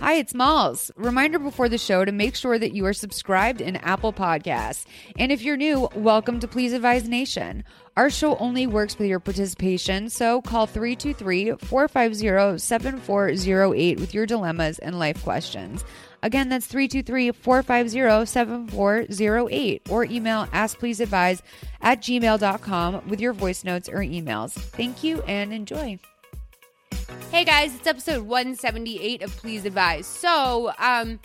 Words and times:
Hi, 0.00 0.16
it's 0.16 0.34
Malls. 0.34 0.90
Reminder 0.96 1.38
before 1.38 1.70
the 1.70 1.78
show 1.78 2.04
to 2.04 2.12
make 2.12 2.36
sure 2.36 2.58
that 2.58 2.72
you 2.72 2.84
are 2.84 2.92
subscribed 2.92 3.62
in 3.62 3.76
Apple 3.76 4.12
Podcasts. 4.12 4.84
And 5.18 5.32
if 5.32 5.40
you're 5.40 5.56
new, 5.56 5.88
welcome 5.94 6.38
to 6.40 6.46
Please 6.46 6.74
Advise 6.74 7.08
Nation. 7.08 7.64
Our 7.96 8.10
show 8.10 8.36
only 8.36 8.66
works 8.66 8.98
with 8.98 9.08
your 9.08 9.20
participation, 9.20 10.10
so 10.10 10.42
call 10.42 10.66
323 10.66 11.52
450 11.52 12.58
7408 12.58 13.98
with 13.98 14.12
your 14.12 14.26
dilemmas 14.26 14.78
and 14.80 14.98
life 14.98 15.22
questions. 15.24 15.82
Again, 16.22 16.50
that's 16.50 16.66
323 16.66 17.32
450 17.32 18.26
7408 18.26 19.90
or 19.90 20.04
email 20.04 20.44
askpleaseadvise 20.48 21.40
at 21.80 22.02
gmail.com 22.02 23.08
with 23.08 23.20
your 23.20 23.32
voice 23.32 23.64
notes 23.64 23.88
or 23.88 24.00
emails. 24.00 24.52
Thank 24.52 25.02
you 25.02 25.22
and 25.22 25.54
enjoy. 25.54 25.98
Hey 27.36 27.44
guys, 27.44 27.74
it's 27.74 27.86
episode 27.86 28.22
178 28.22 29.20
of 29.20 29.30
Please 29.36 29.66
Advise. 29.66 30.06
So, 30.06 30.72
um, 30.78 31.20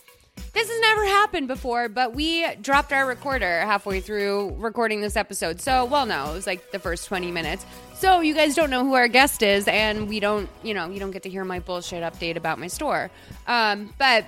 this 0.52 0.70
has 0.70 0.82
never 0.82 1.06
happened 1.06 1.48
before, 1.48 1.88
but 1.88 2.14
we 2.14 2.54
dropped 2.56 2.92
our 2.92 3.08
recorder 3.08 3.62
halfway 3.62 4.02
through 4.02 4.54
recording 4.58 5.00
this 5.00 5.16
episode. 5.16 5.62
So, 5.62 5.86
well, 5.86 6.06
no, 6.06 6.32
it 6.32 6.34
was 6.34 6.46
like 6.46 6.72
the 6.72 6.80
first 6.80 7.08
20 7.08 7.32
minutes. 7.32 7.66
So, 7.94 8.20
you 8.20 8.34
guys 8.34 8.56
don't 8.56 8.70
know 8.70 8.84
who 8.84 8.96
our 8.96 9.08
guest 9.08 9.42
is, 9.42 9.70
and 9.70 10.10
we 10.10 10.20
don't, 10.20 10.50
you 10.64 10.74
know, 10.74 10.90
you 10.90 11.00
don't 11.00 11.12
get 11.12 11.24
to 11.24 11.30
hear 11.30 11.46
my 11.46 11.60
bullshit 11.60 12.04
update 12.04 12.36
about 12.36 12.60
my 12.60 12.68
store. 12.68 13.10
Um, 13.48 13.94
but 13.98 14.26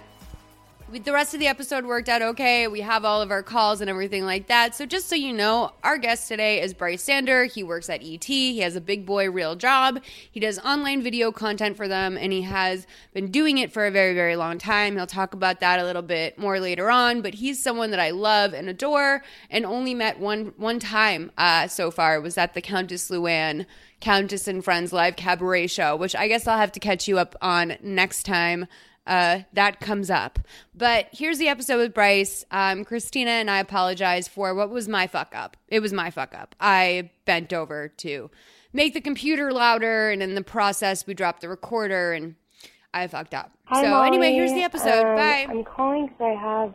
the 1.00 1.12
rest 1.12 1.34
of 1.34 1.40
the 1.40 1.48
episode 1.48 1.86
worked 1.86 2.08
out 2.08 2.22
okay. 2.22 2.68
We 2.68 2.82
have 2.82 3.04
all 3.04 3.22
of 3.22 3.32
our 3.32 3.42
calls 3.42 3.82
and 3.82 3.90
everything 3.90 4.26
like 4.26 4.48
that. 4.48 4.76
So, 4.76 4.86
just 4.86 5.08
so 5.08 5.16
you 5.16 5.34
know, 5.34 5.72
our 5.84 5.98
guest 5.98 6.28
today 6.28 6.62
is 6.62 6.74
Bryce 6.74 7.04
Sander. 7.04 7.46
He 7.46 7.64
works 7.64 7.90
at 7.90 8.04
ET. 8.04 8.24
He 8.24 8.60
has 8.60 8.76
a 8.76 8.82
big 8.82 9.06
boy 9.06 9.32
real 9.32 9.56
job. 9.56 10.02
He 10.32 10.40
does 10.40 10.60
online 10.60 11.02
video 11.02 11.32
content 11.32 11.78
for 11.78 11.88
them, 11.88 12.18
and 12.18 12.32
he 12.32 12.44
has 12.44 12.86
been 13.14 13.32
doing 13.32 13.58
it 13.58 13.72
for 13.72 13.86
a 13.86 13.92
very, 13.92 14.14
very 14.14 14.36
long 14.36 14.58
time. 14.58 14.96
He'll 14.96 15.08
talk 15.08 15.34
about 15.34 15.62
that 15.62 15.80
a 15.80 15.84
little 15.84 16.02
bit 16.02 16.38
more 16.38 16.60
later 16.60 16.92
on. 16.92 17.22
But 17.22 17.36
he's 17.36 17.62
someone 17.62 17.92
that 17.92 18.00
I 18.00 18.12
love 18.12 18.54
and 18.54 18.70
adore, 18.70 19.24
and 19.50 19.66
only 19.66 19.96
met 19.96 20.20
one 20.20 20.54
one 20.58 20.80
time 20.80 21.32
uh, 21.38 21.68
so 21.68 21.90
far. 21.90 22.16
It 22.16 22.22
was 22.22 22.38
at 22.38 22.54
the 22.54 22.62
Countess 22.62 23.10
Luann 23.10 23.66
Countess 24.00 24.48
and 24.48 24.64
Friends 24.64 24.94
live 24.94 25.16
cabaret 25.16 25.68
show, 25.68 25.96
which 25.96 26.16
I 26.16 26.28
guess 26.28 26.46
I'll 26.46 26.60
have 26.60 26.74
to 26.74 26.80
catch 26.80 27.08
you 27.08 27.18
up 27.18 27.36
on 27.42 27.78
next 27.82 28.24
time 28.24 28.68
uh, 29.06 29.40
that 29.54 29.80
comes 29.80 30.10
up. 30.10 30.40
But 30.74 31.08
here's 31.12 31.38
the 31.38 31.48
episode 31.48 31.78
with 31.78 31.94
Bryce. 31.94 32.46
Um, 32.52 32.86
Christina 32.86 33.32
and 33.32 33.50
I 33.50 33.60
apologize 33.60 34.28
for 34.28 34.54
what 34.56 34.70
was 34.70 34.88
my 34.88 35.08
fuck 35.08 35.34
up. 35.36 35.58
It 35.68 35.82
was 35.82 35.94
my 35.94 36.10
fuck 36.10 36.34
up. 36.34 36.56
I 36.60 37.12
bent 37.26 37.54
over 37.54 37.90
to 37.98 38.32
make 38.72 38.94
the 38.94 39.02
computer 39.02 39.52
louder, 39.52 40.10
and 40.10 40.24
in 40.24 40.36
the 40.36 40.44
process, 40.44 41.06
we 41.06 41.14
dropped 41.14 41.42
the 41.42 41.50
recorder, 41.50 42.14
and 42.14 42.36
I 42.94 43.08
fucked 43.08 43.34
up. 43.34 43.52
Hi, 43.66 43.84
so 43.84 43.90
Molly. 43.90 44.08
anyway, 44.08 44.34
here's 44.34 44.54
the 44.54 44.64
episode. 44.64 45.06
Um, 45.06 45.16
Bye. 45.16 45.48
I'm 45.50 45.64
calling 45.64 46.08
because 46.08 46.22
I 46.22 46.42
have 46.42 46.74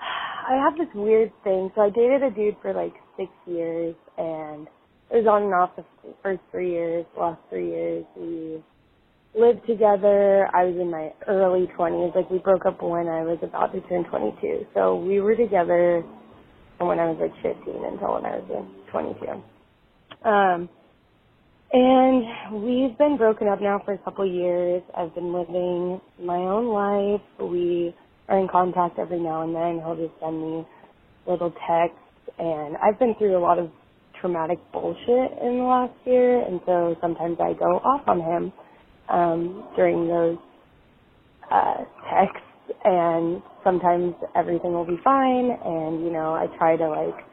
I 0.48 0.54
have 0.62 0.76
this 0.76 0.88
weird 0.94 1.32
thing. 1.44 1.70
So 1.74 1.82
I 1.82 1.90
dated 1.90 2.22
a 2.22 2.30
dude 2.30 2.56
for 2.62 2.72
like 2.72 2.94
six 3.16 3.30
years, 3.46 3.94
and 4.18 4.68
it 5.10 5.16
was 5.16 5.26
on 5.26 5.44
and 5.44 5.54
off 5.54 5.76
the 5.76 5.84
first 6.22 6.40
three 6.50 6.72
years. 6.72 7.06
Last 7.18 7.40
three 7.50 7.68
years, 7.68 8.04
we 8.16 8.62
lived 9.36 9.66
together. 9.66 10.48
I 10.54 10.64
was 10.64 10.76
in 10.80 10.90
my 10.90 11.12
early 11.28 11.68
20s. 11.78 12.14
Like 12.14 12.30
we 12.30 12.38
broke 12.38 12.66
up 12.66 12.82
when 12.82 13.08
I 13.08 13.22
was 13.22 13.38
about 13.42 13.72
to 13.72 13.80
turn 13.82 14.04
22. 14.04 14.66
So 14.74 14.96
we 14.96 15.20
were 15.20 15.36
together 15.36 16.02
from 16.78 16.88
when 16.88 16.98
I 16.98 17.06
was 17.10 17.18
like 17.20 17.34
15 17.42 17.84
until 17.84 18.14
when 18.14 18.24
I 18.24 18.38
was 18.38 18.46
like 18.48 18.92
22. 18.92 20.28
Um, 20.28 20.68
and 21.72 22.62
we've 22.64 22.96
been 22.96 23.16
broken 23.16 23.48
up 23.48 23.60
now 23.60 23.80
for 23.84 23.92
a 23.92 23.98
couple 23.98 24.26
years. 24.26 24.82
I've 24.96 25.14
been 25.14 25.32
living 25.32 26.00
my 26.22 26.36
own 26.36 26.68
life. 26.68 27.20
We 27.40 27.94
are 28.28 28.38
in 28.38 28.48
contact 28.48 28.98
every 28.98 29.20
now 29.20 29.42
and 29.42 29.54
then. 29.54 29.84
He'll 29.84 29.96
just 29.96 30.18
send 30.20 30.40
me 30.40 30.66
little 31.26 31.52
texts. 31.68 32.00
And 32.38 32.76
I've 32.78 32.98
been 32.98 33.14
through 33.18 33.36
a 33.36 33.40
lot 33.42 33.58
of 33.58 33.70
traumatic 34.20 34.58
bullshit 34.72 35.32
in 35.42 35.58
the 35.58 35.64
last 35.64 35.94
year. 36.06 36.46
And 36.46 36.60
so 36.66 36.96
sometimes 37.00 37.38
I 37.40 37.52
go 37.52 37.80
off 37.84 38.02
on 38.06 38.20
him 38.20 38.52
um, 39.08 39.68
during 39.76 40.08
those 40.08 40.38
uh, 41.50 41.84
texts. 42.10 42.42
And 42.84 43.42
sometimes 43.64 44.14
everything 44.34 44.72
will 44.72 44.86
be 44.86 44.98
fine. 45.04 45.50
And, 45.64 46.04
you 46.04 46.12
know, 46.12 46.34
I 46.34 46.46
try 46.58 46.76
to 46.76 46.88
like 46.88 47.26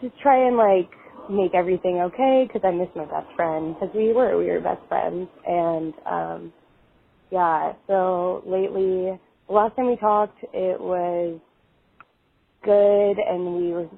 just 0.00 0.18
try 0.20 0.46
and 0.46 0.56
like 0.56 0.90
make 1.30 1.54
everything 1.54 2.00
okay 2.00 2.44
because 2.46 2.62
I 2.66 2.72
miss 2.72 2.88
my 2.96 3.04
best 3.04 3.28
friend 3.36 3.74
because 3.74 3.94
we 3.94 4.12
were 4.12 4.38
we 4.38 4.46
were 4.46 4.60
best 4.60 4.82
friends 4.88 5.28
and 5.46 5.94
um 6.06 6.52
yeah 7.30 7.72
so 7.86 8.42
lately 8.46 9.18
the 9.46 9.54
last 9.54 9.76
time 9.76 9.86
we 9.88 9.96
talked 9.96 10.38
it 10.52 10.80
was 10.80 11.38
good 12.64 13.16
and 13.18 13.56
we 13.56 13.72
were 13.72 13.88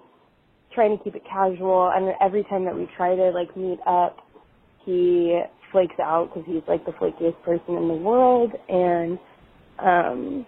trying 0.75 0.97
to 0.99 1.05
keep 1.05 1.15
it 1.15 1.23
casual 1.31 1.91
and 1.95 2.13
every 2.21 2.45
time 2.45 2.65
that 2.65 2.75
we 2.75 2.89
try 2.97 3.15
to 3.15 3.31
like 3.31 3.57
meet 3.57 3.79
up 3.87 4.19
he 4.85 5.41
flakes 5.73 5.97
out 6.03 6.31
because 6.33 6.45
he's 6.47 6.63
like 6.69 6.85
the 6.87 6.93
flakiest 6.93 7.43
person 7.45 7.77
in 7.77 7.89
the 7.89 7.95
world 7.95 8.53
and 8.69 9.19
um 9.79 10.47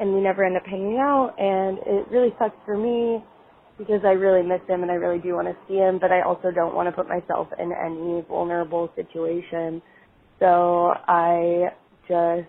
and 0.00 0.14
we 0.14 0.20
never 0.20 0.44
end 0.44 0.56
up 0.56 0.64
hanging 0.66 0.98
out 0.98 1.34
and 1.38 1.78
it 1.78 2.08
really 2.10 2.34
sucks 2.38 2.56
for 2.64 2.76
me 2.76 3.22
because 3.78 4.00
I 4.04 4.10
really 4.10 4.46
miss 4.46 4.60
him 4.68 4.82
and 4.82 4.90
I 4.90 4.94
really 4.94 5.20
do 5.20 5.34
want 5.34 5.48
to 5.48 5.56
see 5.68 5.76
him, 5.76 5.98
but 6.00 6.10
I 6.12 6.22
also 6.22 6.50
don't 6.50 6.74
want 6.74 6.88
to 6.88 6.92
put 6.92 7.08
myself 7.08 7.48
in 7.58 7.72
any 7.72 8.22
vulnerable 8.28 8.90
situation. 8.96 9.80
So 10.40 10.92
I 11.06 11.70
just, 12.08 12.48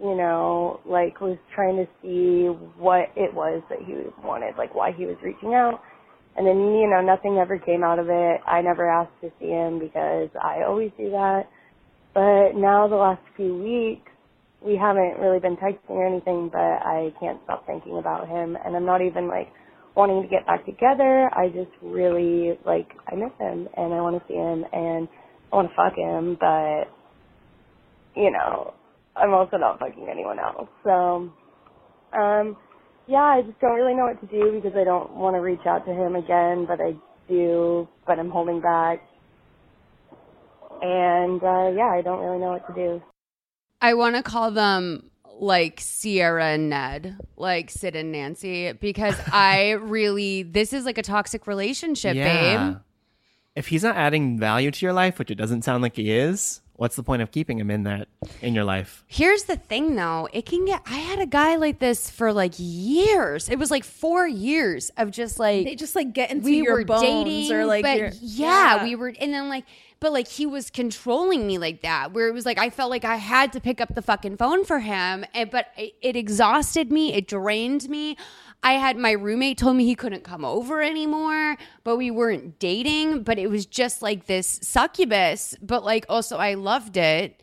you 0.00 0.16
know, 0.16 0.80
like 0.84 1.20
was 1.20 1.38
trying 1.54 1.76
to 1.76 1.86
see 2.02 2.46
what 2.78 3.10
it 3.16 3.32
was 3.32 3.62
that 3.70 3.78
he 3.86 3.94
wanted, 4.24 4.56
like 4.58 4.74
why 4.74 4.92
he 4.92 5.06
was 5.06 5.16
reaching 5.22 5.54
out. 5.54 5.80
And 6.36 6.46
then, 6.46 6.58
you 6.76 6.88
know, 6.88 7.00
nothing 7.00 7.38
ever 7.38 7.58
came 7.58 7.82
out 7.82 7.98
of 7.98 8.08
it. 8.08 8.40
I 8.46 8.60
never 8.60 8.88
asked 8.88 9.20
to 9.22 9.30
see 9.40 9.48
him 9.48 9.78
because 9.78 10.28
I 10.42 10.64
always 10.66 10.90
do 10.98 11.10
that. 11.10 11.44
But 12.14 12.58
now 12.58 12.88
the 12.88 12.96
last 12.96 13.22
few 13.36 13.56
weeks, 13.56 14.10
we 14.60 14.76
haven't 14.76 15.18
really 15.20 15.40
been 15.40 15.56
texting 15.56 15.90
or 15.90 16.06
anything, 16.06 16.50
but 16.52 16.58
I 16.58 17.12
can't 17.20 17.40
stop 17.44 17.66
thinking 17.66 17.98
about 17.98 18.28
him. 18.28 18.56
And 18.64 18.76
I'm 18.76 18.86
not 18.86 19.00
even 19.02 19.28
like, 19.28 19.48
wanting 19.96 20.22
to 20.22 20.28
get 20.28 20.46
back 20.46 20.64
together. 20.66 21.30
I 21.34 21.48
just 21.48 21.72
really 21.82 22.58
like 22.64 22.88
I 23.10 23.16
miss 23.16 23.32
him 23.40 23.66
and 23.76 23.94
I 23.94 24.00
want 24.00 24.20
to 24.20 24.28
see 24.28 24.34
him 24.34 24.64
and 24.72 25.08
I 25.50 25.56
want 25.56 25.70
to 25.70 25.74
fuck 25.74 25.96
him, 25.96 26.36
but 26.38 26.84
you 28.14 28.30
know 28.30 28.74
I'm 29.16 29.32
also 29.32 29.56
not 29.56 29.80
fucking 29.80 30.06
anyone 30.10 30.38
else. 30.38 30.68
So, 30.84 31.32
um, 32.16 32.56
yeah, 33.08 33.22
I 33.22 33.42
just 33.42 33.58
don't 33.60 33.74
really 33.74 33.94
know 33.94 34.04
what 34.04 34.20
to 34.20 34.26
do 34.26 34.52
because 34.60 34.76
I 34.76 34.84
don't 34.84 35.14
want 35.16 35.36
to 35.36 35.40
reach 35.40 35.64
out 35.66 35.84
to 35.86 35.92
him 35.92 36.16
again, 36.16 36.66
but 36.66 36.80
I 36.80 36.94
do, 37.28 37.88
but 38.06 38.18
I'm 38.18 38.30
holding 38.30 38.60
back. 38.60 39.02
And 40.82 41.42
uh 41.42 41.70
yeah, 41.74 41.90
I 41.92 42.02
don't 42.02 42.20
really 42.20 42.38
know 42.38 42.50
what 42.50 42.66
to 42.66 42.74
do. 42.74 43.02
I 43.80 43.94
want 43.94 44.16
to 44.16 44.22
call 44.22 44.50
them 44.50 45.10
like 45.38 45.80
Sierra 45.80 46.46
and 46.46 46.70
Ned, 46.70 47.18
like 47.36 47.70
Sid 47.70 47.94
and 47.96 48.12
Nancy, 48.12 48.72
because 48.72 49.14
I 49.32 49.72
really, 49.72 50.42
this 50.42 50.72
is 50.72 50.84
like 50.84 50.98
a 50.98 51.02
toxic 51.02 51.46
relationship, 51.46 52.14
babe. 52.14 52.76
If 53.54 53.68
he's 53.68 53.82
not 53.82 53.96
adding 53.96 54.38
value 54.38 54.70
to 54.70 54.84
your 54.84 54.92
life, 54.92 55.18
which 55.18 55.30
it 55.30 55.36
doesn't 55.36 55.62
sound 55.62 55.82
like 55.82 55.96
he 55.96 56.12
is, 56.12 56.60
what's 56.76 56.94
the 56.96 57.02
point 57.02 57.22
of 57.22 57.30
keeping 57.30 57.58
him 57.58 57.70
in 57.70 57.82
that 57.84 58.08
in 58.42 58.54
your 58.54 58.64
life? 58.64 59.04
Here's 59.06 59.44
the 59.44 59.56
thing 59.56 59.96
though, 59.96 60.28
it 60.32 60.46
can 60.46 60.64
get, 60.64 60.82
I 60.86 60.96
had 60.98 61.18
a 61.18 61.26
guy 61.26 61.56
like 61.56 61.78
this 61.78 62.10
for 62.10 62.32
like 62.32 62.54
years. 62.56 63.48
It 63.48 63.58
was 63.58 63.70
like 63.70 63.84
four 63.84 64.26
years 64.26 64.90
of 64.96 65.10
just 65.10 65.38
like, 65.38 65.64
They 65.64 65.74
just 65.74 65.96
like 65.96 66.12
get 66.12 66.30
into 66.30 66.44
we 66.44 66.62
your 66.62 66.74
were 66.74 66.84
bones 66.84 67.02
dating 67.02 67.52
or 67.52 67.64
like 67.66 67.82
but 67.82 67.98
your- 67.98 68.10
yeah, 68.20 68.82
we 68.84 68.94
were 68.94 69.12
and 69.20 69.32
then 69.32 69.48
like 69.48 69.64
but 69.98 70.12
like 70.12 70.28
he 70.28 70.44
was 70.44 70.68
controlling 70.70 71.46
me 71.46 71.56
like 71.56 71.80
that 71.80 72.12
where 72.12 72.28
it 72.28 72.32
was 72.34 72.44
like 72.44 72.58
i 72.58 72.68
felt 72.68 72.90
like 72.90 73.04
i 73.06 73.16
had 73.16 73.50
to 73.54 73.60
pick 73.60 73.80
up 73.80 73.94
the 73.94 74.02
fucking 74.02 74.36
phone 74.36 74.62
for 74.62 74.78
him 74.80 75.24
and 75.32 75.50
but 75.50 75.68
it, 75.78 75.94
it 76.02 76.16
exhausted 76.16 76.92
me 76.92 77.14
it 77.14 77.26
drained 77.26 77.88
me 77.88 78.14
i 78.62 78.72
had 78.72 78.96
my 78.96 79.12
roommate 79.12 79.58
told 79.58 79.76
me 79.76 79.84
he 79.84 79.94
couldn't 79.94 80.24
come 80.24 80.44
over 80.44 80.82
anymore 80.82 81.56
but 81.84 81.96
we 81.96 82.10
weren't 82.10 82.58
dating 82.58 83.22
but 83.22 83.38
it 83.38 83.48
was 83.48 83.66
just 83.66 84.02
like 84.02 84.26
this 84.26 84.58
succubus 84.62 85.54
but 85.62 85.84
like 85.84 86.04
also 86.08 86.36
i 86.36 86.54
loved 86.54 86.96
it 86.96 87.42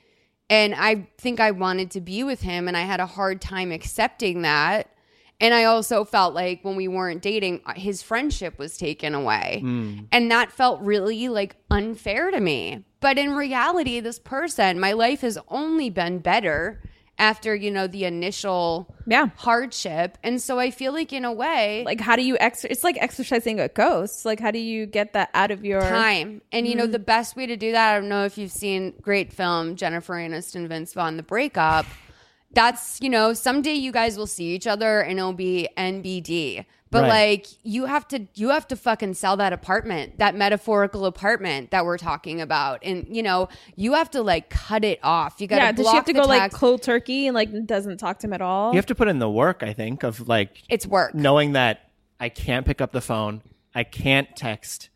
and 0.50 0.74
i 0.76 1.08
think 1.18 1.40
i 1.40 1.52
wanted 1.52 1.92
to 1.92 2.02
be 2.02 2.24
with 2.24 2.42
him 2.42 2.68
and 2.68 2.76
i 2.78 2.82
had 2.82 3.00
a 3.00 3.06
hard 3.06 3.42
time 3.42 3.72
accepting 3.72 4.42
that 4.44 4.90
and 5.42 5.54
I 5.54 5.66
also 5.66 6.06
felt 6.06 6.34
like 6.34 6.64
when 6.64 6.78
we 6.78 6.88
weren't 6.88 7.22
dating, 7.22 7.62
uh, 7.66 7.74
his 7.74 8.02
friendship 8.02 8.58
was 8.58 8.78
taken 8.78 9.14
away. 9.14 9.60
And 10.10 10.32
that 10.32 10.54
felt 10.54 10.80
really 10.80 11.28
like 11.28 11.58
unfair 11.70 12.32
to 12.32 12.40
me. 12.40 12.86
But 13.02 13.18
in 13.18 13.32
reality, 13.34 14.00
this 14.00 14.20
person, 14.20 14.80
my 14.80 14.94
life 14.94 15.20
has 15.20 15.38
only 15.50 15.90
been 15.90 16.20
better 16.20 16.82
after, 17.20 17.54
you 17.56 17.70
know, 17.70 17.86
the 17.88 18.06
initial 18.06 18.94
Yeah. 19.06 19.28
hardship. 19.36 20.18
And 20.24 20.42
so 20.42 20.60
I 20.60 20.72
feel 20.72 20.92
like 20.94 21.14
in 21.14 21.26
a 21.26 21.32
way, 21.32 21.84
like 21.86 22.02
how 22.02 22.16
do 22.16 22.24
you 22.24 22.38
ex 22.40 22.64
it's 22.66 22.84
like 22.84 22.98
exercising 23.00 23.60
a 23.60 23.68
ghost 23.68 24.26
like 24.26 24.40
how 24.40 24.50
do 24.52 24.60
you 24.60 24.86
get 24.88 25.14
that 25.14 25.30
out 25.34 25.52
of 25.52 25.64
your 25.64 25.82
time. 25.82 26.42
And 26.52 26.68
you 26.68 26.76
know, 26.76 26.84
Mm-hmm. 26.84 26.92
the 26.92 27.00
best 27.00 27.36
way 27.36 27.46
to 27.46 27.56
do 27.56 27.72
that, 27.72 27.94
I 27.96 28.00
don't 28.00 28.10
know 28.10 28.26
if 28.26 28.38
you've 28.38 28.52
seen 28.52 28.94
great 29.02 29.32
film 29.32 29.76
Jennifer 29.76 30.16
Aniston, 30.16 30.68
Vince 30.68 30.94
Vaughn, 30.94 31.18
The 31.18 31.24
Breakup. 31.24 31.86
That's, 32.52 33.00
you 33.02 33.10
know, 33.10 33.34
someday 33.34 33.74
you 33.74 33.92
guys 33.92 34.16
will 34.18 34.28
see 34.28 34.54
each 34.54 34.68
other 34.68 35.00
and 35.02 35.18
it'll 35.18 35.34
be 35.34 35.70
NBD. 35.78 36.66
But 36.94 37.02
Right. 37.04 37.10
like 37.10 37.48
you 37.64 37.86
have 37.86 38.08
to 38.10 38.28
you 38.36 38.50
have 38.50 38.68
to 38.70 38.76
fucking 38.78 39.16
sell 39.16 39.36
that 39.38 39.52
apartment, 39.52 40.20
that 40.20 40.36
metaphorical 40.36 41.06
apartment 41.06 41.72
that 41.72 41.84
we're 41.86 41.98
talking 41.98 42.40
about. 42.40 42.84
And 42.84 43.06
you 43.10 43.24
know, 43.24 43.50
you 43.76 43.94
have 43.94 44.10
to 44.12 44.22
like 44.22 44.50
cut 44.50 44.86
it 44.86 45.00
off. 45.04 45.42
You 45.42 45.48
got 45.48 45.58
yeah 45.58 45.72
to 45.72 45.78
does 45.78 45.90
she 45.90 45.96
have 45.96 46.06
to 46.06 46.14
the 46.14 46.22
go 46.22 46.28
like 46.28 46.52
cold 46.54 46.84
turkey 46.84 47.28
and 47.28 47.34
like 47.36 47.50
doesn't 47.66 47.98
talk 47.98 48.20
to 48.20 48.28
him 48.28 48.34
at 48.34 48.42
all 48.42 48.72
You 48.72 48.78
have 48.78 48.86
to 48.86 48.96
put 48.96 49.08
in 49.08 49.20
the 49.20 49.30
work, 49.30 49.64
I 49.64 49.74
think, 49.74 50.04
of 50.04 50.28
like 50.28 50.62
it's 50.70 50.86
work. 50.86 51.14
knowing 51.16 51.54
that 51.54 51.90
I 52.20 52.30
can't 52.30 52.66
pick 52.66 52.80
up 52.80 52.92
the 52.92 53.02
phone, 53.02 53.42
I 53.76 53.84
can't 53.84 54.34
text, 54.36 54.90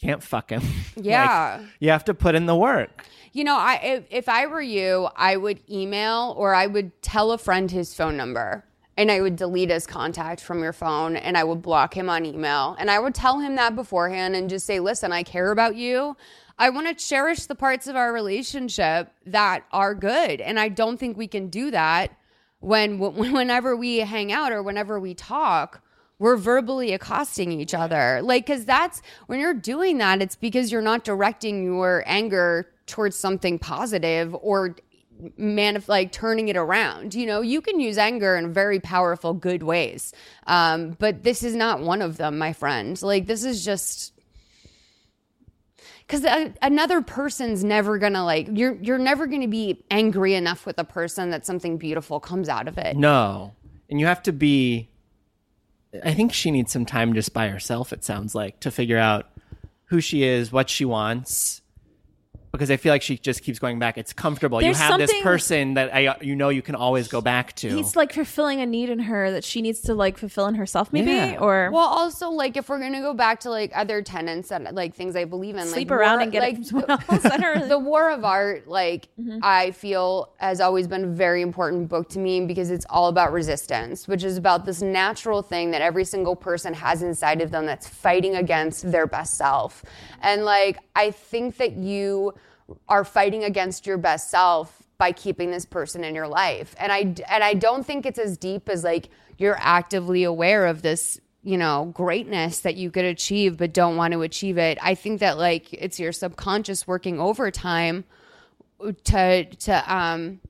can't 0.00 0.22
fuck 0.22 0.50
him. 0.50 0.62
Like, 0.96 1.04
Yeah. 1.04 1.60
you 1.80 1.90
have 1.90 2.04
to 2.04 2.14
put 2.14 2.34
in 2.36 2.46
the 2.46 2.56
work. 2.56 3.04
You 3.32 3.44
know, 3.44 3.56
I 3.56 3.74
if, 3.82 4.04
if 4.10 4.28
I 4.28 4.46
were 4.46 4.60
you, 4.62 5.08
I 5.16 5.36
would 5.36 5.60
email 5.68 6.34
or 6.38 6.54
I 6.54 6.66
would 6.66 7.02
tell 7.02 7.32
a 7.32 7.38
friend 7.38 7.70
his 7.70 7.94
phone 7.94 8.16
number 8.16 8.64
and 8.96 9.10
I 9.10 9.20
would 9.20 9.36
delete 9.36 9.70
his 9.70 9.86
contact 9.86 10.40
from 10.40 10.62
your 10.62 10.72
phone 10.72 11.16
and 11.16 11.36
I 11.36 11.44
would 11.44 11.62
block 11.62 11.96
him 11.96 12.10
on 12.10 12.26
email 12.26 12.76
and 12.78 12.90
I 12.90 12.98
would 12.98 13.14
tell 13.14 13.40
him 13.40 13.56
that 13.56 13.74
beforehand 13.74 14.36
and 14.36 14.50
just 14.50 14.66
say, 14.66 14.80
"Listen, 14.80 15.12
I 15.12 15.22
care 15.22 15.50
about 15.50 15.76
you. 15.76 16.16
I 16.58 16.70
want 16.70 16.86
to 16.86 16.94
cherish 16.94 17.46
the 17.46 17.54
parts 17.54 17.86
of 17.86 17.96
our 17.96 18.12
relationship 18.12 19.12
that 19.26 19.64
are 19.72 19.94
good." 19.94 20.40
And 20.40 20.60
I 20.60 20.68
don't 20.68 20.98
think 20.98 21.16
we 21.16 21.26
can 21.26 21.48
do 21.48 21.70
that 21.70 22.12
when 22.60 22.98
whenever 23.32 23.76
we 23.76 23.98
hang 23.98 24.32
out 24.32 24.52
or 24.52 24.62
whenever 24.62 25.00
we 25.00 25.14
talk 25.14 25.82
we're 26.22 26.36
verbally 26.36 26.92
accosting 26.92 27.50
each 27.50 27.74
other. 27.74 28.20
Like, 28.22 28.46
cause 28.46 28.64
that's 28.64 29.02
when 29.26 29.40
you're 29.40 29.52
doing 29.52 29.98
that, 29.98 30.22
it's 30.22 30.36
because 30.36 30.70
you're 30.70 30.80
not 30.80 31.02
directing 31.02 31.64
your 31.64 32.04
anger 32.06 32.68
towards 32.86 33.16
something 33.16 33.58
positive 33.58 34.32
or 34.40 34.76
man 35.36 35.76
of 35.76 35.88
like 35.88 36.12
turning 36.12 36.48
it 36.48 36.56
around. 36.56 37.14
You 37.14 37.26
know, 37.26 37.40
you 37.40 37.60
can 37.60 37.80
use 37.80 37.98
anger 37.98 38.36
in 38.36 38.52
very 38.52 38.80
powerful, 38.80 39.34
good 39.34 39.62
ways. 39.62 40.12
Um, 40.46 40.96
but 40.98 41.22
this 41.22 41.42
is 41.42 41.54
not 41.54 41.80
one 41.80 42.02
of 42.02 42.16
them, 42.16 42.38
my 42.38 42.52
friend. 42.52 43.00
Like, 43.00 43.26
this 43.26 43.44
is 43.44 43.64
just 43.64 44.12
because 46.06 46.54
another 46.60 47.00
person's 47.00 47.64
never 47.64 47.96
gonna 47.96 48.24
like 48.24 48.48
you're 48.52 48.74
you're 48.82 48.98
never 48.98 49.26
gonna 49.26 49.48
be 49.48 49.82
angry 49.90 50.34
enough 50.34 50.66
with 50.66 50.78
a 50.78 50.84
person 50.84 51.30
that 51.30 51.46
something 51.46 51.78
beautiful 51.78 52.20
comes 52.20 52.48
out 52.48 52.68
of 52.68 52.76
it. 52.76 52.96
No. 52.96 53.52
And 53.88 53.98
you 53.98 54.06
have 54.06 54.22
to 54.24 54.32
be 54.32 54.90
I 56.04 56.14
think 56.14 56.32
she 56.32 56.50
needs 56.50 56.72
some 56.72 56.86
time 56.86 57.14
just 57.14 57.32
by 57.32 57.48
herself, 57.48 57.92
it 57.92 58.04
sounds 58.04 58.34
like, 58.34 58.60
to 58.60 58.70
figure 58.70 58.98
out 58.98 59.30
who 59.86 60.00
she 60.00 60.22
is, 60.22 60.50
what 60.50 60.70
she 60.70 60.84
wants. 60.84 61.61
Because 62.52 62.70
I 62.70 62.76
feel 62.76 62.92
like 62.92 63.00
she 63.02 63.16
just 63.16 63.42
keeps 63.42 63.58
going 63.58 63.78
back. 63.78 63.96
It's 63.96 64.12
comfortable. 64.12 64.60
There's 64.60 64.78
you 64.78 64.82
have 64.84 64.98
this 64.98 65.12
person 65.22 65.74
that 65.74 65.94
I 65.94 66.16
you 66.20 66.36
know 66.36 66.50
you 66.50 66.60
can 66.62 66.74
always 66.74 67.08
go 67.08 67.20
back 67.22 67.54
to. 67.56 67.68
he's 67.70 67.96
like 67.96 68.12
fulfilling 68.12 68.60
a 68.60 68.66
need 68.66 68.90
in 68.90 68.98
her 68.98 69.30
that 69.30 69.42
she 69.42 69.62
needs 69.62 69.80
to 69.82 69.94
like 69.94 70.18
fulfill 70.18 70.46
in 70.48 70.54
herself 70.56 70.92
maybe 70.92 71.12
Yeah. 71.12 71.38
or 71.40 71.70
Well, 71.72 71.86
also 71.88 72.28
like 72.28 72.58
if 72.58 72.68
we're 72.68 72.78
gonna 72.78 73.00
go 73.00 73.14
back 73.14 73.40
to 73.40 73.50
like 73.50 73.72
other 73.74 74.02
tenants 74.02 74.52
and 74.52 74.68
like 74.72 74.94
things 74.94 75.16
I 75.16 75.24
believe 75.24 75.56
in, 75.56 75.66
sleep 75.66 75.90
like 75.90 75.98
around 75.98 76.12
war- 76.16 76.22
and 76.24 76.32
get 76.32 76.42
like, 76.42 76.52
it 76.58 76.66
from 76.66 76.80
someone 76.82 76.90
else 77.08 77.24
I 77.24 77.36
don't 77.38 77.56
really- 77.56 77.68
the 77.68 77.78
War 77.78 78.10
of 78.10 78.24
Art, 78.24 78.68
like 78.68 79.08
Mm-hmm. 79.18 79.38
I 79.42 79.70
feel 79.70 80.30
has 80.36 80.60
always 80.60 80.86
been 80.86 81.04
a 81.04 81.08
very 81.08 81.40
important 81.42 81.88
book 81.88 82.08
to 82.10 82.18
me 82.18 82.44
because 82.44 82.70
it's 82.70 82.84
all 82.90 83.08
about 83.08 83.32
resistance, 83.32 84.06
which 84.06 84.24
is 84.24 84.36
about 84.36 84.66
this 84.66 84.82
natural 84.82 85.40
thing 85.42 85.70
that 85.70 85.80
every 85.80 86.04
single 86.04 86.36
person 86.36 86.74
has 86.74 87.02
inside 87.02 87.40
of 87.40 87.50
them 87.50 87.64
that's 87.66 87.88
fighting 87.88 88.36
against 88.36 88.90
their 88.92 89.06
best 89.06 89.38
self. 89.38 89.82
And 90.20 90.44
like 90.44 90.78
I 90.94 91.10
think 91.12 91.56
that 91.56 91.76
you 91.76 92.34
are 92.88 93.04
fighting 93.04 93.44
against 93.44 93.86
your 93.86 93.98
best 93.98 94.30
self 94.30 94.82
by 94.98 95.12
keeping 95.12 95.50
this 95.50 95.64
person 95.64 96.04
in 96.04 96.14
your 96.14 96.28
life. 96.28 96.74
And 96.78 96.92
I 96.92 96.98
and 96.98 97.42
I 97.42 97.54
don't 97.54 97.84
think 97.84 98.06
it's 98.06 98.18
as 98.18 98.36
deep 98.36 98.68
as 98.68 98.84
like 98.84 99.08
you're 99.38 99.58
actively 99.58 100.24
aware 100.24 100.66
of 100.66 100.82
this 100.82 101.20
you 101.42 101.58
know 101.58 101.90
greatness 101.92 102.60
that 102.60 102.76
you 102.76 102.90
could 102.90 103.04
achieve 103.04 103.56
but 103.56 103.72
don't 103.72 103.96
want 103.96 104.12
to 104.12 104.22
achieve 104.22 104.58
it 104.58 104.78
i 104.80 104.94
think 104.94 105.18
that 105.18 105.38
like 105.38 105.72
it's 105.72 105.98
your 105.98 106.12
subconscious 106.12 106.86
working 106.86 107.18
overtime 107.18 108.04
to 109.02 109.44
to 109.44 109.92
um 109.92 110.40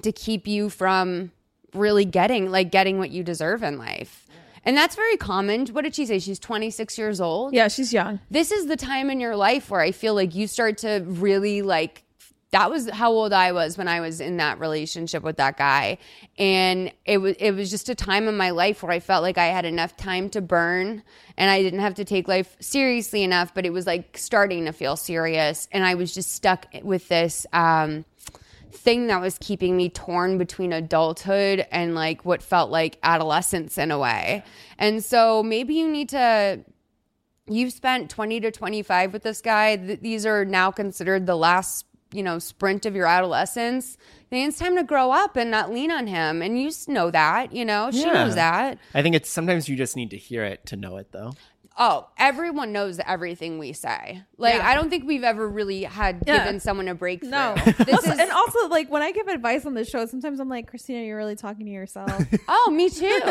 to 0.00 0.12
keep 0.12 0.46
you 0.46 0.70
from 0.70 1.32
really 1.74 2.04
getting 2.04 2.50
like 2.50 2.70
getting 2.70 2.98
what 2.98 3.10
you 3.10 3.24
deserve 3.24 3.64
in 3.64 3.78
life 3.78 4.27
and 4.64 4.76
that's 4.76 4.96
very 4.96 5.16
common. 5.16 5.66
What 5.68 5.82
did 5.82 5.94
she 5.94 6.06
say? 6.06 6.18
She's 6.18 6.38
26 6.38 6.98
years 6.98 7.20
old? 7.20 7.54
Yeah 7.54 7.68
she's 7.68 7.92
young. 7.92 8.20
This 8.30 8.52
is 8.52 8.66
the 8.66 8.76
time 8.76 9.10
in 9.10 9.20
your 9.20 9.36
life 9.36 9.70
where 9.70 9.80
I 9.80 9.92
feel 9.92 10.14
like 10.14 10.34
you 10.34 10.46
start 10.46 10.78
to 10.78 11.02
really 11.06 11.62
like 11.62 12.04
that 12.50 12.70
was 12.70 12.88
how 12.88 13.12
old 13.12 13.32
I 13.32 13.52
was 13.52 13.76
when 13.76 13.88
I 13.88 14.00
was 14.00 14.20
in 14.20 14.38
that 14.38 14.58
relationship 14.58 15.22
with 15.22 15.36
that 15.36 15.58
guy. 15.58 15.98
And 16.38 16.92
it 17.04 17.18
was 17.18 17.36
it 17.38 17.52
was 17.52 17.70
just 17.70 17.88
a 17.88 17.94
time 17.94 18.26
in 18.26 18.36
my 18.36 18.50
life 18.50 18.82
where 18.82 18.92
I 18.92 19.00
felt 19.00 19.22
like 19.22 19.36
I 19.36 19.46
had 19.46 19.64
enough 19.64 19.96
time 19.96 20.30
to 20.30 20.40
burn 20.40 21.02
and 21.36 21.50
I 21.50 21.62
didn't 21.62 21.80
have 21.80 21.94
to 21.94 22.04
take 22.04 22.26
life 22.26 22.56
seriously 22.60 23.22
enough, 23.22 23.54
but 23.54 23.66
it 23.66 23.72
was 23.72 23.86
like 23.86 24.16
starting 24.16 24.64
to 24.64 24.72
feel 24.72 24.96
serious. 24.96 25.68
And 25.72 25.84
I 25.84 25.94
was 25.94 26.14
just 26.14 26.32
stuck 26.32 26.66
with 26.82 27.08
this 27.08 27.46
um 27.52 28.04
thing 28.72 29.06
that 29.08 29.20
was 29.20 29.38
keeping 29.38 29.76
me 29.76 29.88
torn 29.88 30.38
between 30.38 30.72
adulthood 30.72 31.66
and 31.70 31.94
like 31.94 32.24
what 32.24 32.42
felt 32.42 32.70
like 32.70 32.98
adolescence 33.02 33.78
in 33.78 33.90
a 33.90 33.98
way. 33.98 34.44
And 34.78 35.02
so 35.04 35.42
maybe 35.42 35.74
you 35.74 35.88
need 35.88 36.08
to 36.10 36.60
you've 37.50 37.72
spent 37.72 38.10
20 38.10 38.40
to 38.40 38.50
25 38.50 39.12
with 39.12 39.22
this 39.22 39.40
guy 39.40 39.76
Th- 39.76 40.00
these 40.00 40.26
are 40.26 40.44
now 40.44 40.70
considered 40.70 41.26
the 41.26 41.34
last 41.36 41.86
you 42.12 42.22
know 42.22 42.38
sprint 42.38 42.84
of 42.84 42.94
your 42.94 43.06
adolescence 43.06 43.96
then 44.30 44.48
it's 44.48 44.58
time 44.58 44.76
to 44.76 44.82
grow 44.84 45.10
up 45.12 45.34
and 45.36 45.50
not 45.50 45.72
lean 45.72 45.90
on 45.90 46.06
him 46.06 46.42
and 46.42 46.60
you 46.60 46.70
know 46.88 47.10
that 47.10 47.52
you 47.52 47.64
know 47.64 47.90
she 47.90 48.00
Yeah. 48.02 48.12
knows 48.24 48.34
that 48.34 48.78
I 48.94 49.00
think 49.02 49.14
it's 49.14 49.30
sometimes 49.30 49.66
you 49.68 49.76
just 49.76 49.96
need 49.96 50.10
to 50.10 50.18
hear 50.18 50.44
it 50.44 50.66
to 50.66 50.76
know 50.76 50.98
it 50.98 51.10
though. 51.12 51.32
Oh 51.80 52.08
everyone 52.18 52.72
knows 52.72 52.98
everything 53.06 53.56
we 53.58 53.72
say 53.72 54.20
like 54.36 54.54
Yeah. 54.54 54.68
i 54.68 54.74
don't 54.74 54.90
think 54.90 55.06
we've 55.06 55.22
ever 55.22 55.48
really 55.48 55.84
had 55.84 56.22
Yeah. 56.26 56.38
given 56.38 56.58
someone 56.60 56.88
a 56.88 56.94
breakthrough 56.94 57.30
no 57.30 57.54
this 57.54 57.88
Also- 57.94 58.10
is 58.10 58.18
and 58.18 58.30
also 58.32 58.68
like 58.68 58.90
when 58.90 59.02
i 59.02 59.12
give 59.12 59.28
advice 59.28 59.64
on 59.64 59.74
the 59.74 59.84
show 59.84 60.04
sometimes 60.06 60.40
i'm 60.40 60.48
like 60.48 60.66
christina 60.66 61.04
you're 61.04 61.16
really 61.16 61.36
talking 61.36 61.66
to 61.66 61.72
yourself 61.72 62.10
Oh, 62.50 62.70
me 62.70 62.88
too. 62.90 63.06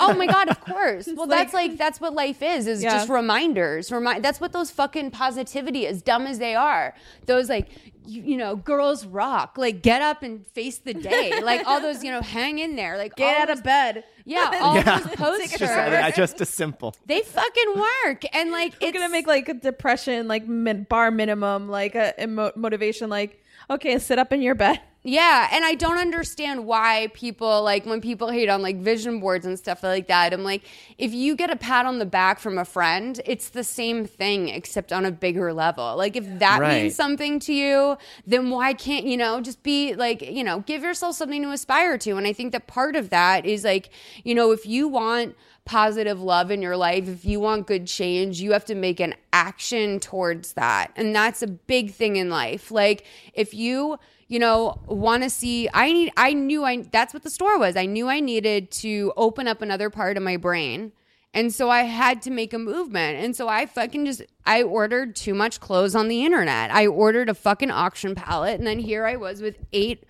oh 0.00 0.14
my 0.16 0.26
god, 0.26 0.48
of 0.48 0.60
course. 0.60 1.08
Well, 1.14 1.26
that's 1.26 1.54
like 1.54 1.76
that's 1.78 2.00
what 2.00 2.12
life 2.12 2.42
is. 2.42 2.66
Is 2.66 2.82
Yeah. 2.82 2.90
just 2.94 3.08
reminders. 3.08 3.90
Remind. 3.90 4.22
That's 4.24 4.40
what 4.40 4.52
those 4.52 4.70
fucking 4.70 5.10
positivity, 5.10 5.86
as 5.86 6.02
dumb 6.02 6.26
as 6.26 6.38
they 6.38 6.54
are, 6.54 6.94
those 7.26 7.48
like 7.48 7.68
you, 8.06 8.22
you 8.22 8.36
know, 8.36 8.56
girls 8.56 9.06
rock. 9.06 9.56
Like 9.56 9.82
get 9.82 10.02
up 10.02 10.22
and 10.22 10.46
face 10.48 10.78
the 10.78 10.94
day. 10.94 11.40
like 11.42 11.66
all 11.66 11.80
those, 11.80 12.04
you 12.04 12.10
know, 12.10 12.20
hang 12.20 12.58
in 12.58 12.76
there. 12.76 12.96
Like 12.98 13.16
Get 13.16 13.36
out 13.40 13.48
those- 13.48 13.58
of 13.58 13.64
bed. 13.64 14.04
Yeah, 14.28 14.58
all 14.60 14.74
Yeah. 14.76 14.98
those 14.98 15.14
posters. 15.16 15.58
Just, 15.60 15.72
uh, 15.72 16.10
just 16.10 16.40
as 16.40 16.48
simple. 16.50 16.94
they 17.06 17.20
fucking 17.22 17.74
work. 17.76 18.24
And 18.34 18.50
like 18.50 18.74
We're 18.82 18.88
it's 18.88 18.98
gonna 18.98 19.08
make 19.08 19.26
like 19.28 19.48
a 19.48 19.54
depression, 19.54 20.26
like 20.28 20.46
min- 20.48 20.82
bar 20.88 21.10
minimum, 21.10 21.68
like 21.68 21.94
a, 21.94 22.12
a 22.18 22.26
mo- 22.26 22.52
motivation, 22.56 23.08
like 23.08 23.42
okay, 23.70 23.98
sit 23.98 24.18
up 24.18 24.32
in 24.32 24.42
your 24.42 24.54
bed. 24.54 24.80
Yeah, 25.08 25.48
and 25.52 25.64
I 25.64 25.76
don't 25.76 25.98
understand 25.98 26.66
why 26.66 27.12
people 27.14 27.62
like 27.62 27.86
when 27.86 28.00
people 28.00 28.28
hate 28.28 28.48
on 28.48 28.60
like 28.60 28.78
vision 28.78 29.20
boards 29.20 29.46
and 29.46 29.56
stuff 29.56 29.84
like 29.84 30.08
that. 30.08 30.32
I'm 30.32 30.42
like, 30.42 30.62
if 30.98 31.14
you 31.14 31.36
get 31.36 31.48
a 31.48 31.54
pat 31.54 31.86
on 31.86 32.00
the 32.00 32.06
back 32.06 32.40
from 32.40 32.58
a 32.58 32.64
friend, 32.64 33.20
it's 33.24 33.50
the 33.50 33.62
same 33.62 34.04
thing 34.04 34.48
except 34.48 34.92
on 34.92 35.04
a 35.04 35.12
bigger 35.12 35.52
level. 35.52 35.94
Like 35.96 36.16
if 36.16 36.24
that 36.40 36.60
Right. 36.60 36.82
means 36.82 36.96
something 36.96 37.38
to 37.38 37.52
you, 37.54 37.96
then 38.26 38.50
why 38.50 38.72
can't, 38.72 39.06
you 39.06 39.16
know, 39.16 39.40
just 39.40 39.62
be 39.62 39.94
like, 39.94 40.22
you 40.22 40.42
know, 40.42 40.64
give 40.66 40.82
yourself 40.82 41.14
something 41.14 41.40
to 41.42 41.52
aspire 41.52 41.98
to. 41.98 42.16
And 42.16 42.26
I 42.26 42.32
think 42.32 42.50
that 42.50 42.66
part 42.66 42.96
of 42.96 43.10
that 43.10 43.46
is 43.46 43.62
like, 43.62 43.90
you 44.24 44.34
know, 44.34 44.50
if 44.50 44.66
you 44.66 44.88
want 44.88 45.36
positive 45.66 46.20
love 46.20 46.50
in 46.50 46.62
your 46.62 46.76
life, 46.76 47.08
if 47.08 47.24
you 47.24 47.40
want 47.40 47.66
good 47.66 47.86
change, 47.86 48.40
you 48.40 48.52
have 48.52 48.64
to 48.64 48.74
make 48.74 49.00
an 49.00 49.14
action 49.32 50.00
towards 50.00 50.54
that. 50.54 50.92
And 50.96 51.14
that's 51.14 51.42
a 51.42 51.46
big 51.46 51.92
thing 51.92 52.16
in 52.16 52.30
life. 52.30 52.70
Like 52.70 53.04
if 53.34 53.52
you, 53.52 53.98
you 54.28 54.38
know, 54.38 54.80
want 54.86 55.24
to 55.24 55.30
see 55.30 55.68
I 55.74 55.92
need 55.92 56.12
I 56.16 56.32
knew 56.32 56.64
I 56.64 56.82
that's 56.82 57.12
what 57.12 57.24
the 57.24 57.30
store 57.30 57.58
was. 57.58 57.76
I 57.76 57.84
knew 57.84 58.08
I 58.08 58.20
needed 58.20 58.70
to 58.72 59.12
open 59.16 59.46
up 59.46 59.60
another 59.60 59.90
part 59.90 60.16
of 60.16 60.22
my 60.22 60.38
brain. 60.38 60.92
And 61.34 61.52
so 61.52 61.68
I 61.68 61.82
had 61.82 62.22
to 62.22 62.30
make 62.30 62.54
a 62.54 62.58
movement. 62.58 63.18
And 63.22 63.36
so 63.36 63.46
I 63.46 63.66
fucking 63.66 64.06
just 64.06 64.22
I 64.46 64.62
ordered 64.62 65.14
too 65.14 65.34
much 65.34 65.60
clothes 65.60 65.94
on 65.94 66.08
the 66.08 66.24
internet. 66.24 66.70
I 66.70 66.86
ordered 66.86 67.28
a 67.28 67.34
fucking 67.34 67.70
auction 67.70 68.14
palette 68.14 68.58
and 68.58 68.66
then 68.66 68.78
here 68.78 69.04
I 69.04 69.16
was 69.16 69.42
with 69.42 69.58
eight 69.72 70.04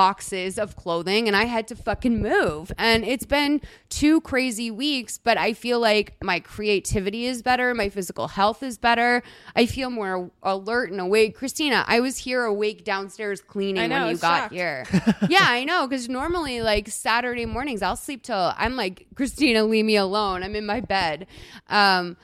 boxes 0.00 0.58
of 0.58 0.76
clothing 0.76 1.28
and 1.28 1.36
I 1.36 1.44
had 1.44 1.68
to 1.68 1.76
fucking 1.76 2.22
move. 2.22 2.72
And 2.78 3.04
it's 3.04 3.26
been 3.26 3.60
two 3.90 4.22
crazy 4.22 4.70
weeks, 4.70 5.18
but 5.18 5.36
I 5.36 5.52
feel 5.52 5.78
like 5.78 6.16
my 6.24 6.40
creativity 6.40 7.26
is 7.26 7.42
better, 7.42 7.74
my 7.74 7.90
physical 7.90 8.28
health 8.28 8.62
is 8.62 8.78
better. 8.78 9.22
I 9.54 9.66
feel 9.66 9.90
more 9.90 10.30
alert 10.42 10.90
and 10.90 11.02
awake. 11.02 11.36
Christina, 11.36 11.84
I 11.86 12.00
was 12.00 12.16
here 12.16 12.46
awake 12.46 12.82
downstairs 12.82 13.42
cleaning 13.42 13.90
know, 13.90 14.06
when 14.06 14.14
you 14.14 14.18
got 14.22 14.44
shocked. 14.44 14.54
here. 14.54 14.86
yeah, 15.28 15.44
I 15.46 15.64
know 15.64 15.86
cuz 15.86 16.08
normally 16.08 16.62
like 16.62 16.88
Saturday 16.88 17.44
mornings 17.44 17.82
I'll 17.82 17.94
sleep 17.94 18.22
till 18.22 18.54
I'm 18.56 18.76
like 18.76 19.06
Christina, 19.14 19.64
leave 19.64 19.84
me 19.84 19.96
alone. 19.96 20.42
I'm 20.42 20.56
in 20.56 20.64
my 20.64 20.80
bed. 20.80 21.26
Um 21.68 22.16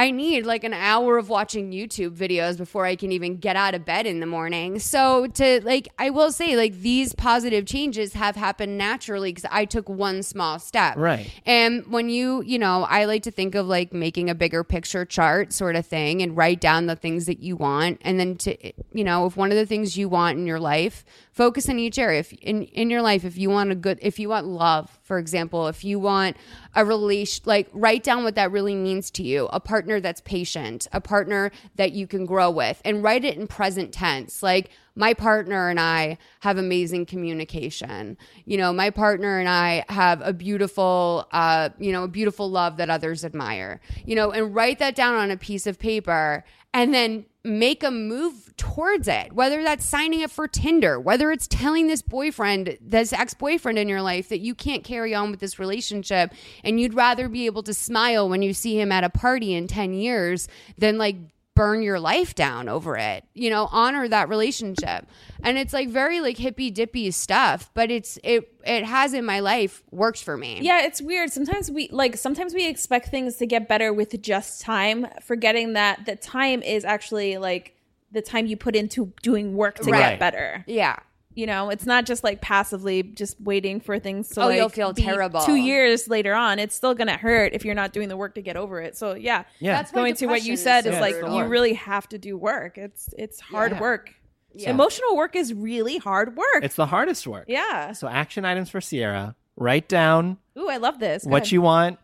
I 0.00 0.12
need 0.12 0.46
like 0.46 0.64
an 0.64 0.72
hour 0.72 1.18
of 1.18 1.28
watching 1.28 1.72
YouTube 1.72 2.16
videos 2.16 2.56
before 2.56 2.86
I 2.86 2.96
can 2.96 3.12
even 3.12 3.36
get 3.36 3.54
out 3.54 3.74
of 3.74 3.84
bed 3.84 4.06
in 4.06 4.20
the 4.20 4.26
morning. 4.26 4.78
So 4.78 5.26
to 5.26 5.60
like 5.62 5.88
I 5.98 6.08
will 6.08 6.32
say 6.32 6.56
like 6.56 6.80
these 6.80 7.14
positive 7.14 7.66
changes 7.66 8.14
have 8.14 8.34
happened 8.34 8.78
naturally 8.78 9.30
cuz 9.34 9.44
I 9.50 9.66
took 9.66 9.90
one 9.90 10.22
small 10.22 10.58
step. 10.58 10.96
Right. 10.96 11.30
And 11.44 11.86
when 11.88 12.08
you, 12.08 12.42
you 12.46 12.58
know, 12.58 12.86
I 12.88 13.04
like 13.04 13.24
to 13.24 13.30
think 13.30 13.54
of 13.54 13.66
like 13.66 13.92
making 13.92 14.30
a 14.30 14.34
bigger 14.34 14.64
picture 14.64 15.04
chart 15.04 15.52
sort 15.52 15.76
of 15.76 15.84
thing 15.84 16.22
and 16.22 16.34
write 16.34 16.62
down 16.62 16.86
the 16.86 16.96
things 16.96 17.26
that 17.26 17.40
you 17.42 17.54
want 17.56 17.98
and 18.00 18.18
then 18.18 18.36
to 18.36 18.56
you 18.94 19.04
know, 19.04 19.26
if 19.26 19.36
one 19.36 19.50
of 19.50 19.58
the 19.58 19.66
things 19.66 19.98
you 19.98 20.08
want 20.08 20.38
in 20.38 20.46
your 20.46 20.60
life, 20.60 21.04
focus 21.32 21.68
in 21.68 21.78
each 21.78 21.98
area. 21.98 22.20
If 22.20 22.32
in 22.32 22.64
in 22.64 22.90
your 22.90 23.02
life 23.02 23.24
if 23.24 23.36
you 23.36 23.50
want 23.50 23.70
a 23.70 23.74
good 23.74 23.98
if 24.02 24.18
you 24.18 24.28
want 24.28 24.46
love, 24.46 24.98
for 25.02 25.18
example, 25.18 25.68
if 25.68 25.84
you 25.84 25.98
want 25.98 26.36
a 26.74 26.84
relation 26.84 27.42
like 27.46 27.68
write 27.72 28.02
down 28.02 28.24
what 28.24 28.34
that 28.34 28.50
really 28.50 28.74
means 28.74 29.10
to 29.12 29.22
you, 29.22 29.48
a 29.52 29.60
partner 29.60 30.00
that's 30.00 30.20
patient, 30.20 30.86
a 30.92 31.00
partner 31.00 31.50
that 31.76 31.92
you 31.92 32.06
can 32.06 32.26
grow 32.26 32.50
with 32.50 32.80
and 32.84 33.02
write 33.02 33.24
it 33.24 33.36
in 33.36 33.46
present 33.46 33.92
tense. 33.92 34.42
Like 34.42 34.70
my 34.96 35.14
partner 35.14 35.68
and 35.68 35.80
I 35.80 36.18
have 36.40 36.58
amazing 36.58 37.06
communication. 37.06 38.18
You 38.44 38.58
know, 38.58 38.72
my 38.72 38.90
partner 38.90 39.38
and 39.38 39.48
I 39.48 39.84
have 39.88 40.20
a 40.22 40.32
beautiful, 40.32 41.26
uh, 41.32 41.70
you 41.78 41.92
know, 41.92 42.04
a 42.04 42.08
beautiful 42.08 42.50
love 42.50 42.76
that 42.78 42.90
others 42.90 43.24
admire. 43.24 43.80
You 44.04 44.16
know, 44.16 44.30
and 44.30 44.54
write 44.54 44.78
that 44.80 44.94
down 44.94 45.14
on 45.14 45.30
a 45.30 45.36
piece 45.36 45.66
of 45.66 45.78
paper 45.78 46.44
and 46.72 46.94
then 46.94 47.26
make 47.42 47.82
a 47.82 47.90
move 47.90 48.54
towards 48.56 49.08
it. 49.08 49.32
Whether 49.32 49.62
that's 49.62 49.84
signing 49.84 50.22
up 50.22 50.30
for 50.30 50.46
Tinder, 50.46 51.00
whether 51.00 51.32
it's 51.32 51.46
telling 51.46 51.86
this 51.86 52.02
boyfriend, 52.02 52.76
this 52.80 53.12
ex-boyfriend 53.12 53.78
in 53.78 53.88
your 53.88 54.02
life 54.02 54.28
that 54.28 54.40
you 54.40 54.54
can't 54.54 54.84
carry 54.84 55.14
on 55.14 55.30
with 55.30 55.40
this 55.40 55.58
relationship 55.58 56.32
and 56.62 56.78
you'd 56.78 56.94
rather 56.94 57.28
be 57.28 57.46
able 57.46 57.62
to 57.62 57.72
smile 57.72 58.28
when 58.28 58.42
you 58.42 58.52
see 58.52 58.78
him 58.78 58.92
at 58.92 59.04
a 59.04 59.10
party 59.10 59.54
in 59.54 59.66
10 59.66 59.94
years 59.94 60.48
than 60.76 60.98
like 60.98 61.16
burn 61.60 61.82
your 61.82 62.00
life 62.00 62.34
down 62.34 62.70
over 62.70 62.96
it. 62.96 63.22
You 63.34 63.50
know, 63.50 63.68
honor 63.70 64.08
that 64.08 64.30
relationship. 64.30 65.06
And 65.42 65.58
it's 65.58 65.74
like 65.74 65.90
very 65.90 66.20
like 66.20 66.38
hippy 66.38 66.70
dippy 66.70 67.10
stuff, 67.10 67.70
but 67.74 67.90
it's 67.90 68.18
it 68.24 68.50
it 68.64 68.84
has 68.84 69.12
in 69.12 69.26
my 69.26 69.40
life 69.40 69.82
worked 69.90 70.22
for 70.24 70.36
me. 70.38 70.60
Yeah, 70.62 70.84
it's 70.86 71.02
weird. 71.02 71.30
Sometimes 71.30 71.70
we 71.70 71.88
like 71.92 72.16
sometimes 72.16 72.54
we 72.54 72.66
expect 72.66 73.08
things 73.08 73.36
to 73.36 73.46
get 73.46 73.68
better 73.68 73.92
with 73.92 74.20
just 74.22 74.62
time, 74.62 75.06
forgetting 75.22 75.74
that 75.74 76.06
the 76.06 76.16
time 76.16 76.62
is 76.62 76.84
actually 76.86 77.36
like 77.36 77.76
the 78.10 78.22
time 78.22 78.46
you 78.46 78.56
put 78.56 78.74
into 78.74 79.12
doing 79.22 79.54
work 79.54 79.76
to 79.80 79.90
Right. 79.90 80.10
get 80.12 80.18
better. 80.18 80.64
Yeah. 80.66 80.96
You 81.34 81.46
know, 81.46 81.70
it's 81.70 81.86
not 81.86 82.06
just 82.06 82.24
like 82.24 82.40
passively 82.40 83.02
just 83.04 83.40
waiting 83.40 83.80
for 83.80 83.98
things 84.00 84.28
to 84.30 84.42
Oh, 84.42 84.46
like 84.46 84.56
you'll 84.56 84.68
feel 84.68 84.92
be 84.92 85.02
terrible. 85.02 85.40
Two 85.42 85.54
years 85.54 86.08
later 86.08 86.34
on, 86.34 86.58
it's 86.58 86.74
still 86.74 86.92
gonna 86.94 87.16
hurt 87.16 87.52
if 87.54 87.64
you're 87.64 87.74
not 87.76 87.92
doing 87.92 88.08
the 88.08 88.16
work 88.16 88.34
to 88.34 88.42
get 88.42 88.56
over 88.56 88.80
it. 88.80 88.96
So 88.96 89.14
yeah, 89.14 89.44
Yeah. 89.60 89.74
That's 89.76 89.92
going 89.92 90.14
to 90.16 90.26
what 90.26 90.32
depression 90.34 90.46
you 90.48 90.52
is 90.54 90.62
said 90.62 90.84
so 90.84 90.90
is 90.90 91.00
like 91.00 91.14
it's 91.14 91.32
you 91.32 91.44
really 91.44 91.74
have 91.74 92.08
to 92.08 92.18
do 92.18 92.36
work. 92.36 92.78
It's 92.78 93.08
it's 93.16 93.40
hard 93.40 93.72
Yeah. 93.72 93.80
work. 93.80 94.14
Yeah. 94.52 94.70
Emotional 94.70 95.16
work 95.16 95.36
is 95.36 95.54
really 95.54 95.98
hard 95.98 96.36
work. 96.36 96.64
It's 96.64 96.74
the 96.74 96.86
hardest 96.86 97.24
work. 97.28 97.44
yeah. 97.46 97.92
So 97.92 98.08
action 98.08 98.44
items 98.44 98.68
for 98.68 98.80
Sierra. 98.80 99.36
Write 99.56 99.88
down 99.88 100.38
Ooh, 100.58 100.68
I 100.68 100.78
love 100.78 100.98
this. 100.98 101.22
Go 101.24 101.30
what 101.30 101.42
ahead. 101.42 101.52
you 101.52 101.62
want 101.62 101.98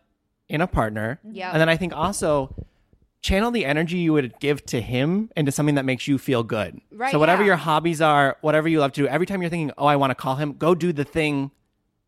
in 0.47 0.61
a 0.61 0.67
partner. 0.67 1.19
Yeah. 1.29 1.51
And 1.51 1.59
then 1.59 1.67
I 1.67 1.75
think 1.75 1.93
also 1.93 2.55
channel 3.21 3.51
the 3.51 3.65
energy 3.65 3.97
you 3.97 4.13
would 4.13 4.39
give 4.39 4.65
to 4.67 4.81
him 4.81 5.29
into 5.35 5.51
something 5.51 5.75
that 5.75 5.85
makes 5.85 6.07
you 6.07 6.17
feel 6.17 6.43
good. 6.43 6.79
Right, 6.91 7.11
So 7.11 7.19
whatever 7.19 7.41
yeah. 7.41 7.47
your 7.47 7.55
hobbies 7.57 8.01
are, 8.01 8.37
whatever 8.41 8.67
you 8.67 8.79
love 8.79 8.93
to 8.93 9.01
do, 9.01 9.07
every 9.07 9.25
time 9.25 9.41
you're 9.41 9.49
thinking, 9.49 9.71
"Oh, 9.77 9.85
I 9.85 9.95
want 9.95 10.11
to 10.11 10.15
call 10.15 10.35
him," 10.35 10.53
go 10.53 10.75
do 10.75 10.93
the 10.93 11.03
thing 11.03 11.51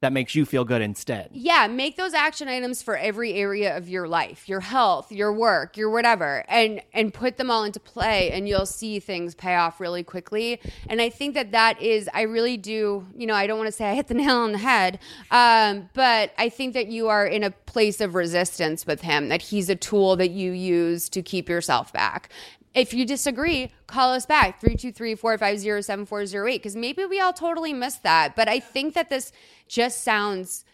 that 0.02 0.14
makes 0.14 0.34
you 0.34 0.46
feel 0.46 0.64
good 0.64 0.82
instead. 0.82 1.30
Yeah, 1.34 1.68
make 1.68 1.98
those 1.98 2.14
action 2.14 2.48
items 2.48 2.82
for 2.82 2.96
every 2.96 3.34
area 3.34 3.76
of 3.76 3.90
your 3.90 4.08
life, 4.08 4.48
your 4.48 4.62
health, 4.62 5.12
your 5.12 5.34
work, 5.34 5.76
your 5.76 5.90
whatever, 5.90 6.46
and 6.48 6.82
and 6.94 7.14
put 7.14 7.38
them 7.38 7.52
all 7.52 7.64
into 7.64 7.80
play 7.80 8.32
and 8.32 8.48
you'll 8.48 8.66
see 8.66 9.00
things 9.00 9.36
pay 9.36 9.56
off 9.56 9.80
really 9.80 10.04
quickly. 10.04 10.62
And 10.88 11.02
I 11.02 11.10
think 11.10 11.34
that 11.34 11.52
that 11.52 11.82
is 11.82 12.10
I 12.14 12.22
really 12.22 12.56
do, 12.56 13.06
you 13.16 13.28
know, 13.28 13.36
I 13.36 13.46
don't 13.46 13.58
want 13.58 13.68
to 13.68 13.74
say 13.74 13.90
I 13.90 13.96
hit 13.96 14.08
the 14.08 14.14
nail 14.14 14.38
on 14.38 14.54
the 14.54 14.58
head, 14.58 15.00
um, 15.32 15.90
but 15.94 16.32
I 16.38 16.50
think 16.50 16.74
that 16.76 16.88
you 16.88 17.10
are 17.10 17.26
in 17.26 17.44
a 17.44 17.52
place 17.52 18.02
of 18.02 18.16
resistance 18.16 18.88
with 18.88 19.02
him 19.02 19.30
that 19.30 19.42
he's 19.42 19.70
a 19.70 19.76
tool 19.76 20.16
that 20.16 20.32
you 20.32 20.52
use 20.52 21.10
to 21.10 21.22
keep 21.22 21.50
yourself 21.50 21.92
back. 21.92 22.30
If 22.74 22.94
you 22.94 23.06
disagree, 23.06 23.72
call 23.88 24.14
us 24.14 24.26
back 24.26 24.62
323-450-7408 24.62 26.54
because 26.54 26.76
maybe 26.76 27.06
we 27.06 27.20
all 27.20 27.34
totally 27.34 27.74
missed 27.74 28.04
that. 28.04 28.36
But 28.36 28.48
I 28.48 28.60
think 28.60 28.94
that 28.94 29.10
this 29.10 29.32
just 29.68 30.04
sounds 30.04 30.66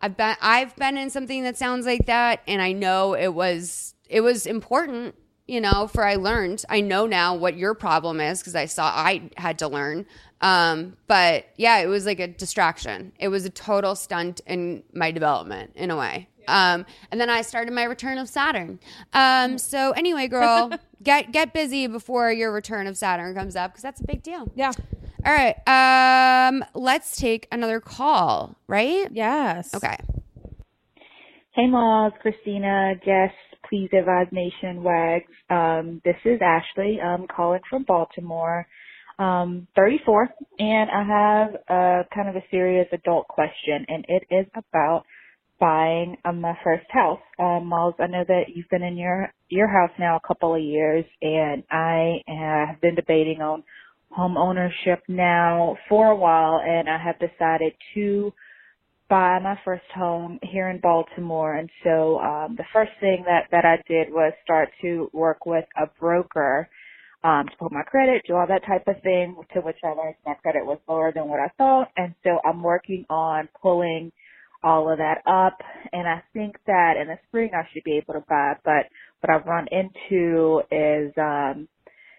I've 0.00 0.16
been 0.16 0.36
I've 0.42 0.74
been 0.76 0.96
in 0.98 1.10
something 1.10 1.44
that 1.44 1.56
sounds 1.56 1.86
like 1.86 2.06
that 2.06 2.40
and 2.46 2.60
I 2.60 2.72
know 2.72 3.14
it 3.14 3.32
was 3.32 3.94
it 4.08 4.20
was 4.20 4.46
important, 4.46 5.14
you 5.46 5.60
know, 5.60 5.86
for 5.86 6.04
I 6.04 6.16
learned. 6.16 6.64
I 6.68 6.80
know 6.80 7.06
now 7.06 7.34
what 7.34 7.56
your 7.56 7.74
problem 7.74 8.20
is 8.20 8.40
because 8.40 8.54
I 8.54 8.66
saw 8.66 8.86
I 8.86 9.30
had 9.36 9.58
to 9.60 9.68
learn. 9.68 10.06
Um, 10.40 10.96
but 11.06 11.46
yeah, 11.56 11.78
it 11.78 11.86
was 11.86 12.06
like 12.06 12.20
a 12.20 12.28
distraction. 12.28 13.12
It 13.18 13.28
was 13.28 13.44
a 13.44 13.50
total 13.50 13.94
stunt 13.94 14.40
in 14.46 14.82
my 14.92 15.10
development 15.10 15.72
in 15.74 15.90
a 15.90 15.96
way. 15.96 16.28
Um, 16.46 16.84
and 17.10 17.20
then 17.20 17.30
I 17.30 17.42
started 17.42 17.72
my 17.72 17.84
return 17.84 18.18
of 18.18 18.28
Saturn. 18.28 18.78
Um, 19.12 19.56
so 19.58 19.92
anyway, 19.92 20.28
girl, 20.28 20.72
get 21.02 21.32
get 21.32 21.54
busy 21.54 21.86
before 21.86 22.30
your 22.30 22.52
return 22.52 22.86
of 22.86 22.96
Saturn 22.96 23.34
comes 23.34 23.56
up 23.56 23.72
because 23.72 23.82
that's 23.82 24.00
a 24.00 24.06
big 24.06 24.22
deal. 24.22 24.50
Yeah. 24.54 24.72
All 25.24 25.32
right. 25.32 25.56
Um, 25.66 26.64
let's 26.74 27.16
take 27.16 27.48
another 27.50 27.80
call, 27.80 28.56
right? 28.66 29.08
Yes. 29.10 29.74
Okay. 29.74 29.96
Hey, 31.54 31.66
Moz, 31.68 32.12
Christina, 32.20 32.94
Jess, 33.04 33.30
Please 33.68 33.88
Advise 33.96 34.26
Nation, 34.32 34.82
Wags. 34.82 35.32
Um, 35.48 36.02
this 36.04 36.16
is 36.24 36.40
Ashley. 36.42 37.00
I'm 37.00 37.26
calling 37.26 37.60
from 37.70 37.84
Baltimore. 37.84 38.66
Um, 39.18 39.68
34, 39.76 40.28
and 40.58 40.90
I 40.90 41.02
have 41.04 41.54
a 41.68 42.02
kind 42.14 42.28
of 42.28 42.36
a 42.36 42.44
serious 42.50 42.88
adult 42.92 43.28
question, 43.28 43.86
and 43.88 44.04
it 44.08 44.24
is 44.30 44.46
about 44.56 45.04
buying 45.60 46.16
um, 46.24 46.40
my 46.40 46.54
first 46.64 46.86
house. 46.90 47.20
Um, 47.38 47.70
Moz, 47.72 47.94
I 48.00 48.08
know 48.08 48.24
that 48.26 48.44
you've 48.54 48.68
been 48.70 48.82
in 48.82 48.96
your 48.96 49.32
your 49.48 49.68
house 49.68 49.92
now 49.98 50.16
a 50.16 50.26
couple 50.26 50.54
of 50.54 50.62
years, 50.62 51.04
and 51.22 51.62
I 51.70 52.22
have 52.26 52.80
been 52.80 52.96
debating 52.96 53.40
on 53.40 53.62
home 54.10 54.36
ownership 54.36 55.02
now 55.08 55.76
for 55.88 56.08
a 56.08 56.16
while, 56.16 56.60
and 56.64 56.88
I 56.88 56.98
have 56.98 57.18
decided 57.18 57.72
to 57.94 58.32
buy 59.08 59.38
my 59.38 59.58
first 59.64 59.84
home 59.94 60.38
here 60.42 60.70
in 60.70 60.80
Baltimore. 60.80 61.56
And 61.56 61.70
so 61.84 62.18
um, 62.20 62.54
the 62.56 62.64
first 62.72 62.92
thing 63.00 63.24
that, 63.26 63.46
that 63.50 63.64
I 63.64 63.76
did 63.88 64.12
was 64.12 64.32
start 64.42 64.70
to 64.82 65.10
work 65.12 65.46
with 65.46 65.64
a 65.76 65.86
broker 66.00 66.68
um, 67.24 67.46
to 67.48 67.56
pull 67.58 67.70
my 67.72 67.84
credit, 67.84 68.22
do 68.28 68.36
all 68.36 68.46
that 68.48 68.66
type 68.66 68.88
of 68.88 69.02
thing, 69.02 69.36
to 69.54 69.60
which 69.62 69.78
I 69.84 69.88
learned 69.90 70.16
my 70.26 70.34
credit 70.36 70.66
was 70.66 70.78
lower 70.88 71.12
than 71.14 71.28
what 71.28 71.40
I 71.40 71.50
thought. 71.58 71.88
And 71.96 72.14
so 72.24 72.40
I'm 72.46 72.62
working 72.62 73.06
on 73.10 73.48
pulling 73.62 74.12
all 74.64 74.92
of 74.92 74.98
that 74.98 75.22
up. 75.26 75.58
And 75.92 76.08
I 76.08 76.22
think 76.34 76.56
that 76.68 76.94
in 77.00 77.08
the 77.08 77.18
spring 77.28 77.50
I 77.54 77.68
should 77.74 77.84
be 77.84 77.98
able 77.98 78.14
to 78.14 78.24
buy, 78.28 78.54
but 78.64 78.86
what 79.22 79.34
I've 79.34 79.46
run 79.46 79.66
into 79.72 80.62
is, 80.72 81.12
um, 81.18 81.68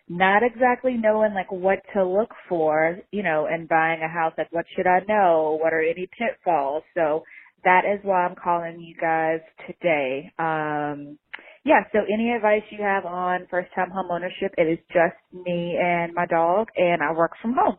not 0.09 0.43
exactly 0.43 0.93
knowing 0.95 1.33
like 1.33 1.51
what 1.51 1.79
to 1.93 2.05
look 2.05 2.31
for, 2.49 2.97
you 3.11 3.23
know, 3.23 3.47
in 3.47 3.67
buying 3.67 4.01
a 4.01 4.07
house. 4.09 4.33
Like 4.37 4.51
what 4.51 4.65
should 4.75 4.87
I 4.87 4.99
know? 5.07 5.57
What 5.61 5.73
are 5.73 5.81
any 5.81 6.07
pitfalls? 6.17 6.83
So 6.93 7.23
that 7.63 7.83
is 7.85 7.99
why 8.03 8.25
I'm 8.25 8.35
calling 8.35 8.79
you 8.79 8.95
guys 8.99 9.39
today. 9.67 10.31
Um, 10.37 11.17
yeah, 11.65 11.81
so 11.91 11.99
any 12.11 12.31
advice 12.31 12.61
you 12.69 12.81
have 12.81 13.05
on 13.05 13.47
first 13.49 13.69
time 13.75 13.89
home 13.89 14.07
ownership, 14.11 14.53
it 14.57 14.63
is 14.67 14.79
just 14.93 15.15
me 15.45 15.77
and 15.81 16.13
my 16.13 16.25
dog 16.25 16.69
and 16.77 17.01
I 17.03 17.11
work 17.11 17.31
from 17.41 17.53
home. 17.53 17.77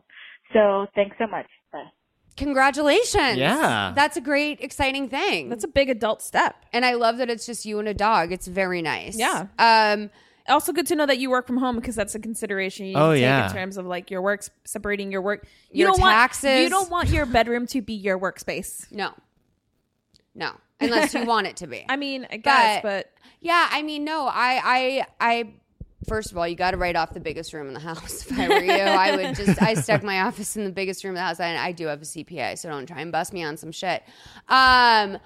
So 0.53 0.85
thanks 0.93 1.15
so 1.17 1.25
much. 1.27 1.47
Bye. 1.71 1.85
Congratulations. 2.35 3.37
Yeah. 3.37 3.93
That's 3.95 4.15
a 4.17 4.21
great, 4.21 4.61
exciting 4.61 5.09
thing. 5.09 5.49
That's 5.49 5.63
a 5.63 5.67
big 5.67 5.89
adult 5.89 6.21
step. 6.21 6.55
and 6.71 6.85
I 6.85 6.93
love 6.93 7.17
that 7.17 7.29
it's 7.29 7.45
just 7.47 7.65
you 7.65 7.79
and 7.79 7.87
a 7.87 7.93
dog. 7.93 8.31
It's 8.31 8.45
very 8.47 8.81
nice. 8.83 9.17
Yeah. 9.17 9.47
Um, 9.57 10.09
Also, 10.49 10.71
good 10.71 10.87
to 10.87 10.95
know 10.95 11.05
that 11.05 11.17
you 11.17 11.29
work 11.29 11.45
from 11.45 11.57
home 11.57 11.75
because 11.75 11.93
that's 11.95 12.15
a 12.15 12.19
consideration 12.19 12.85
you 12.85 12.95
Oh, 12.95 13.11
take 13.13 13.21
yeah. 13.21 13.47
in 13.47 13.53
terms 13.53 13.75
of 13.77 13.85
like 13.85 14.09
your 14.09 14.21
work, 14.21 14.43
separating 14.65 15.11
your 15.11 15.21
work. 15.21 15.45
You 15.71 15.85
Your 15.85 15.87
don't 15.91 15.99
taxes. 15.99 16.43
Want, 16.45 16.61
you 16.63 16.69
don't 16.69 16.89
want 16.89 17.09
your 17.09 17.25
bedroom 17.25 17.67
to 17.67 17.81
be 17.81 17.93
your 17.93 18.17
workspace. 18.17 18.89
no. 18.91 19.11
No. 20.35 20.51
Unless 20.79 21.13
you 21.13 21.25
want 21.25 21.47
it 21.47 21.57
to 21.57 21.67
be. 21.67 21.85
I 21.87 21.95
mean, 21.95 22.27
I 22.29 22.37
guess, 22.37 22.81
but, 22.81 23.11
Yeah, 23.41 23.67
I 23.71 23.81
mean, 23.83 24.03
no, 24.03 24.27
I, 24.27 24.61
I, 24.63 25.05
I. 25.19 25.53
First 26.07 26.31
of 26.31 26.37
all, 26.37 26.47
you 26.47 26.55
got 26.55 26.71
to 26.71 26.77
write 26.77 26.95
off 26.95 27.13
the 27.13 27.19
biggest 27.19 27.51
room 27.53 27.67
in 27.67 27.73
the 27.73 27.79
house. 27.79 28.25
If 28.31 28.39
I 28.39 28.47
were 28.47 28.63
you, 28.63 28.71
I 28.71 29.15
would 29.15 29.35
just. 29.35 29.61
I 29.61 29.73
stuck 29.73 30.03
my 30.03 30.21
office 30.27 30.55
in 30.55 30.63
the 30.63 30.71
biggest 30.71 31.03
room 31.03 31.11
of 31.11 31.17
the 31.17 31.23
house, 31.23 31.39
and 31.39 31.57
I 31.57 31.71
do 31.71 31.87
have 31.87 32.01
a 32.01 32.05
CPA, 32.05 32.57
so 32.57 32.69
don't 32.69 32.85
try 32.85 33.01
and 33.01 33.11
bust 33.11 33.33
me 33.33 33.43
on 33.43 33.57
some 33.57 33.71
shit. 33.71 34.03
Um, 34.47 35.17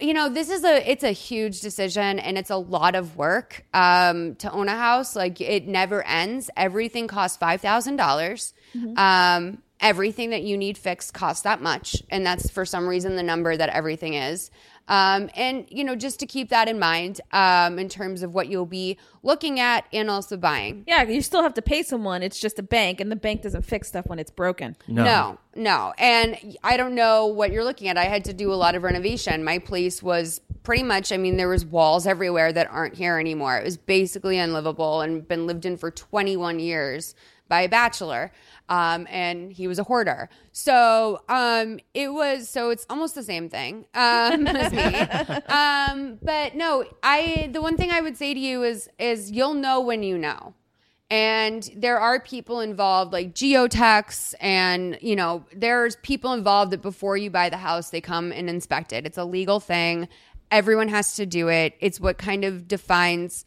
you 0.00 0.14
know, 0.14 0.28
this 0.28 0.48
is 0.48 0.62
a. 0.62 0.88
It's 0.88 1.02
a 1.02 1.10
huge 1.10 1.60
decision, 1.60 2.18
and 2.20 2.38
it's 2.38 2.50
a 2.50 2.56
lot 2.56 2.94
of 2.94 3.16
work. 3.16 3.64
Um, 3.74 4.36
to 4.36 4.52
own 4.52 4.68
a 4.68 4.76
house, 4.76 5.16
like 5.16 5.40
it 5.40 5.66
never 5.66 6.06
ends. 6.06 6.50
Everything 6.56 7.08
costs 7.08 7.36
five 7.36 7.60
thousand 7.60 7.96
dollars. 7.96 8.54
Um, 8.96 9.62
everything 9.80 10.30
that 10.30 10.42
you 10.42 10.56
need 10.56 10.76
fixed 10.78 11.14
costs 11.14 11.42
that 11.42 11.60
much, 11.62 11.96
and 12.10 12.24
that's 12.24 12.50
for 12.50 12.64
some 12.64 12.86
reason 12.86 13.16
the 13.16 13.22
number 13.22 13.56
that 13.56 13.70
everything 13.70 14.14
is. 14.14 14.50
Um, 14.88 15.30
and 15.36 15.66
you 15.68 15.84
know, 15.84 15.94
just 15.94 16.18
to 16.20 16.26
keep 16.26 16.48
that 16.48 16.68
in 16.68 16.78
mind, 16.78 17.20
um, 17.32 17.78
in 17.78 17.88
terms 17.88 18.22
of 18.22 18.34
what 18.34 18.48
you'll 18.48 18.66
be 18.66 18.98
looking 19.22 19.60
at 19.60 19.84
and 19.92 20.10
also 20.10 20.36
buying. 20.36 20.84
yeah, 20.86 21.02
you 21.02 21.20
still 21.20 21.42
have 21.42 21.54
to 21.54 21.62
pay 21.62 21.82
someone. 21.82 22.22
It's 22.22 22.40
just 22.40 22.58
a 22.58 22.62
bank, 22.62 23.00
and 23.00 23.12
the 23.12 23.16
bank 23.16 23.42
doesn't 23.42 23.62
fix 23.62 23.88
stuff 23.88 24.06
when 24.06 24.18
it's 24.18 24.30
broken. 24.30 24.76
No. 24.88 25.04
No, 25.04 25.38
no. 25.54 25.94
And 25.98 26.56
I 26.64 26.76
don't 26.76 26.94
know 26.94 27.26
what 27.26 27.52
you're 27.52 27.64
looking 27.64 27.88
at. 27.88 27.98
I 27.98 28.04
had 28.04 28.24
to 28.24 28.32
do 28.32 28.52
a 28.52 28.56
lot 28.56 28.74
of 28.74 28.82
renovation. 28.82 29.44
My 29.44 29.58
place 29.58 30.02
was 30.02 30.40
pretty 30.62 30.82
much, 30.82 31.12
I 31.12 31.16
mean, 31.16 31.36
there 31.36 31.48
was 31.48 31.64
walls 31.64 32.06
everywhere 32.06 32.52
that 32.52 32.68
aren't 32.70 32.94
here 32.94 33.18
anymore. 33.18 33.58
It 33.58 33.64
was 33.64 33.76
basically 33.76 34.38
unlivable 34.38 35.00
and 35.00 35.26
been 35.26 35.46
lived 35.46 35.64
in 35.66 35.76
for 35.76 35.90
21 35.90 36.58
years 36.60 37.14
by 37.48 37.62
a 37.62 37.68
bachelor. 37.68 38.30
Um, 38.68 39.06
and 39.08 39.50
he 39.50 39.66
was 39.66 39.78
a 39.78 39.84
hoarder. 39.84 40.28
So 40.52 41.22
um, 41.28 41.80
it 41.94 42.12
was, 42.12 42.48
so 42.48 42.70
it's 42.70 42.84
almost 42.90 43.14
the 43.14 43.22
same 43.22 43.48
thing 43.48 43.86
um, 43.94 44.46
as 44.46 44.72
me. 44.72 44.94
Um, 45.48 46.18
but 46.22 46.54
no, 46.54 46.84
I, 47.02 47.48
the 47.52 47.62
one 47.62 47.76
thing 47.76 47.90
I 47.90 48.00
would 48.00 48.16
say 48.16 48.34
to 48.34 48.40
you 48.40 48.64
is, 48.64 48.90
is 48.98 49.30
you'll 49.30 49.54
know 49.54 49.80
when 49.80 50.02
you 50.02 50.18
know 50.18 50.54
and 51.10 51.70
there 51.74 51.98
are 51.98 52.20
people 52.20 52.60
involved 52.60 53.12
like 53.12 53.34
geotex 53.34 54.34
and 54.40 54.98
you 55.00 55.16
know 55.16 55.44
there's 55.54 55.96
people 55.96 56.32
involved 56.32 56.70
that 56.70 56.82
before 56.82 57.16
you 57.16 57.30
buy 57.30 57.48
the 57.48 57.56
house 57.56 57.90
they 57.90 58.00
come 58.00 58.30
and 58.32 58.50
inspect 58.50 58.92
it 58.92 59.06
it's 59.06 59.18
a 59.18 59.24
legal 59.24 59.60
thing 59.60 60.08
everyone 60.50 60.88
has 60.88 61.14
to 61.14 61.24
do 61.24 61.48
it 61.48 61.74
it's 61.80 61.98
what 61.98 62.18
kind 62.18 62.44
of 62.44 62.68
defines 62.68 63.44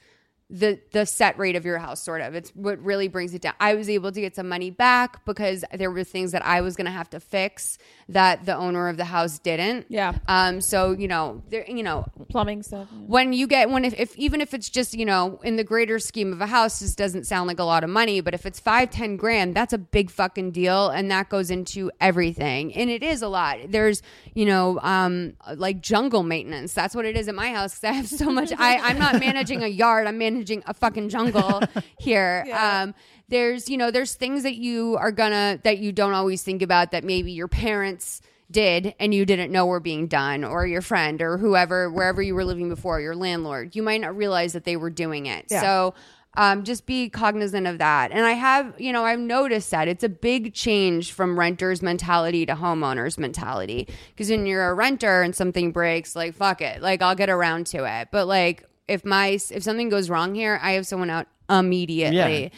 the 0.51 0.79
the 0.91 1.05
set 1.05 1.37
rate 1.39 1.55
of 1.55 1.65
your 1.65 1.77
house 1.77 2.03
sort 2.03 2.21
of. 2.21 2.35
It's 2.35 2.49
what 2.51 2.83
really 2.83 3.07
brings 3.07 3.33
it 3.33 3.41
down. 3.41 3.53
I 3.59 3.73
was 3.73 3.89
able 3.89 4.11
to 4.11 4.21
get 4.21 4.35
some 4.35 4.49
money 4.49 4.69
back 4.69 5.23
because 5.25 5.63
there 5.73 5.89
were 5.89 6.03
things 6.03 6.31
that 6.31 6.45
i 6.45 6.61
was 6.61 6.75
going 6.75 6.85
to 6.85 6.91
have 6.91 7.09
to 7.09 7.19
fix 7.19 7.77
that 8.09 8.45
the 8.45 8.55
owner 8.55 8.87
of 8.89 8.97
the 8.97 9.05
house 9.05 9.39
didn't 9.39 9.85
Yeah. 9.89 10.13
um 10.27 10.61
so 10.61 10.91
you 10.91 11.07
know 11.07 11.41
there 11.49 11.65
you 11.67 11.83
know 11.83 12.05
Plumbing 12.29 12.63
stuff. 12.63 12.87
yeah. 12.91 12.99
when 13.07 13.33
you 13.33 13.47
get 13.47 13.69
when 13.69 13.85
if, 13.85 13.93
if 13.99 14.15
even 14.17 14.41
if 14.41 14.53
it's 14.53 14.69
just 14.69 14.93
you 14.93 15.05
know 15.05 15.39
in 15.43 15.55
the 15.55 15.63
greater 15.63 15.99
scheme 15.99 16.33
of 16.33 16.41
a 16.41 16.47
house 16.47 16.79
this 16.79 16.95
doesn't 16.95 17.25
sound 17.25 17.47
like 17.47 17.59
a 17.59 17.63
lot 17.63 17.83
of 17.83 17.89
money 17.89 18.21
but 18.21 18.33
if 18.33 18.45
it's 18.45 18.59
five 18.59 18.89
ten 18.89 19.17
grand 19.17 19.55
that's 19.55 19.73
a 19.73 19.77
big 19.77 20.09
fucking 20.11 20.51
deal 20.51 20.89
and 20.89 21.09
that 21.11 21.29
goes 21.29 21.51
into 21.51 21.91
everything 21.99 22.73
and 22.75 22.89
it 22.89 23.03
is 23.03 23.21
a 23.21 23.27
lot 23.27 23.57
there's 23.69 24.01
you 24.33 24.45
know 24.45 24.79
um 24.81 25.33
like 25.55 25.81
jungle 25.81 26.23
maintenance 26.23 26.73
that's 26.73 26.93
what 26.95 27.05
it 27.05 27.15
is 27.17 27.27
at 27.27 27.35
my 27.35 27.49
house 27.53 27.75
'cause 27.79 27.89
i 27.89 27.93
have 27.93 28.07
so 28.07 28.29
much 28.29 28.51
i 28.57 28.77
i'm 28.77 28.97
not 28.99 29.19
managing 29.19 29.63
a 29.63 29.67
yard 29.67 30.07
i'm 30.07 30.17
managing 30.17 30.61
a 30.67 30.73
fucking 30.73 31.09
jungle 31.09 31.61
here 31.99 32.45
um 32.53 32.93
there's 33.31 33.69
you 33.69 33.77
know 33.77 33.89
there's 33.89 34.13
things 34.13 34.43
that 34.43 34.55
you 34.55 34.97
are 34.97 35.11
gonna 35.11 35.59
that 35.63 35.79
you 35.79 35.91
don't 35.91 36.13
always 36.13 36.43
think 36.43 36.61
about 36.61 36.91
that 36.91 37.03
maybe 37.03 37.31
your 37.31 37.47
parents 37.47 38.21
did 38.51 38.93
and 38.99 39.13
you 39.13 39.25
didn't 39.25 39.51
know 39.51 39.65
were 39.65 39.79
being 39.79 40.07
done 40.07 40.43
or 40.43 40.67
your 40.67 40.81
friend 40.81 41.21
or 41.21 41.37
whoever 41.37 41.89
wherever 41.89 42.21
you 42.21 42.35
were 42.35 42.45
living 42.45 42.69
before 42.69 42.99
your 42.99 43.15
landlord. 43.15 43.75
You 43.75 43.81
might 43.81 44.01
not 44.01 44.15
realize 44.15 44.53
that 44.53 44.65
they 44.65 44.75
were 44.75 44.89
doing 44.89 45.25
it. 45.25 45.49
So 45.61 45.93
um, 46.35 46.63
just 46.63 46.85
be 46.85 47.09
cognizant 47.09 47.67
of 47.67 47.77
that. 47.79 48.11
And 48.11 48.25
i 48.25 48.33
have 48.33 48.79
you 48.79 48.91
know 48.91 49.05
i've 49.05 49.19
noticed 49.19 49.71
that 49.71 49.87
it's 49.87 50.03
a 50.03 50.09
big 50.09 50.53
change 50.53 51.13
from 51.13 51.39
renters 51.39 51.81
mentality 51.81 52.45
to 52.45 52.55
homeowners 52.55 53.17
mentality. 53.17 53.87
Because 54.09 54.29
when 54.29 54.45
you're 54.45 54.69
a 54.69 54.73
renter 54.73 55.21
and 55.21 55.33
something 55.33 55.71
breaks 55.71 56.15
like 56.15 56.35
fuck 56.35 56.61
it. 56.61 56.81
Like 56.81 57.01
i'll 57.01 57.15
get 57.15 57.29
around 57.29 57.67
to 57.67 57.85
it. 57.85 58.09
But 58.11 58.27
like 58.27 58.65
if 58.89 59.05
my 59.05 59.27
if 59.29 59.63
something 59.63 59.87
goes 59.87 60.09
wrong 60.09 60.35
here 60.35 60.59
i 60.61 60.73
have 60.73 60.85
someone 60.85 61.09
out 61.09 61.27
immediately. 61.49 62.43
Yeah. 62.43 62.49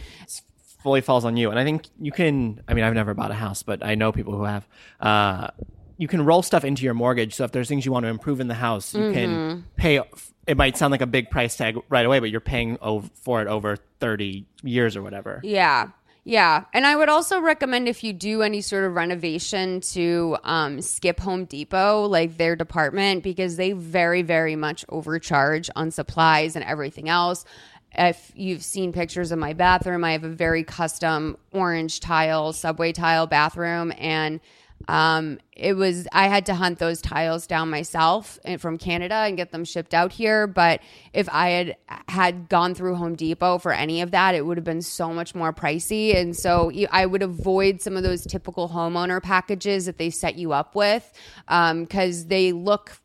Fully 0.83 1.01
falls 1.01 1.25
on 1.25 1.37
you. 1.37 1.49
And 1.49 1.57
I 1.57 1.63
think 1.63 1.87
you 1.99 2.11
can. 2.11 2.61
I 2.67 2.73
mean, 2.73 2.83
I've 2.83 2.93
never 2.93 3.13
bought 3.13 3.31
a 3.31 3.35
house, 3.35 3.63
but 3.63 3.83
I 3.83 3.95
know 3.95 4.11
people 4.11 4.35
who 4.35 4.43
have. 4.43 4.67
Uh, 4.99 5.47
you 5.97 6.07
can 6.07 6.25
roll 6.25 6.41
stuff 6.41 6.65
into 6.65 6.83
your 6.83 6.93
mortgage. 6.93 7.33
So 7.35 7.45
if 7.45 7.51
there's 7.51 7.69
things 7.69 7.85
you 7.85 7.91
want 7.91 8.03
to 8.03 8.09
improve 8.09 8.39
in 8.39 8.47
the 8.47 8.53
house, 8.53 8.93
you 8.93 9.11
can 9.13 9.65
pay. 9.75 10.01
It 10.45 10.57
might 10.57 10.75
sound 10.75 10.91
like 10.91 11.01
a 11.01 11.07
big 11.07 11.29
price 11.29 11.55
tag 11.55 11.77
right 11.87 12.05
away, 12.05 12.19
but 12.19 12.29
you're 12.29 12.41
paying 12.41 12.77
over, 12.81 13.09
for 13.15 13.41
it 13.41 13.47
over 13.47 13.77
30 14.01 14.45
years 14.63 14.97
or 14.97 15.01
whatever. 15.01 15.39
Yeah. 15.43 15.89
Yeah. 16.25 16.63
And 16.73 16.87
I 16.87 16.95
would 16.95 17.09
also 17.09 17.39
recommend 17.39 17.89
if 17.89 18.03
you 18.03 18.13
do 18.13 18.43
any 18.43 18.61
sort 18.61 18.85
of 18.85 18.93
renovation 18.93 19.81
to 19.81 20.37
um, 20.43 20.81
skip 20.81 21.19
Home 21.19 21.45
Depot, 21.45 22.05
like 22.05 22.37
their 22.37 22.55
department, 22.55 23.23
because 23.23 23.57
they 23.57 23.73
very, 23.73 24.21
very 24.21 24.55
much 24.55 24.85
overcharge 24.87 25.69
on 25.75 25.91
supplies 25.91 26.55
and 26.55 26.63
everything 26.63 27.09
else. 27.09 27.43
If 27.93 28.32
you've 28.36 28.63
seen 28.63 28.91
pictures 28.91 29.32
of 29.32 29.39
my 29.39 29.53
bathroom, 29.53 30.03
I 30.03 30.13
have 30.13 30.23
a 30.23 30.29
very 30.29 30.63
custom 30.63 31.38
orange 31.51 31.99
tile, 31.99 32.53
subway 32.53 32.91
tile 32.91 33.27
bathroom. 33.27 33.93
And 33.97 34.39
um, 34.88 35.39
it 35.56 35.73
was 35.73 36.08
I 36.12 36.27
had 36.27 36.47
to 36.47 36.56
hunt 36.56 36.79
those 36.79 37.01
tiles 37.01 37.47
down 37.47 37.69
myself 37.69 38.38
and 38.43 38.60
from 38.60 38.77
Canada 38.77 39.15
and 39.15 39.38
get 39.38 39.51
them 39.51 39.63
shipped 39.63 39.93
out 39.93 40.12
here. 40.12 40.45
But 40.47 40.82
if 41.13 41.29
I 41.32 41.49
had 41.49 41.77
had 42.10 42.49
gone 42.49 42.75
through 42.75 42.95
Home 42.95 43.15
Depot 43.15 43.60
for 43.60 43.71
any 43.71 44.01
of 44.01 44.12
that, 44.12 44.36
it 44.36 44.45
would 44.45 44.58
have 44.58 44.65
been 44.65 44.82
so 44.82 45.13
much 45.13 45.36
more 45.36 45.53
pricey. 45.53 46.15
And 46.19 46.36
so 46.36 46.71
I 46.91 47.06
would 47.06 47.23
avoid 47.23 47.82
some 47.82 47.95
of 47.95 48.03
those 48.03 48.25
typical 48.25 48.67
homeowner 48.69 49.21
packages 49.21 49.86
that 49.86 49.97
they 49.97 50.10
set 50.10 50.36
you 50.36 50.51
up 50.51 50.75
with 50.75 51.10
because 51.47 52.25
they 52.25 52.51
look 52.51 52.97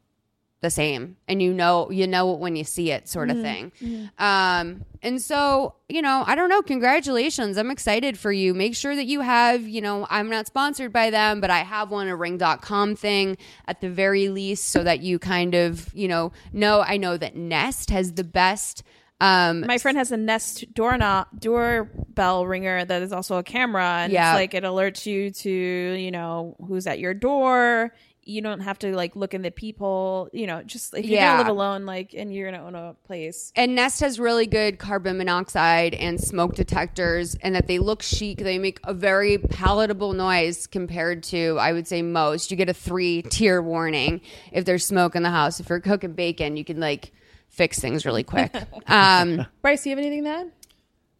the 0.60 0.70
same. 0.70 1.16
And 1.28 1.40
you 1.40 1.54
know 1.54 1.90
you 1.90 2.06
know 2.06 2.34
it 2.34 2.40
when 2.40 2.56
you 2.56 2.64
see 2.64 2.90
it 2.90 3.08
sort 3.08 3.30
of 3.30 3.40
thing. 3.40 3.72
Um 4.18 4.84
and 5.02 5.22
so 5.22 5.74
you 5.88 6.02
know 6.02 6.24
i 6.26 6.34
don't 6.34 6.48
know. 6.48 6.62
Congratulations. 6.62 7.56
I'm 7.56 7.70
excited 7.70 8.18
for 8.18 8.32
you. 8.32 8.54
Make 8.54 8.74
sure 8.74 8.96
that 8.96 9.06
you 9.06 9.20
have 9.20 9.62
you 9.68 9.80
know 9.80 10.06
i'm 10.10 10.28
not 10.30 10.46
sponsored 10.46 10.92
by 10.92 11.10
them 11.10 11.40
but 11.40 11.50
i 11.50 11.58
have 11.60 11.90
one 11.90 12.08
a 12.08 12.16
ring.com 12.16 12.96
thing 12.96 13.36
at 13.66 13.80
the 13.80 13.88
very 13.88 14.28
least 14.28 14.66
so 14.70 14.82
that 14.82 15.00
you 15.00 15.18
kind 15.18 15.54
of 15.54 15.92
you 15.94 16.08
know 16.08 16.32
know 16.52 16.80
i 16.80 16.96
know 16.96 17.16
that 17.16 17.36
nest 17.36 17.90
has 17.90 18.12
the 18.14 18.24
best 18.24 18.82
um 19.20 19.60
My 19.66 19.78
friend 19.78 19.98
has 19.98 20.12
a 20.12 20.16
Nest 20.16 20.72
doorknob 20.74 21.26
doorbell 21.38 22.46
ringer 22.46 22.84
that 22.84 23.02
is 23.02 23.12
also 23.12 23.36
a 23.38 23.42
camera, 23.42 23.84
and 24.04 24.12
Yeah. 24.12 24.32
it's 24.32 24.38
like 24.38 24.54
it 24.54 24.62
alerts 24.64 25.06
you 25.06 25.30
to 25.30 25.50
you 25.50 26.10
know 26.12 26.56
who's 26.66 26.86
at 26.86 26.98
your 27.00 27.14
door. 27.14 27.92
You 28.28 28.42
don't 28.42 28.60
have 28.60 28.78
to 28.80 28.94
like 28.94 29.16
look 29.16 29.32
in 29.32 29.40
the 29.40 29.50
peephole. 29.50 30.28
You 30.34 30.46
know, 30.46 30.62
just 30.62 30.92
if 30.94 31.06
you're 31.06 31.14
Yeah. 31.14 31.36
gonna 31.38 31.48
live 31.48 31.56
alone, 31.56 31.86
like, 31.86 32.12
and 32.14 32.32
you're 32.34 32.50
gonna 32.50 32.62
own 32.62 32.74
a 32.74 32.94
place. 33.04 33.52
and 33.56 33.74
Nest 33.74 34.00
has 34.00 34.20
really 34.20 34.46
good 34.46 34.78
carbon 34.78 35.16
monoxide 35.16 35.94
and 35.94 36.20
smoke 36.20 36.54
detectors, 36.54 37.36
and 37.36 37.54
that 37.54 37.66
they 37.66 37.78
look 37.78 38.02
chic. 38.02 38.38
They 38.38 38.58
make 38.58 38.80
a 38.84 38.92
very 38.92 39.38
palatable 39.38 40.12
noise 40.12 40.66
compared 40.66 41.22
to, 41.24 41.56
I 41.58 41.72
would 41.72 41.86
say, 41.88 42.02
most. 42.02 42.50
You 42.50 42.56
get 42.58 42.68
a 42.68 42.74
three 42.74 43.22
tier 43.22 43.62
warning 43.62 44.20
if 44.52 44.66
there's 44.66 44.84
smoke 44.84 45.16
in 45.16 45.22
the 45.22 45.30
house. 45.30 45.58
If 45.58 45.70
you're 45.70 45.80
cooking 45.80 46.12
bacon, 46.12 46.56
you 46.58 46.64
can 46.64 46.78
like 46.80 47.12
fix 47.48 47.78
things 47.78 48.04
really 48.04 48.24
quick. 48.24 48.54
Um, 48.86 49.46
Bryce, 49.62 49.84
do 49.84 49.90
you 49.90 49.96
have 49.96 50.04
anything 50.04 50.24
to 50.24 50.30
add? 50.30 50.52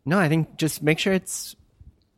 No, 0.05 0.19
I 0.19 0.29
think 0.29 0.57
just 0.59 0.83
make 0.83 0.99
sure 0.99 1.15
it's 1.15 1.57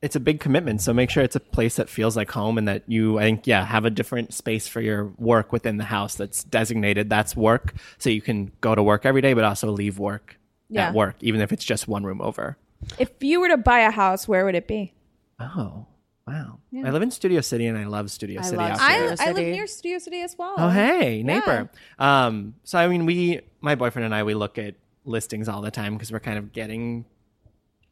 it's 0.02 0.16
a 0.16 0.20
big 0.20 0.40
commitment. 0.40 0.80
So 0.80 0.94
make 0.94 1.10
sure 1.10 1.22
it's 1.22 1.36
a 1.36 1.40
place 1.40 1.76
that 1.76 1.88
feels 1.90 2.16
like 2.16 2.30
home 2.30 2.56
and 2.58 2.66
that 2.68 2.84
you 2.86 3.18
I 3.18 3.22
think 3.24 3.46
yeah, 3.46 3.64
have 3.66 3.84
a 3.84 3.90
different 3.90 4.32
space 4.32 4.66
for 4.66 4.80
your 4.80 5.12
work 5.18 5.52
within 5.52 5.76
the 5.76 5.84
house 5.84 6.14
that's 6.14 6.42
designated 6.44 7.10
that's 7.10 7.36
work 7.36 7.74
so 7.98 8.08
you 8.08 8.22
can 8.22 8.50
go 8.62 8.74
to 8.74 8.82
work 8.82 9.04
every 9.04 9.20
day 9.20 9.34
but 9.34 9.44
also 9.44 9.70
leave 9.70 9.98
work 9.98 10.38
Yeah. 10.70 10.88
at 10.88 10.94
work 10.94 11.16
even 11.20 11.40
if 11.42 11.52
it's 11.52 11.64
just 11.64 11.86
one 11.86 12.04
room 12.04 12.20
over. 12.22 12.56
If 12.98 13.10
you 13.20 13.40
were 13.40 13.48
to 13.48 13.58
buy 13.58 13.80
a 13.80 13.90
house, 13.90 14.26
where 14.26 14.46
would 14.46 14.54
it 14.54 14.66
be? 14.66 14.94
Oh, 15.38 15.84
wow. 16.26 16.60
I 16.82 16.90
live 16.90 17.02
in 17.02 17.10
Studio 17.10 17.42
City 17.42 17.66
and 17.66 17.76
I 17.76 17.84
love 17.84 18.10
Studio 18.10 18.40
I 18.40 18.44
City. 18.44 18.56
love 18.56 18.70
out 18.70 18.80
I, 18.80 18.92
here. 18.94 19.16
Studio 19.16 19.22
I 19.22 19.26
live 19.26 19.36
City. 19.36 19.50
near 19.50 19.66
Studio 19.66 19.98
City 19.98 20.22
as 20.22 20.38
well. 20.38 20.54
Oh, 20.56 20.70
hey, 20.70 21.16
Yeah. 21.18 21.22
neighbor. 21.24 21.70
Um, 21.98 22.54
so 22.64 22.78
I 22.78 22.88
mean, 22.88 23.04
we, 23.04 23.40
my 23.60 23.74
boyfriend 23.74 24.06
and 24.06 24.14
I, 24.14 24.22
we 24.22 24.32
look 24.32 24.56
at 24.56 24.76
listings 25.04 25.46
all 25.46 25.60
the 25.60 25.70
time 25.70 25.92
because 25.94 26.10
we're 26.10 26.20
kind 26.20 26.38
of 26.38 26.54
getting 26.54 27.04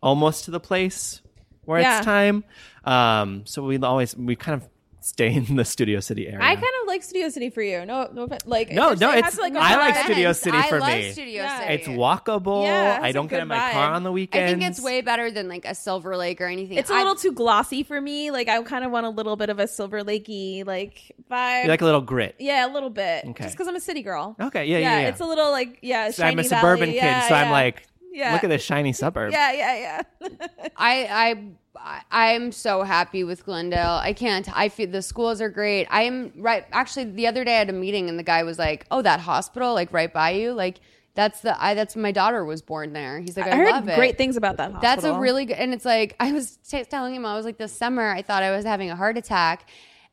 almost 0.02 0.46
to 0.46 0.50
the 0.50 0.60
place 0.60 1.20
where 1.68 1.80
Yeah. 1.80 1.98
it's 1.98 2.04
time. 2.06 2.44
Um, 2.84 3.42
so 3.44 3.62
we 3.62 3.78
always 3.78 4.16
we 4.16 4.34
kind 4.36 4.60
of 4.62 4.68
stay 5.00 5.32
in 5.32 5.56
the 5.56 5.64
Studio 5.64 6.00
City 6.00 6.26
area. 6.26 6.38
I 6.42 6.54
kind 6.54 6.66
of 6.82 6.86
like 6.88 7.02
Studio 7.02 7.28
City 7.28 7.50
for 7.50 7.62
you. 7.62 7.84
No, 7.86 8.08
no, 8.12 8.28
like 8.46 8.70
No, 8.70 8.92
no, 8.94 9.10
it's- 9.14 9.36
to, 9.36 9.40
like, 9.40 9.54
I 9.54 9.74
buy- 9.76 9.80
like 9.86 9.96
Studio 10.04 10.32
City 10.32 10.56
I 10.58 10.68
for 10.68 10.80
love 10.80 10.92
me. 10.92 11.12
Studio 11.12 11.42
Yeah. 11.44 11.60
City. 11.60 11.74
it's 11.74 11.88
walkable. 11.88 12.64
Yeah, 12.64 12.98
it 12.98 13.04
has 13.04 13.14
don't 13.14 13.26
get 13.26 13.36
good 13.36 13.42
in 13.42 13.48
my 13.48 13.72
car 13.72 13.92
on 13.92 14.02
the 14.02 14.12
weekend. 14.12 14.44
I 14.44 14.48
think 14.48 14.62
it's 14.64 14.80
way 14.80 15.00
better 15.00 15.30
than 15.30 15.48
like 15.48 15.64
a 15.66 15.74
Silver 15.74 16.16
Lake 16.16 16.40
or 16.40 16.46
anything. 16.46 16.76
It's 16.78 16.90
a 16.90 16.94
little 16.94 17.14
too 17.14 17.32
glossy 17.32 17.82
for 17.84 18.00
me. 18.00 18.30
Like 18.30 18.48
I 18.48 18.60
kind 18.62 18.84
of 18.84 18.90
want 18.90 19.06
a 19.06 19.10
little 19.10 19.36
bit 19.36 19.50
of 19.50 19.58
a 19.58 19.66
Silver 19.68 20.02
Lakey 20.02 20.66
like 20.66 21.12
vibe. 21.30 21.62
You 21.64 21.68
like 21.70 21.80
a 21.82 21.84
little 21.86 22.00
grit. 22.02 22.34
yeah, 22.38 22.66
a 22.66 22.70
little 22.72 22.90
bit. 22.90 23.24
Okay. 23.28 23.44
Just 23.44 23.54
because 23.56 23.68
I'm 23.68 23.76
a 23.76 23.80
city 23.80 24.02
girl. 24.02 24.36
Okay, 24.40 24.64
yeah, 24.66 24.78
yeah, 24.78 25.00
yeah. 25.00 25.08
It's 25.08 25.20
a 25.20 25.26
little 25.26 25.50
like 25.52 25.78
yeah. 25.80 26.10
So 26.10 26.24
I'm 26.24 26.38
a 26.38 26.44
suburban 26.44 26.80
Valley. 26.90 26.92
kid, 26.94 27.04
Yeah, 27.04 27.28
so 27.28 27.34
I'm 27.34 27.50
like, 27.50 27.86
Yeah. 28.12 28.32
look 28.32 28.44
at 28.44 28.50
this 28.50 28.62
shiny 28.62 28.92
suburb. 28.92 29.32
Yeah, 29.32 29.52
yeah, 29.52 30.02
yeah. 30.22 30.46
I 30.76 31.42
I 31.76 32.02
I'm 32.10 32.52
so 32.52 32.82
happy 32.82 33.24
with 33.24 33.44
Glendale. 33.44 34.00
I 34.02 34.12
can't. 34.12 34.48
I 34.56 34.68
feel 34.68 34.90
the 34.90 35.02
schools 35.02 35.40
are 35.40 35.48
great. 35.48 35.86
I'm 35.90 36.32
right. 36.36 36.66
Actually, 36.72 37.04
the 37.12 37.26
other 37.26 37.44
day 37.44 37.56
I 37.56 37.58
had 37.60 37.70
a 37.70 37.74
meeting 37.74 38.08
and 38.08 38.18
the 38.18 38.22
guy 38.22 38.42
was 38.42 38.58
like, 38.58 38.86
"Oh, 38.90 39.02
that 39.02 39.20
hospital, 39.20 39.74
like 39.74 39.92
right 39.92 40.12
by 40.12 40.30
you, 40.30 40.52
like 40.52 40.80
that's 41.14 41.40
the 41.40 41.62
I 41.62 41.74
that's 41.74 41.96
my 41.96 42.12
daughter 42.12 42.44
was 42.44 42.62
born 42.62 42.92
there." 42.92 43.20
He's 43.20 43.36
like, 43.36 43.46
"I, 43.46 43.52
I 43.52 43.56
heard 43.56 43.70
love 43.70 43.88
it." 43.88 43.96
great 43.96 44.18
things 44.18 44.36
about 44.36 44.56
that 44.56 44.72
hospital. 44.72 44.80
That's 44.80 45.04
a 45.04 45.20
really 45.20 45.44
good, 45.44 45.56
and 45.56 45.72
it's 45.72 45.84
like 45.84 46.16
I 46.18 46.32
was 46.32 46.56
t- 46.68 46.84
telling 46.84 47.14
him 47.14 47.24
I 47.24 47.36
was 47.36 47.44
like 47.44 47.58
this 47.58 47.72
summer 47.72 48.08
I 48.08 48.22
thought 48.22 48.42
I 48.42 48.50
was 48.56 48.64
having 48.64 48.90
a 48.90 48.96
heart 48.96 49.16
attack, 49.16 49.68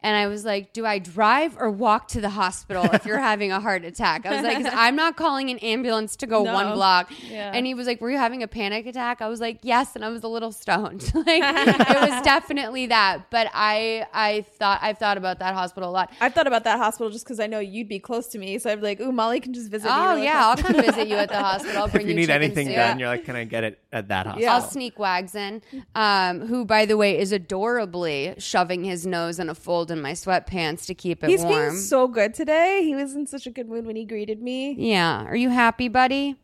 and 0.05 0.15
I 0.15 0.27
was 0.27 0.45
like, 0.45 0.71
do 0.71 0.85
I 0.85 0.99
drive 0.99 1.57
or 1.59 1.69
walk 1.71 2.07
to 2.09 2.21
the 2.21 2.29
hospital 2.29 2.83
if 2.93 3.05
you're 3.07 3.17
having 3.31 3.51
a 3.51 3.59
heart 3.59 3.83
attack? 3.83 4.25
I 4.27 4.35
was 4.35 4.43
like, 4.43 4.63
I'm 4.73 4.95
not 4.95 5.17
calling 5.17 5.49
an 5.49 5.57
ambulance 5.59 6.15
to 6.17 6.27
go 6.27 6.43
No. 6.43 6.53
one 6.53 6.73
block. 6.73 7.11
Yeah. 7.27 7.51
And 7.53 7.65
he 7.65 7.73
was 7.73 7.87
like, 7.87 7.99
were 8.01 8.11
you 8.11 8.17
having 8.17 8.43
a 8.43 8.47
panic 8.47 8.85
attack? 8.85 9.21
I 9.21 9.27
was 9.27 9.41
like, 9.41 9.59
yes, 9.63 9.95
and 9.95 10.05
I 10.05 10.09
was 10.09 10.23
a 10.23 10.27
little 10.27 10.51
stoned. 10.51 11.11
like 11.15 11.41
it 11.43 12.09
was 12.11 12.21
definitely 12.23 12.85
that, 12.87 13.31
but 13.31 13.49
I 13.53 14.05
I 14.13 14.45
thought 14.59 14.79
I've 14.83 14.99
thought 14.99 15.17
about 15.17 15.39
that 15.39 15.55
hospital 15.55 15.89
a 15.89 15.91
lot. 15.91 16.13
I've 16.21 16.33
thought 16.35 16.45
about 16.47 16.63
that 16.65 16.77
hospital 16.77 17.09
just 17.09 17.25
because 17.25 17.39
I 17.39 17.47
know 17.47 17.59
you'd 17.59 17.89
be 17.89 17.97
close 17.99 18.27
to 18.27 18.37
me. 18.37 18.59
So 18.59 18.69
I'm 18.71 18.81
like, 18.81 18.99
ooh, 19.01 19.11
Molly 19.11 19.39
can 19.39 19.53
just 19.53 19.71
visit 19.71 19.87
me. 19.87 19.91
Oh 19.95 20.09
really 20.11 20.25
yeah, 20.25 20.45
I'll 20.47 20.55
come 20.57 20.75
visit 20.75 21.07
you 21.07 21.15
at 21.15 21.29
the 21.29 21.39
hospital. 21.41 21.79
I'll 21.79 21.85
If 21.87 21.93
bring 21.93 22.07
you 22.07 22.13
need 22.13 22.29
anything 22.29 22.67
soup. 22.67 22.75
done, 22.75 22.99
you're 22.99 23.09
like, 23.09 23.25
can 23.25 23.35
I 23.35 23.43
get 23.45 23.63
it 23.63 23.79
at 23.91 24.09
that 24.09 24.27
hospital? 24.27 24.49
I'll 24.51 24.61
sneak 24.61 24.99
Wags 24.99 25.33
in, 25.33 25.63
um, 25.95 26.41
who, 26.47 26.63
by 26.63 26.85
the 26.85 26.95
way, 26.95 27.17
is 27.17 27.31
adorably 27.31 28.35
shoving 28.37 28.83
his 28.83 29.05
nose 29.07 29.39
in 29.39 29.49
a 29.49 29.55
fold 29.55 29.89
my 30.01 30.11
sweatpants 30.13 30.85
to 30.87 30.93
keep 30.93 31.23
it 31.23 31.29
He's 31.29 31.43
warm. 31.43 31.69
being 31.71 31.81
so 31.81 32.07
good 32.07 32.33
today. 32.33 32.83
He 32.83 32.95
was 32.95 33.15
in 33.15 33.27
such 33.27 33.45
a 33.47 33.51
good 33.51 33.67
mood 33.69 33.85
when 33.85 33.95
he 33.95 34.05
greeted 34.05 34.41
me. 34.41 34.73
yeah. 34.77 35.23
Are 35.25 35.35
you 35.35 35.49
happy, 35.49 35.87
buddy? 35.87 36.35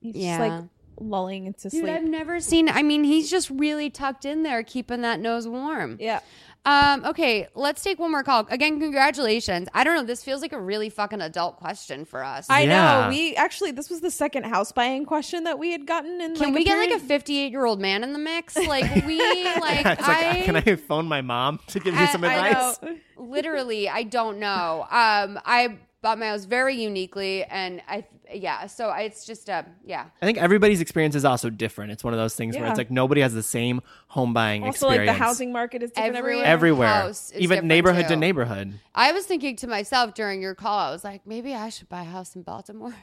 He's 0.00 0.16
Yeah. 0.16 0.38
just 0.38 0.48
like 0.50 0.64
lulling 1.00 1.46
into 1.46 1.68
Dude, 1.68 1.80
sleep. 1.82 1.92
I've 1.92 2.04
never 2.04 2.40
seen. 2.40 2.68
I 2.68 2.82
mean, 2.82 3.04
he's 3.04 3.30
just 3.30 3.50
really 3.50 3.88
tucked 3.90 4.24
in 4.24 4.42
there, 4.42 4.62
keeping 4.62 5.00
that 5.02 5.20
nose 5.20 5.46
warm. 5.46 5.96
yeah. 6.00 6.20
Um. 6.68 7.04
Okay, 7.06 7.48
let's 7.54 7.82
take 7.82 7.98
one 7.98 8.10
more 8.10 8.22
call. 8.22 8.46
Again, 8.50 8.78
congratulations. 8.78 9.68
I 9.72 9.84
don't 9.84 9.96
know. 9.96 10.02
This 10.02 10.22
feels 10.22 10.42
like 10.42 10.52
a 10.52 10.60
really 10.60 10.90
fucking 10.90 11.20
adult 11.20 11.56
question 11.56 12.04
for 12.04 12.22
us. 12.22 12.46
I 12.50 12.62
Yeah. 12.64 13.04
know. 13.04 13.08
We 13.08 13.34
actually, 13.36 13.70
this 13.70 13.88
was 13.88 14.00
the 14.02 14.10
second 14.10 14.44
house 14.44 14.70
buying 14.72 15.06
question 15.06 15.44
that 15.44 15.58
we 15.58 15.72
had 15.72 15.86
gotten. 15.86 16.20
In 16.20 16.34
the 16.34 16.38
Can 16.38 16.48
like, 16.48 16.58
we 16.58 16.64
get 16.64 16.76
like 16.76 16.88
a 16.88 16.92
period. 16.94 17.08
58 17.08 17.52
year 17.52 17.64
old 17.64 17.80
man 17.80 18.02
in 18.04 18.12
the 18.12 18.18
mix? 18.18 18.56
Like 18.68 18.84
we 19.06 19.18
like. 19.18 19.86
it's 19.86 20.00
like, 20.02 20.26
I, 20.26 20.42
can 20.44 20.56
I 20.56 20.76
phone 20.76 21.06
my 21.08 21.22
mom 21.22 21.58
to 21.68 21.80
give 21.80 21.94
me 21.94 22.00
I- 22.00 22.06
some 22.06 22.22
I 22.24 22.34
advice? 22.48 22.82
know. 22.82 22.96
Literally, 23.16 23.88
I 23.88 24.02
don't 24.02 24.38
know. 24.38 24.82
Um, 24.90 25.40
I 25.44 25.78
bought 26.02 26.18
my 26.18 26.26
house 26.28 26.44
very 26.44 26.80
uniquely, 26.80 27.44
and 27.44 27.80
I 27.88 28.04
yeah. 28.32 28.66
So 28.66 28.92
it's 28.92 29.24
just 29.24 29.48
uh 29.50 29.62
yeah. 29.84 30.06
I 30.22 30.26
think 30.26 30.38
everybody's 30.38 30.80
experience 30.80 31.14
is 31.14 31.24
also 31.24 31.50
different. 31.50 31.92
It's 31.92 32.04
one 32.04 32.12
of 32.14 32.18
those 32.18 32.34
things 32.34 32.54
where 32.56 32.64
Yeah. 32.64 32.70
it's 32.70 32.78
like 32.78 32.90
nobody 32.90 33.20
has 33.22 33.34
the 33.34 33.42
same 33.42 33.80
home 34.08 34.32
buying 34.32 34.64
Also, 34.64 34.88
experience. 34.88 35.08
like 35.08 35.18
the 35.18 35.24
housing 35.24 35.52
market 35.52 35.82
is 35.82 35.90
different 35.90 36.16
Every- 36.16 36.32
everywhere. 36.40 36.46
everywhere, 36.46 36.88
house 36.88 37.30
is 37.30 37.40
even 37.40 37.48
different, 37.48 37.66
neighborhood 37.68 38.02
too. 38.04 38.14
to 38.14 38.16
neighborhood. 38.16 38.74
I 38.94 39.12
was 39.12 39.24
thinking 39.26 39.56
to 39.56 39.66
myself 39.66 40.14
during 40.14 40.42
your 40.42 40.54
call, 40.54 40.78
I 40.78 40.90
was 40.90 41.04
like, 41.04 41.26
maybe 41.26 41.54
I 41.54 41.68
should 41.68 41.88
buy 41.88 42.02
a 42.02 42.04
house 42.04 42.34
in 42.36 42.42
Baltimore. 42.42 42.94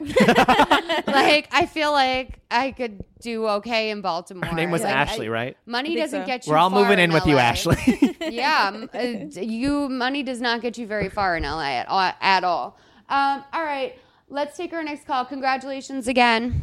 like, 1.06 1.48
I 1.52 1.66
feel 1.70 1.92
like 1.92 2.38
I 2.50 2.70
could 2.72 3.04
do 3.20 3.46
okay 3.48 3.90
in 3.90 4.00
Baltimore. 4.00 4.46
Her 4.48 4.54
name 4.56 4.70
was 4.70 4.82
Like, 4.82 4.94
Ashley, 4.94 5.26
I- 5.26 5.30
right? 5.30 5.56
Money 5.66 5.90
think 5.90 6.00
doesn't 6.00 6.22
so. 6.22 6.26
get 6.26 6.46
you. 6.46 6.52
We're 6.52 6.58
all 6.58 6.70
far 6.70 6.82
moving 6.82 6.98
in 6.98 7.12
with 7.12 7.26
you, 7.26 7.36
LA. 7.36 7.40
Ashley. 7.42 8.16
yeah, 8.30 8.70
m- 8.74 8.90
uh, 8.94 9.40
you 9.40 9.88
money 9.88 10.22
does 10.22 10.40
not 10.40 10.60
get 10.60 10.78
you 10.78 10.86
very 10.86 11.08
far 11.08 11.36
in 11.36 11.42
LA 11.44 11.62
at 11.80 11.88
all. 11.88 12.12
At 12.20 12.44
all. 12.44 12.78
Um, 13.08 13.44
all 13.52 13.62
right, 13.64 13.96
let's 14.28 14.56
take 14.56 14.72
our 14.72 14.82
next 14.82 15.06
call. 15.06 15.24
Congratulations 15.24 16.08
again. 16.08 16.62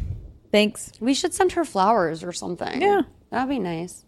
Thanks. 0.50 0.92
We 1.00 1.14
should 1.14 1.34
send 1.34 1.52
her 1.52 1.64
flowers 1.64 2.22
or 2.22 2.32
something. 2.32 2.80
Yeah. 2.80 3.02
that'd 3.30 3.48
be 3.48 3.58
nice. 3.58 4.04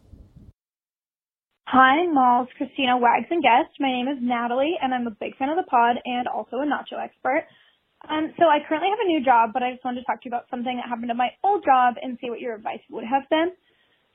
Hi, 1.69 2.07
Malls, 2.07 2.49
Christina, 2.57 2.97
Wags, 2.97 3.27
and 3.31 3.43
guest. 3.43 3.75
My 3.81 3.91
name 3.91 4.07
is 4.07 4.19
Natalie, 4.21 4.77
and 4.81 4.95
I'm 4.95 5.09
a 5.09 5.11
big 5.11 5.37
fan 5.37 5.49
of 5.49 5.57
the 5.57 5.65
pod 5.69 5.97
and 6.05 6.29
also 6.29 6.59
a 6.59 6.65
nacho 6.65 7.03
expert. 7.03 7.43
Um, 8.09 8.33
so 8.39 8.45
I 8.47 8.59
currently 8.69 8.89
have 8.91 9.03
a 9.03 9.09
new 9.09 9.25
job, 9.25 9.51
but 9.53 9.65
I 9.65 9.73
just 9.73 9.85
wanted 9.85 10.01
to 10.01 10.07
talk 10.07 10.23
to 10.23 10.29
you 10.29 10.31
about 10.31 10.47
something 10.49 10.77
that 10.77 10.89
happened 10.89 11.11
at 11.11 11.17
my 11.17 11.31
old 11.43 11.65
job 11.65 11.95
and 12.01 12.17
see 12.21 12.31
what 12.31 12.39
your 12.39 12.55
advice 12.55 12.79
would 12.91 13.03
have 13.05 13.29
been. 13.31 13.51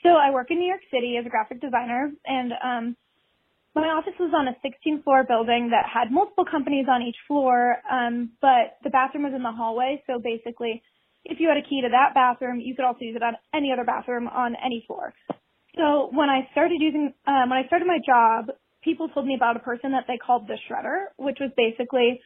So 0.01 0.09
I 0.15 0.31
work 0.31 0.49
in 0.49 0.59
New 0.59 0.67
York 0.67 0.81
City 0.93 1.17
as 1.19 1.25
a 1.25 1.29
graphic 1.29 1.59
designer, 1.59 2.11
and 2.25 2.53
um, 2.63 2.95
my 3.73 3.87
office 3.87 4.13
was 4.19 4.33
on 4.35 4.47
a 4.47 4.55
16 4.61 5.03
floor 5.03 5.23
building 5.23 5.71
that 5.71 5.87
had 5.87 6.11
multiple 6.11 6.43
companies 6.43 6.87
on 6.89 7.01
each 7.01 7.15
floor, 7.27 7.77
um, 7.89 8.31
but 8.41 8.75
the 8.83 8.89
bathroom 8.89 9.23
was 9.23 9.33
in 9.33 9.43
the 9.43 9.51
hallway. 9.51 10.03
So 10.07 10.19
basically, 10.19 10.83
if 11.23 11.39
you 11.39 11.47
had 11.47 11.57
a 11.57 11.63
key 11.63 11.81
to 11.81 11.89
that 11.89 12.13
bathroom, 12.13 12.59
you 12.59 12.75
could 12.75 12.83
also 12.83 13.01
use 13.01 13.15
it 13.15 13.23
on 13.23 13.35
any 13.53 13.71
other 13.71 13.85
bathroom 13.85 14.27
on 14.27 14.55
any 14.59 14.83
floor. 14.87 15.13
So 15.77 16.09
when 16.11 16.29
I 16.29 16.49
started 16.51 16.81
using, 16.81 17.13
um, 17.27 17.49
when 17.49 17.59
I 17.59 17.67
started 17.67 17.87
my 17.87 17.99
job, 18.05 18.51
people 18.83 19.07
told 19.09 19.25
me 19.25 19.35
about 19.35 19.55
a 19.55 19.59
person 19.59 19.91
that 19.91 20.03
they 20.07 20.17
called 20.17 20.47
the 20.47 20.57
shredder, 20.67 21.15
which 21.15 21.37
was 21.39 21.51
basically 21.55 22.19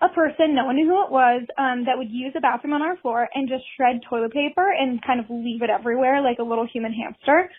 a 0.00 0.08
person, 0.08 0.54
no 0.54 0.64
one 0.64 0.76
knew 0.76 0.86
who 0.86 1.04
it 1.04 1.10
was, 1.10 1.42
um, 1.58 1.84
that 1.84 1.96
would 1.96 2.10
use 2.10 2.32
a 2.36 2.40
bathroom 2.40 2.72
on 2.72 2.82
our 2.82 2.96
floor 2.98 3.28
and 3.34 3.48
just 3.48 3.64
shred 3.76 4.00
toilet 4.08 4.32
paper 4.32 4.70
and 4.70 5.04
kind 5.04 5.20
of 5.20 5.26
leave 5.28 5.62
it 5.62 5.70
everywhere 5.70 6.22
like 6.22 6.38
a 6.38 6.42
little 6.42 6.66
human 6.66 6.92
hamster. 6.92 7.50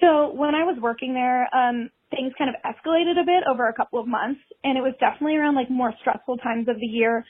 So 0.00 0.32
when 0.34 0.54
I 0.54 0.64
was 0.64 0.76
working 0.80 1.14
there, 1.14 1.48
um, 1.54 1.90
things 2.12 2.32
kind 2.36 2.52
of 2.52 2.60
escalated 2.60 3.16
a 3.16 3.24
bit 3.24 3.42
over 3.48 3.66
a 3.66 3.74
couple 3.74 3.98
of 3.98 4.06
months, 4.06 4.40
and 4.62 4.76
it 4.76 4.84
was 4.84 4.94
definitely 5.00 5.36
around 5.36 5.56
like 5.56 5.70
more 5.70 5.92
stressful 6.00 6.36
times 6.38 6.68
of 6.68 6.76
the 6.78 6.86
year. 6.86 7.24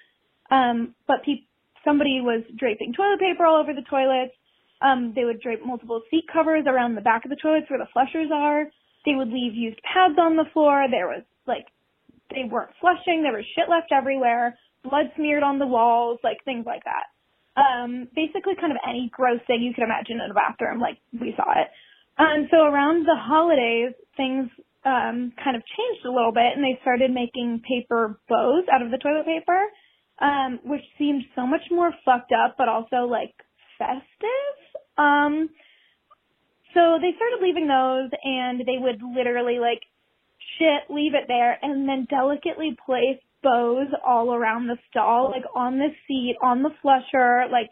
Um, 0.50 0.94
but 1.06 1.22
pe- 1.24 1.46
somebody 1.84 2.20
was 2.20 2.42
draping 2.58 2.92
toilet 2.92 3.20
paper 3.20 3.46
all 3.46 3.60
over 3.62 3.72
the 3.72 3.86
toilets. 3.88 4.34
Um, 4.82 5.12
they 5.14 5.24
would 5.24 5.40
drape 5.40 5.64
multiple 5.64 6.02
seat 6.10 6.24
covers 6.30 6.64
around 6.66 6.96
the 6.96 7.06
back 7.06 7.24
of 7.24 7.30
the 7.30 7.40
toilets 7.40 7.70
where 7.70 7.78
the 7.78 7.88
flushers 7.94 8.30
are. 8.34 8.66
They 9.06 9.14
would 9.14 9.30
leave 9.30 9.54
used 9.54 9.80
pads 9.86 10.18
on 10.18 10.36
the 10.36 10.50
floor. 10.52 10.86
There 10.90 11.06
was 11.06 11.22
like 11.46 11.66
they 12.30 12.44
weren't 12.50 12.74
flushing. 12.80 13.22
There 13.22 13.32
was 13.32 13.46
shit 13.54 13.70
left 13.70 13.92
everywhere, 13.94 14.58
blood 14.82 15.12
smeared 15.16 15.42
on 15.42 15.58
the 15.58 15.66
walls, 15.66 16.18
like 16.24 16.44
things 16.44 16.66
like 16.66 16.82
that. 16.84 17.06
Um, 17.54 18.08
basically, 18.14 18.54
kind 18.58 18.72
of 18.72 18.78
any 18.88 19.10
gross 19.12 19.40
thing 19.46 19.62
you 19.62 19.74
could 19.74 19.84
imagine 19.84 20.20
in 20.24 20.30
a 20.30 20.34
bathroom, 20.34 20.80
like 20.80 20.98
we 21.12 21.34
saw 21.36 21.52
it. 21.52 21.68
Um, 22.18 22.48
so 22.50 22.64
around 22.64 23.04
the 23.04 23.16
holidays, 23.16 23.92
things 24.16 24.48
um, 24.84 25.32
kind 25.42 25.56
of 25.56 25.62
changed 25.62 26.04
a 26.06 26.12
little 26.12 26.32
bit, 26.32 26.54
and 26.54 26.64
they 26.64 26.78
started 26.82 27.10
making 27.10 27.62
paper 27.66 28.18
bows 28.28 28.64
out 28.72 28.82
of 28.82 28.90
the 28.90 28.98
toilet 28.98 29.26
paper, 29.26 29.62
um, 30.20 30.60
which 30.64 30.82
seemed 30.98 31.22
so 31.34 31.46
much 31.46 31.62
more 31.70 31.92
fucked 32.04 32.32
up, 32.32 32.56
but 32.58 32.68
also 32.68 33.06
like 33.08 33.34
festive. 33.78 34.56
Um, 34.98 35.48
so 36.74 36.98
they 37.00 37.14
started 37.14 37.40
leaving 37.42 37.68
those, 37.68 38.10
and 38.24 38.60
they 38.60 38.78
would 38.78 39.00
literally 39.02 39.58
like 39.58 39.82
shit, 40.58 40.90
leave 40.94 41.14
it 41.14 41.24
there, 41.28 41.58
and 41.62 41.88
then 41.88 42.06
delicately 42.10 42.76
place 42.84 43.20
bows 43.42 43.88
all 44.06 44.34
around 44.34 44.66
the 44.66 44.78
stall, 44.90 45.30
like 45.30 45.44
on 45.54 45.78
the 45.78 45.88
seat, 46.06 46.36
on 46.42 46.62
the 46.62 46.70
flusher, 46.80 47.46
like 47.50 47.68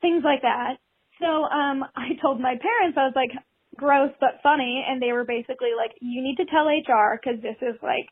things 0.00 0.22
like 0.24 0.42
that. 0.42 0.76
So 1.20 1.26
um 1.26 1.84
I 1.96 2.16
told 2.20 2.40
my 2.40 2.56
parents, 2.56 2.98
I 2.98 3.04
was 3.04 3.12
like, 3.16 3.30
gross 3.76 4.12
but 4.20 4.40
funny, 4.42 4.84
and 4.86 5.00
they 5.00 5.12
were 5.12 5.24
basically 5.24 5.70
like, 5.76 5.92
you 6.00 6.22
need 6.22 6.36
to 6.36 6.46
tell 6.46 6.66
HR 6.66 7.18
because 7.20 7.40
this 7.42 7.56
is 7.62 7.76
like 7.82 8.08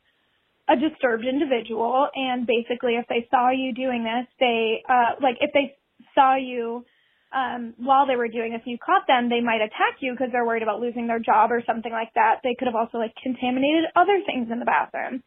a 0.69 0.75
disturbed 0.75 1.25
individual, 1.25 2.07
and 2.15 2.47
basically 2.47 2.95
if 2.95 3.05
they 3.07 3.27
saw 3.29 3.51
you 3.51 3.73
doing 3.73 4.03
this, 4.03 4.27
they 4.39 4.83
uh 4.89 5.19
like 5.21 5.37
if 5.41 5.51
they 5.53 5.75
saw 6.15 6.35
you 6.35 6.85
um, 7.33 7.73
while 7.77 8.05
they 8.05 8.15
were 8.15 8.27
doing 8.27 8.53
this 8.53 8.61
and 8.63 8.71
you 8.71 8.77
caught 8.77 9.07
them, 9.07 9.27
they 9.27 9.41
might 9.41 9.61
attack 9.61 9.97
you 9.99 10.13
because 10.13 10.29
they're 10.31 10.45
worried 10.45 10.61
about 10.61 10.79
losing 10.79 11.07
their 11.07 11.19
job 11.19 11.51
or 11.51 11.63
something 11.65 11.91
like 11.91 12.13
that. 12.13 12.41
They 12.43 12.55
could 12.57 12.67
have 12.67 12.77
also 12.77 12.99
like 12.99 13.13
contaminated 13.21 13.89
other 13.95 14.21
things 14.25 14.49
in 14.51 14.59
the 14.59 14.69
bathroom. 14.69 15.23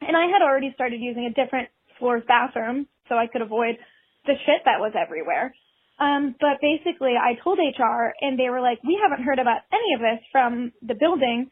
And 0.00 0.16
I 0.16 0.30
had 0.30 0.42
already 0.42 0.70
started 0.74 1.00
using 1.00 1.26
a 1.26 1.34
different 1.34 1.68
floor's 1.98 2.22
bathroom 2.26 2.86
so 3.08 3.16
I 3.16 3.26
could 3.26 3.42
avoid 3.42 3.76
the 4.24 4.34
shit 4.46 4.62
that 4.64 4.78
was 4.78 4.94
everywhere. 4.94 5.54
Um, 6.02 6.34
but 6.42 6.58
basically 6.58 7.14
I 7.14 7.38
told 7.38 7.62
HR 7.62 8.10
and 8.18 8.34
they 8.34 8.50
were 8.50 8.60
like, 8.60 8.82
we 8.82 8.98
haven't 8.98 9.22
heard 9.22 9.38
about 9.38 9.62
any 9.70 9.94
of 9.94 10.00
this 10.02 10.18
from 10.34 10.72
the 10.82 10.98
building. 10.98 11.46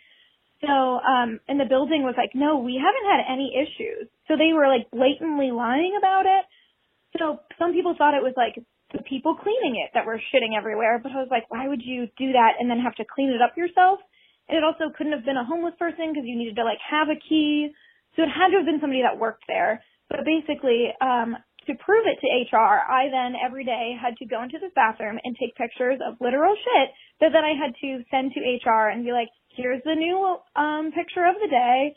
So, 0.60 0.98
um, 0.98 1.38
and 1.46 1.62
the 1.62 1.70
building 1.70 2.02
was 2.02 2.18
like, 2.18 2.34
no, 2.34 2.58
we 2.58 2.74
haven't 2.74 3.06
had 3.06 3.30
any 3.30 3.54
issues. 3.54 4.10
So 4.26 4.34
they 4.34 4.50
were 4.52 4.66
like 4.66 4.90
blatantly 4.90 5.54
lying 5.54 5.94
about 5.94 6.26
it. 6.26 6.44
So 7.14 7.38
some 7.62 7.72
people 7.72 7.94
thought 7.94 8.18
it 8.18 8.26
was 8.26 8.34
like 8.36 8.58
the 8.90 9.06
people 9.06 9.38
cleaning 9.38 9.78
it 9.78 9.94
that 9.94 10.04
were 10.04 10.18
shitting 10.34 10.58
everywhere, 10.58 10.98
but 10.98 11.12
I 11.14 11.22
was 11.22 11.30
like, 11.30 11.46
why 11.46 11.68
would 11.70 11.82
you 11.82 12.10
do 12.18 12.34
that 12.34 12.58
and 12.58 12.66
then 12.66 12.82
have 12.82 12.98
to 12.98 13.06
clean 13.06 13.30
it 13.30 13.40
up 13.40 13.54
yourself? 13.56 14.02
And 14.50 14.58
it 14.58 14.66
also 14.66 14.90
couldn't 14.90 15.14
have 15.14 15.24
been 15.24 15.38
a 15.38 15.46
homeless 15.46 15.78
person 15.78 16.10
because 16.10 16.26
you 16.26 16.34
needed 16.34 16.58
to 16.58 16.66
like 16.66 16.82
have 16.82 17.06
a 17.06 17.18
key. 17.22 17.70
So 18.18 18.26
it 18.26 18.34
had 18.34 18.50
to 18.50 18.58
have 18.58 18.66
been 18.66 18.82
somebody 18.82 19.06
that 19.06 19.14
worked 19.14 19.46
there. 19.46 19.78
But 20.10 20.26
basically, 20.26 20.90
um, 20.98 21.38
to 21.70 21.78
prove 21.78 22.04
it 22.10 22.18
to 22.18 22.26
HR, 22.26 22.82
I 22.82 23.06
then 23.10 23.38
every 23.38 23.64
day 23.64 23.94
had 23.94 24.16
to 24.18 24.26
go 24.26 24.42
into 24.42 24.58
this 24.58 24.74
bathroom 24.74 25.18
and 25.22 25.36
take 25.38 25.54
pictures 25.54 26.00
of 26.02 26.18
literal 26.20 26.54
shit 26.58 26.90
that 27.20 27.30
then 27.32 27.46
I 27.46 27.54
had 27.54 27.74
to 27.80 28.02
send 28.10 28.32
to 28.34 28.40
HR 28.42 28.90
and 28.90 29.04
be 29.04 29.12
like, 29.12 29.30
here's 29.54 29.82
the 29.84 29.94
new 29.94 30.36
um, 30.56 30.90
picture 30.90 31.24
of 31.24 31.38
the 31.40 31.48
day. 31.48 31.94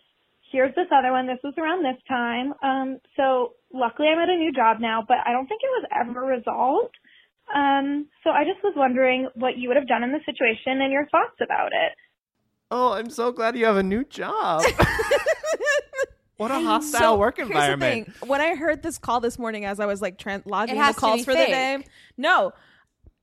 Here's 0.52 0.76
this 0.76 0.94
other 0.94 1.12
one. 1.12 1.26
This 1.26 1.42
was 1.44 1.58
around 1.58 1.82
this 1.82 1.98
time. 2.08 2.54
Um, 2.62 3.00
so 3.18 3.58
luckily 3.74 4.10
I'm 4.10 4.22
at 4.22 4.30
a 4.30 4.38
new 4.38 4.54
job 4.54 4.78
now, 4.80 5.04
but 5.08 5.18
I 5.26 5.32
don't 5.32 5.48
think 5.48 5.62
it 5.64 5.74
was 5.82 5.90
ever 5.90 6.22
resolved. 6.22 6.94
Um, 7.50 8.08
so 8.24 8.30
I 8.30 8.46
just 8.46 8.64
was 8.64 8.74
wondering 8.78 9.30
what 9.34 9.58
you 9.58 9.68
would 9.70 9.78
have 9.78 9.88
done 9.88 10.04
in 10.04 10.12
the 10.12 10.22
situation 10.26 10.82
and 10.82 10.92
your 10.92 11.08
thoughts 11.10 11.42
about 11.42 11.74
it. 11.74 11.98
Oh, 12.70 12.94
I'm 12.94 13.10
so 13.10 13.32
glad 13.32 13.58
you 13.58 13.66
have 13.66 13.78
a 13.78 13.84
new 13.84 14.04
job. 14.04 14.64
what 16.38 16.52
a 16.52 16.56
hostile 16.56 17.00
So, 17.00 17.18
work 17.18 17.38
here's 17.38 17.48
the 17.50 17.54
environment. 17.54 18.14
thing. 18.18 18.28
When 18.30 18.42
I 18.42 18.56
heard 18.56 18.84
this 18.84 18.98
call 18.98 19.20
this 19.20 19.38
morning, 19.38 19.66
as 19.66 19.80
I 19.80 19.86
was 19.86 20.02
like 20.02 20.18
tran 20.18 20.42
logging 20.46 20.76
the 20.76 20.94
calls 20.94 21.22
be 21.22 21.24
for 21.24 21.34
the 21.34 21.46
day, 21.46 21.86
no, 22.18 22.54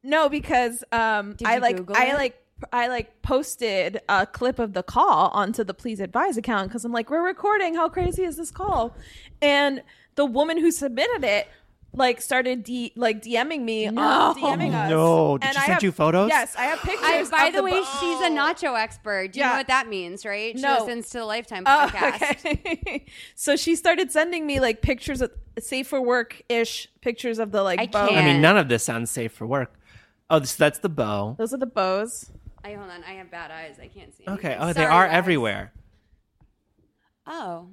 no, 0.03 0.29
because 0.29 0.83
um, 0.92 1.35
Did 1.35 1.46
I 1.46 1.59
like 1.59 1.77
Google 1.77 1.96
I 1.96 2.07
it? 2.07 2.14
like 2.14 2.42
I 2.73 2.88
like 2.88 3.23
posted 3.23 4.01
a 4.09 4.27
clip 4.27 4.59
of 4.59 4.75
the 4.75 4.83
call 4.83 5.29
onto 5.29 5.64
the 5.64 5.75
Please 5.75 5.99
Advise 6.01 6.37
account 6.37 6.68
because 6.68 6.85
I'm 6.85 6.92
like, 6.92 7.11
we're 7.11 7.25
recording. 7.25 7.75
How 7.75 7.88
crazy 7.88 8.25
is 8.25 8.37
this 8.37 8.51
call? 8.51 8.94
And 9.40 9.83
the 10.16 10.27
woman 10.27 10.59
who 10.59 10.70
submitted 10.70 11.25
it 11.25 11.49
like 11.92 12.20
started 12.20 12.62
D- 12.62 12.92
like 12.94 13.20
DMing 13.22 13.62
me 13.62 13.87
uh, 13.87 13.90
No. 13.90 14.03
on 14.03 14.35
DMing 14.37 14.72
us. 14.74 14.90
No. 14.90 15.38
Did 15.38 15.46
And 15.48 15.55
she 15.55 15.59
I 15.59 15.62
send 15.62 15.72
have- 15.74 15.83
you 15.83 15.92
photos? 15.92 16.29
Yes, 16.29 16.55
I 16.57 16.62
have 16.64 16.79
pictures. 16.81 17.03
I, 17.03 17.24
by 17.31 17.46
of 17.48 17.55
the, 17.55 17.62
way, 17.64 17.72
bo- 17.72 17.85
she's 17.85 18.20
a 18.20 18.31
nacho 18.31 18.79
expert. 18.79 19.33
Do 19.33 19.38
you 19.40 19.44
Yeah. 19.44 19.50
know 19.50 19.57
what 19.57 19.66
that 19.68 19.88
means, 19.88 20.24
right? 20.24 20.57
She 20.57 20.62
No. 20.62 20.79
listens 20.85 21.11
to 21.11 21.18
the 21.18 21.24
Lifetime 21.24 21.64
Oh, 21.66 21.90
podcast. 21.92 22.46
okay. 22.46 23.07
so 23.35 23.57
she 23.57 23.74
started 23.74 24.12
sending 24.12 24.46
me 24.46 24.61
like 24.61 24.83
pictures 24.83 25.20
of 25.20 25.33
safe 25.59 25.88
for 25.88 26.00
work 26.00 26.42
ish 26.48 26.88
pictures 27.00 27.38
of 27.38 27.50
the 27.50 27.62
like 27.62 27.81
I 27.81 27.87
bow. 27.87 28.07
can't. 28.09 28.18
I 28.20 28.24
mean, 28.24 28.40
none 28.40 28.57
of 28.57 28.68
this 28.68 28.85
sounds 28.85 29.11
safe 29.11 29.33
for 29.33 29.46
work. 29.46 29.74
Oh, 30.31 30.40
so 30.44 30.55
that's 30.62 30.79
the 30.79 30.88
bow. 30.88 31.35
Those 31.38 31.53
are 31.53 31.59
the 31.59 31.66
bows. 31.66 32.31
I 32.64 32.74
hold 32.74 32.90
on. 32.90 33.03
I 33.03 33.14
have 33.14 33.31
bad 33.33 33.50
eyes. 33.50 33.79
I 33.83 33.88
can't 33.88 34.14
see. 34.14 34.22
Okay. 34.29 34.48
anything. 34.50 34.62
Oh, 34.62 34.66
they 34.68 34.72
Sorry, 34.83 34.87
are 34.94 35.07
guys. 35.09 35.16
everywhere. 35.16 35.72
Oh, 37.26 37.68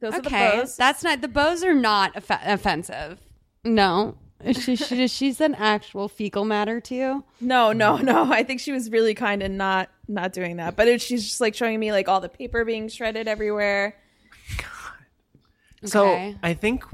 Those 0.00 0.14
are 0.14 0.20
the 0.20 0.26
okay. 0.28 0.56
bows. 0.58 0.76
That's 0.76 1.02
not. 1.02 1.20
The 1.20 1.28
bows 1.28 1.62
are 1.64 1.74
not 1.74 2.16
off- 2.16 2.42
offensive. 2.44 3.18
No. 3.64 4.16
Is 4.42 4.62
she, 4.62 4.74
she, 4.76 5.06
she's 5.06 5.40
an 5.40 5.54
actual 5.54 6.08
fecal 6.08 6.44
matter 6.46 6.80
to 6.80 6.94
you. 6.94 7.24
No, 7.40 7.72
no, 7.72 7.96
no. 7.98 8.32
I 8.32 8.42
think 8.42 8.60
she 8.60 8.72
was 8.72 8.90
really 8.90 9.14
kind 9.14 9.42
of 9.42 9.50
not 9.50 9.90
not 10.08 10.32
doing 10.32 10.56
that. 10.56 10.76
But 10.76 10.88
it, 10.88 11.02
she's 11.02 11.24
just 11.24 11.40
like 11.40 11.54
showing 11.54 11.78
me 11.78 11.92
like 11.92 12.08
all 12.08 12.20
the 12.20 12.28
paper 12.28 12.64
being 12.64 12.88
shredded 12.88 13.28
everywhere. 13.28 13.96
God. 14.56 15.88
So 15.88 16.08
Okay. 16.08 16.36
I 16.42 16.54
think, 16.54 16.84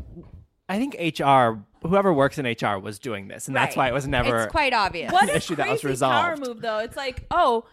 I 0.68 0.78
think 0.78 0.96
HR, 1.18 1.60
whoever 1.86 2.12
works 2.12 2.38
in 2.38 2.46
HR, 2.46 2.78
was 2.78 2.98
doing 2.98 3.28
this, 3.28 3.46
and 3.46 3.56
that's 3.56 3.76
why 3.76 3.88
it 3.88 3.94
was 3.94 4.08
never. 4.08 4.42
It's 4.44 4.50
quite 4.50 4.72
obvious. 4.74 5.12
What 5.12 5.24
an 5.24 5.30
a 5.30 5.34
issue 5.34 5.54
that 5.56 5.68
was 5.68 5.80
crazy 5.80 6.04
power 6.04 6.36
move 6.36 6.60
though. 6.60 6.78
It's 6.78 6.96
like, 6.96 7.26
oh, 7.30 7.64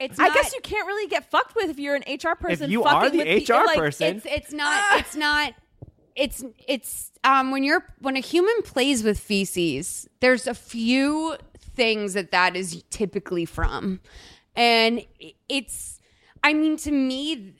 It's. 0.00 0.18
I 0.18 0.28
not- 0.28 0.34
guess 0.34 0.54
you 0.54 0.60
can't 0.62 0.86
really 0.86 1.06
get 1.08 1.30
fucked 1.30 1.54
with 1.54 1.68
if 1.68 1.78
you're 1.78 1.96
an 1.96 2.04
HR 2.08 2.34
person. 2.34 2.64
If 2.64 2.70
you 2.70 2.84
are 2.84 3.10
the 3.10 3.18
with 3.18 3.48
HR 3.48 3.52
like, 3.66 3.76
person, 3.78 4.16
It's 4.16 4.26
it's 4.26 4.52
not 4.52 5.00
it's 5.00 5.16
not 5.16 5.52
ah. 5.54 5.60
It's 6.16 6.42
it's 6.66 7.12
um 7.22 7.50
when 7.50 7.62
you're 7.62 7.84
when 8.00 8.16
a 8.16 8.20
human 8.20 8.62
plays 8.62 9.04
with 9.04 9.18
feces, 9.18 10.08
there's 10.20 10.46
a 10.46 10.54
few 10.54 11.36
things 11.58 12.14
that 12.14 12.30
that 12.30 12.56
is 12.56 12.82
typically 12.90 13.44
from, 13.44 14.00
and 14.56 15.04
it's 15.48 16.00
I 16.42 16.54
mean 16.54 16.76
to 16.78 16.90
me 16.90 17.54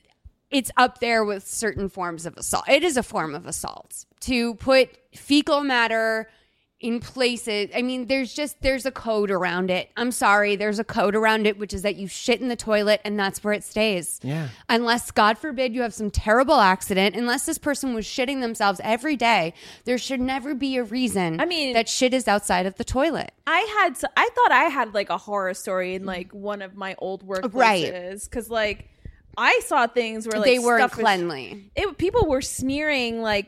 it's 0.51 0.71
up 0.77 1.01
there 1.01 1.25
with 1.25 1.47
certain 1.47 1.88
forms 1.88 2.25
of 2.25 2.37
assault. 2.37 2.69
It 2.69 2.83
is 2.83 2.97
a 2.97 3.03
form 3.03 3.35
of 3.35 3.47
assault 3.47 4.07
to 4.21 4.55
put 4.55 4.97
fecal 5.14 5.62
matter 5.62 6.31
in 6.79 7.01
places. 7.01 7.71
I 7.75 7.81
mean, 7.81 8.07
there's 8.07 8.35
just 8.35 8.61
there's 8.61 8.85
a 8.85 8.91
code 8.91 9.31
around 9.31 9.71
it. 9.71 9.89
I'm 9.97 10.12
sorry, 10.12 10.57
there's 10.57 10.79
a 10.79 10.85
code 10.85 11.15
around 11.17 11.47
it, 11.47 11.59
which 11.59 11.73
is 11.73 11.81
that 11.83 11.97
you 11.97 12.07
shit 12.07 12.41
in 12.43 12.49
the 12.49 12.57
toilet 12.57 13.01
and 13.03 13.19
that's 13.19 13.43
where 13.43 13.55
it 13.55 13.65
stays. 13.65 14.21
Yeah. 14.23 14.49
Unless 14.69 15.11
God 15.12 15.39
forbid 15.39 15.75
you 15.75 15.81
have 15.81 15.95
some 15.95 16.11
terrible 16.11 16.57
accident, 16.61 17.17
unless 17.17 17.47
this 17.47 17.57
person 17.57 17.95
was 17.95 18.05
shitting 18.05 18.43
themselves 18.43 18.79
every 18.85 19.17
day, 19.17 19.55
there 19.85 19.97
should 19.97 20.21
never 20.21 20.55
be 20.55 20.77
a 20.77 20.85
reason. 20.85 21.41
I 21.41 21.47
mean- 21.47 21.73
that 21.73 21.89
shit 21.89 22.12
is 22.12 22.29
outside 22.29 22.67
of 22.67 22.75
the 22.77 22.85
toilet. 22.85 23.33
I 23.47 23.61
had 23.81 23.95
to, 24.01 24.11
I 24.17 24.29
thought 24.35 24.53
I 24.53 24.65
had 24.65 24.93
like 24.93 25.09
a 25.09 25.17
horror 25.19 25.55
story 25.55 25.95
in 25.95 26.05
like 26.05 26.33
one 26.33 26.61
of 26.61 26.75
my 26.77 26.95
old 26.99 27.27
workplaces 27.27 27.55
Right. 27.55 28.21
because 28.23 28.51
like 28.51 28.91
I 29.39 29.61
saw 29.65 29.87
things 29.87 30.27
where 30.27 30.39
like 30.41 30.47
they 30.51 30.59
weren't 30.59 30.83
was- 30.83 30.93
cleanly. 30.93 31.71
it 31.75 31.97
people 31.97 32.27
were 32.27 32.43
smearing 32.43 33.23
like 33.23 33.47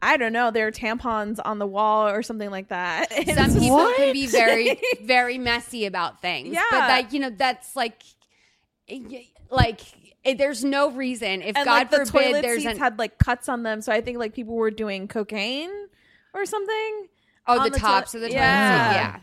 I 0.00 0.16
don't 0.16 0.32
know 0.32 0.50
there 0.50 0.66
are 0.66 0.72
tampons 0.72 1.38
on 1.44 1.58
the 1.58 1.66
wall 1.66 2.08
or 2.08 2.22
something 2.22 2.50
like 2.50 2.68
that. 2.68 3.06
And 3.28 3.52
Some 3.52 3.60
people 3.60 3.92
can 3.96 4.12
be 4.12 4.26
very, 4.28 4.80
very 5.02 5.38
messy 5.38 5.86
about 5.86 6.20
things. 6.20 6.54
Yeah. 6.54 6.62
but 6.70 6.88
like 6.88 7.12
you 7.12 7.20
know, 7.20 7.30
that's 7.30 7.74
like, 7.74 8.02
like 9.50 9.80
there's 10.36 10.64
no 10.64 10.90
reason 10.90 11.42
if 11.42 11.56
and 11.56 11.64
God 11.64 11.70
like 11.70 11.90
the 11.90 12.06
forbid 12.06 12.10
toilet 12.26 12.42
there's 12.42 12.62
seats 12.62 12.72
an 12.74 12.78
had 12.78 12.98
like 12.98 13.18
cuts 13.18 13.48
on 13.48 13.62
them, 13.62 13.80
so 13.80 13.92
I 13.92 14.00
think 14.00 14.18
like 14.18 14.34
people 14.34 14.54
were 14.54 14.70
doing 14.70 15.08
cocaine 15.08 15.70
or 16.34 16.44
something. 16.46 17.08
oh 17.46 17.64
the, 17.64 17.70
the 17.70 17.78
tops 17.78 18.12
toi- 18.12 18.18
of 18.18 18.22
the 18.22 18.28
toilet 18.28 18.36
Yeah. 18.40 18.92
Yeah, 18.92 19.20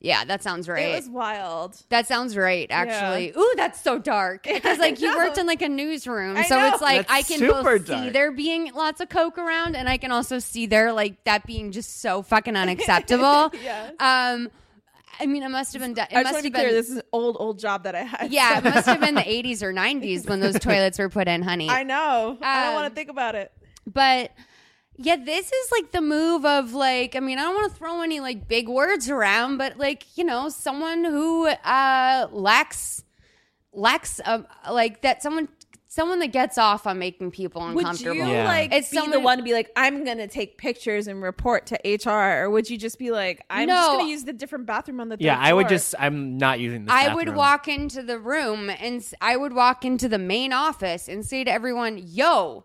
yeah, 0.00 0.24
that 0.24 0.42
sounds 0.42 0.68
right. 0.68 0.90
It 0.92 0.96
was 0.96 1.08
wild. 1.08 1.76
That 1.88 2.06
sounds 2.06 2.36
right, 2.36 2.66
actually. 2.70 3.32
Ooh, 3.36 3.52
that's 3.56 3.80
so 3.80 3.98
dark. 3.98 4.44
Because 4.44 4.78
like 4.78 5.00
you 5.02 5.16
worked 5.16 5.38
in 5.38 5.46
like 5.46 5.62
a 5.62 5.68
newsroom, 5.68 6.36
I 6.36 6.44
so 6.44 6.58
know. 6.58 6.68
it's 6.68 6.80
like 6.80 7.06
I 7.10 7.22
can 7.22 7.38
super 7.38 7.78
both 7.78 7.86
see 7.88 8.10
there 8.10 8.30
being 8.32 8.72
lots 8.74 9.00
of 9.00 9.08
coke 9.08 9.38
around, 9.38 9.74
and 9.76 9.88
I 9.88 9.96
can 9.96 10.12
also 10.12 10.38
see 10.38 10.66
there 10.66 10.92
like 10.92 11.24
that 11.24 11.46
being 11.46 11.72
just 11.72 12.00
so 12.00 12.22
fucking 12.22 12.54
unacceptable. 12.56 13.50
Yes. 13.62 13.90
Um, 13.98 14.50
I 15.20 15.26
mean, 15.26 15.42
it 15.42 15.48
must 15.48 15.72
have 15.72 15.82
been. 15.82 15.98
It 15.98 16.06
I 16.12 16.22
must 16.22 16.34
want 16.34 16.36
to 16.36 16.36
have 16.36 16.42
be 16.44 16.50
clear. 16.50 16.72
This 16.72 16.90
is 16.90 16.98
an 16.98 17.02
old, 17.12 17.36
old 17.40 17.58
job 17.58 17.82
that 17.82 17.96
I 17.96 18.02
had. 18.04 18.30
yeah, 18.32 18.58
it 18.58 18.62
must 18.64 18.86
have 18.86 19.00
been 19.00 19.16
the 19.16 19.20
80s 19.22 19.62
or 19.62 19.72
90s 19.72 20.28
when 20.28 20.38
those 20.38 20.60
toilets 20.60 20.96
were 21.00 21.08
put 21.08 21.26
in, 21.26 21.42
honey. 21.42 21.68
I 21.68 21.82
know. 21.82 22.38
I 22.40 22.64
don't 22.66 22.74
want 22.74 22.86
Um, 22.86 22.90
to 22.92 22.94
think 22.94 23.10
about 23.10 23.34
it. 23.34 23.50
But 23.84 24.30
yeah, 24.98 25.16
this 25.16 25.52
is 25.52 25.72
like 25.72 25.92
the 25.92 26.00
move 26.00 26.44
of 26.44 26.74
like, 26.74 27.14
I 27.14 27.20
mean, 27.20 27.38
I 27.38 27.42
don't 27.42 27.54
want 27.54 27.72
to 27.72 27.78
throw 27.78 28.02
any 28.02 28.18
like 28.18 28.48
big 28.48 28.68
words 28.68 29.08
around, 29.08 29.56
but 29.56 29.78
like, 29.78 30.04
you 30.18 30.24
know, 30.24 30.48
someone 30.48 31.04
who 31.04 31.46
uh 31.46 32.26
lacks 32.32 33.04
lacks 33.72 34.20
um 34.24 34.46
like 34.68 35.02
that 35.02 35.22
someone 35.22 35.48
someone 35.86 36.18
that 36.18 36.32
gets 36.32 36.58
off 36.58 36.86
on 36.86 36.98
making 36.98 37.30
people 37.30 37.62
uncomfortable. 37.62 38.10
Would 38.10 38.18
uncomfortable. 38.18 38.28
you 38.28 38.34
Yeah. 38.34 38.46
like 38.46 38.72
It's 38.72 38.90
be 38.90 39.06
the 39.08 39.20
one 39.20 39.38
to 39.38 39.44
be 39.44 39.52
like, 39.52 39.70
I'm 39.76 40.04
gonna 40.04 40.26
take 40.26 40.58
pictures 40.58 41.06
and 41.06 41.22
report 41.22 41.66
to 41.66 41.78
HR, 41.84 42.42
or 42.42 42.50
would 42.50 42.68
you 42.68 42.76
just 42.76 42.98
be 42.98 43.12
like, 43.12 43.44
I'm 43.48 43.68
just 43.68 43.90
gonna 43.90 44.08
use 44.08 44.24
the 44.24 44.32
different 44.32 44.66
bathroom 44.66 45.00
on 45.00 45.08
the 45.08 45.16
third 45.16 45.22
yeah, 45.22 45.38
I 45.38 45.52
would 45.52 45.68
just. 45.68 45.94
I'm 45.98 46.38
not 46.38 46.58
using 46.58 46.86
this. 46.86 46.92
I 46.92 47.14
would 47.14 47.34
walk 47.34 47.68
into 47.68 48.02
the 48.02 48.18
room 48.18 48.68
and 48.68 49.04
I 49.20 49.36
would 49.36 49.52
walk 49.52 49.84
into 49.84 50.08
the 50.08 50.18
main 50.18 50.52
office 50.52 51.08
and 51.08 51.24
say 51.24 51.44
to 51.44 51.50
everyone, 51.50 51.98
"Yo, 51.98 52.64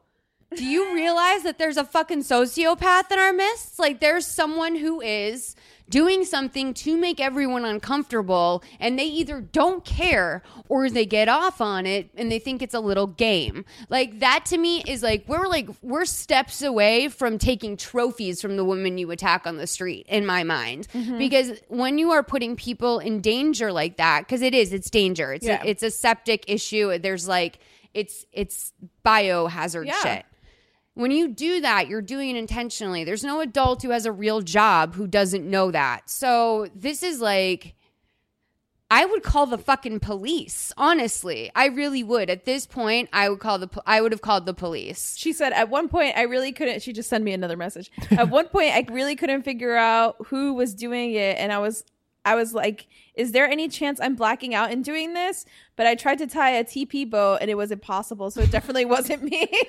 do 0.55 0.65
you 0.65 0.93
realize 0.93 1.43
that 1.43 1.57
there's 1.57 1.77
a 1.77 1.83
fucking 1.83 2.19
sociopath 2.21 3.11
in 3.11 3.19
our 3.19 3.33
midst? 3.33 3.79
Like 3.79 3.99
there's 3.99 4.25
someone 4.25 4.75
who 4.75 5.01
is 5.01 5.55
doing 5.89 6.23
something 6.23 6.73
to 6.73 6.97
make 6.97 7.19
everyone 7.19 7.65
uncomfortable 7.65 8.63
and 8.79 8.97
they 8.97 9.03
either 9.05 9.41
don't 9.41 9.83
care 9.83 10.41
or 10.69 10.89
they 10.89 11.05
get 11.05 11.27
off 11.27 11.59
on 11.61 11.85
it 11.85 12.09
and 12.15 12.31
they 12.31 12.39
think 12.39 12.61
it's 12.61 12.73
a 12.73 12.79
little 12.79 13.05
game. 13.05 13.65
Like 13.89 14.19
that 14.19 14.45
to 14.47 14.57
me 14.57 14.81
is 14.87 15.03
like 15.03 15.25
we're 15.27 15.45
like 15.47 15.67
we're 15.81 16.05
steps 16.05 16.61
away 16.61 17.09
from 17.09 17.37
taking 17.37 17.75
trophies 17.77 18.41
from 18.41 18.55
the 18.55 18.63
women 18.65 18.97
you 18.97 19.11
attack 19.11 19.45
on 19.45 19.57
the 19.57 19.67
street 19.67 20.05
in 20.07 20.25
my 20.25 20.43
mind. 20.43 20.87
Mm-hmm. 20.93 21.17
Because 21.17 21.59
when 21.67 21.97
you 21.97 22.11
are 22.11 22.23
putting 22.23 22.55
people 22.55 22.99
in 22.99 23.19
danger 23.19 23.71
like 23.71 23.97
that 23.97 24.27
cuz 24.27 24.41
it 24.41 24.53
is 24.55 24.71
it's 24.73 24.89
danger. 24.89 25.33
It's 25.33 25.45
Yeah. 25.45 25.61
a, 25.63 25.67
it's 25.67 25.83
a 25.83 25.91
septic 25.91 26.45
issue. 26.47 26.97
There's 26.97 27.27
like 27.27 27.59
it's 27.93 28.25
it's 28.31 28.71
biohazard 29.05 29.85
Yeah. 29.85 30.01
shit 30.01 30.25
When 30.95 31.11
you 31.11 31.29
do 31.29 31.61
that, 31.61 31.87
you're 31.87 32.01
doing 32.01 32.29
it 32.29 32.37
intentionally. 32.37 33.03
There's 33.03 33.23
no 33.23 33.41
adult 33.41 33.81
who 33.81 33.89
has 33.89 34.05
a 34.05 34.11
real 34.11 34.41
job 34.41 34.93
who 34.93 35.07
doesn't 35.07 35.49
know 35.49 35.71
that. 35.71 36.09
So 36.09 36.67
this 36.75 37.01
is 37.01 37.19
like, 37.19 37.75
I 38.91 39.05
would 39.05 39.23
call 39.23 39.47
the 39.47 39.57
fucking 39.57 40.01
police. 40.01 40.71
Honestly, 40.77 41.49
I 41.55 41.65
really 41.67 42.03
would. 42.03 42.29
At 42.29 42.45
this 42.45 42.67
point, 42.67 43.09
I 43.11 43.27
would 43.27 43.39
call 43.39 43.57
the. 43.57 43.69
I 43.87 44.01
would 44.01 44.11
have 44.11 44.21
called 44.21 44.45
the 44.45 44.53
police. 44.53 45.17
She 45.17 45.33
said 45.33 45.51
at 45.51 45.69
one 45.69 45.89
point 45.89 46.15
I 46.15 46.23
really 46.23 46.51
couldn't. 46.51 46.83
She 46.83 46.93
just 46.93 47.09
sent 47.09 47.23
me 47.23 47.33
another 47.33 47.57
message. 47.57 47.89
At 48.11 48.29
one 48.29 48.49
point 48.49 48.71
I 48.71 48.85
really 48.91 49.15
couldn't 49.15 49.41
figure 49.41 49.75
out 49.75 50.17
who 50.27 50.53
was 50.53 50.75
doing 50.75 51.13
it, 51.13 51.39
and 51.39 51.51
I 51.51 51.57
was, 51.57 51.83
I 52.25 52.35
was 52.35 52.53
like, 52.53 52.87
"Is 53.15 53.31
there 53.33 53.45
any 53.47 53.67
chance 53.67 53.99
I'm 54.01 54.15
blacking 54.15 54.53
out 54.55 54.71
and 54.71 54.83
doing 54.83 55.13
this?" 55.13 55.45
But 55.75 55.87
I 55.87 55.95
tried 55.95 56.19
to 56.19 56.27
tie 56.27 56.51
a 56.51 56.63
TP 56.63 57.09
bow, 57.09 57.37
and 57.41 57.49
it 57.49 57.55
was 57.55 57.71
impossible. 57.71 58.29
So 58.31 58.41
it 58.41 58.51
definitely 58.51 58.85
wasn't 58.95 59.23
me. 59.23 59.47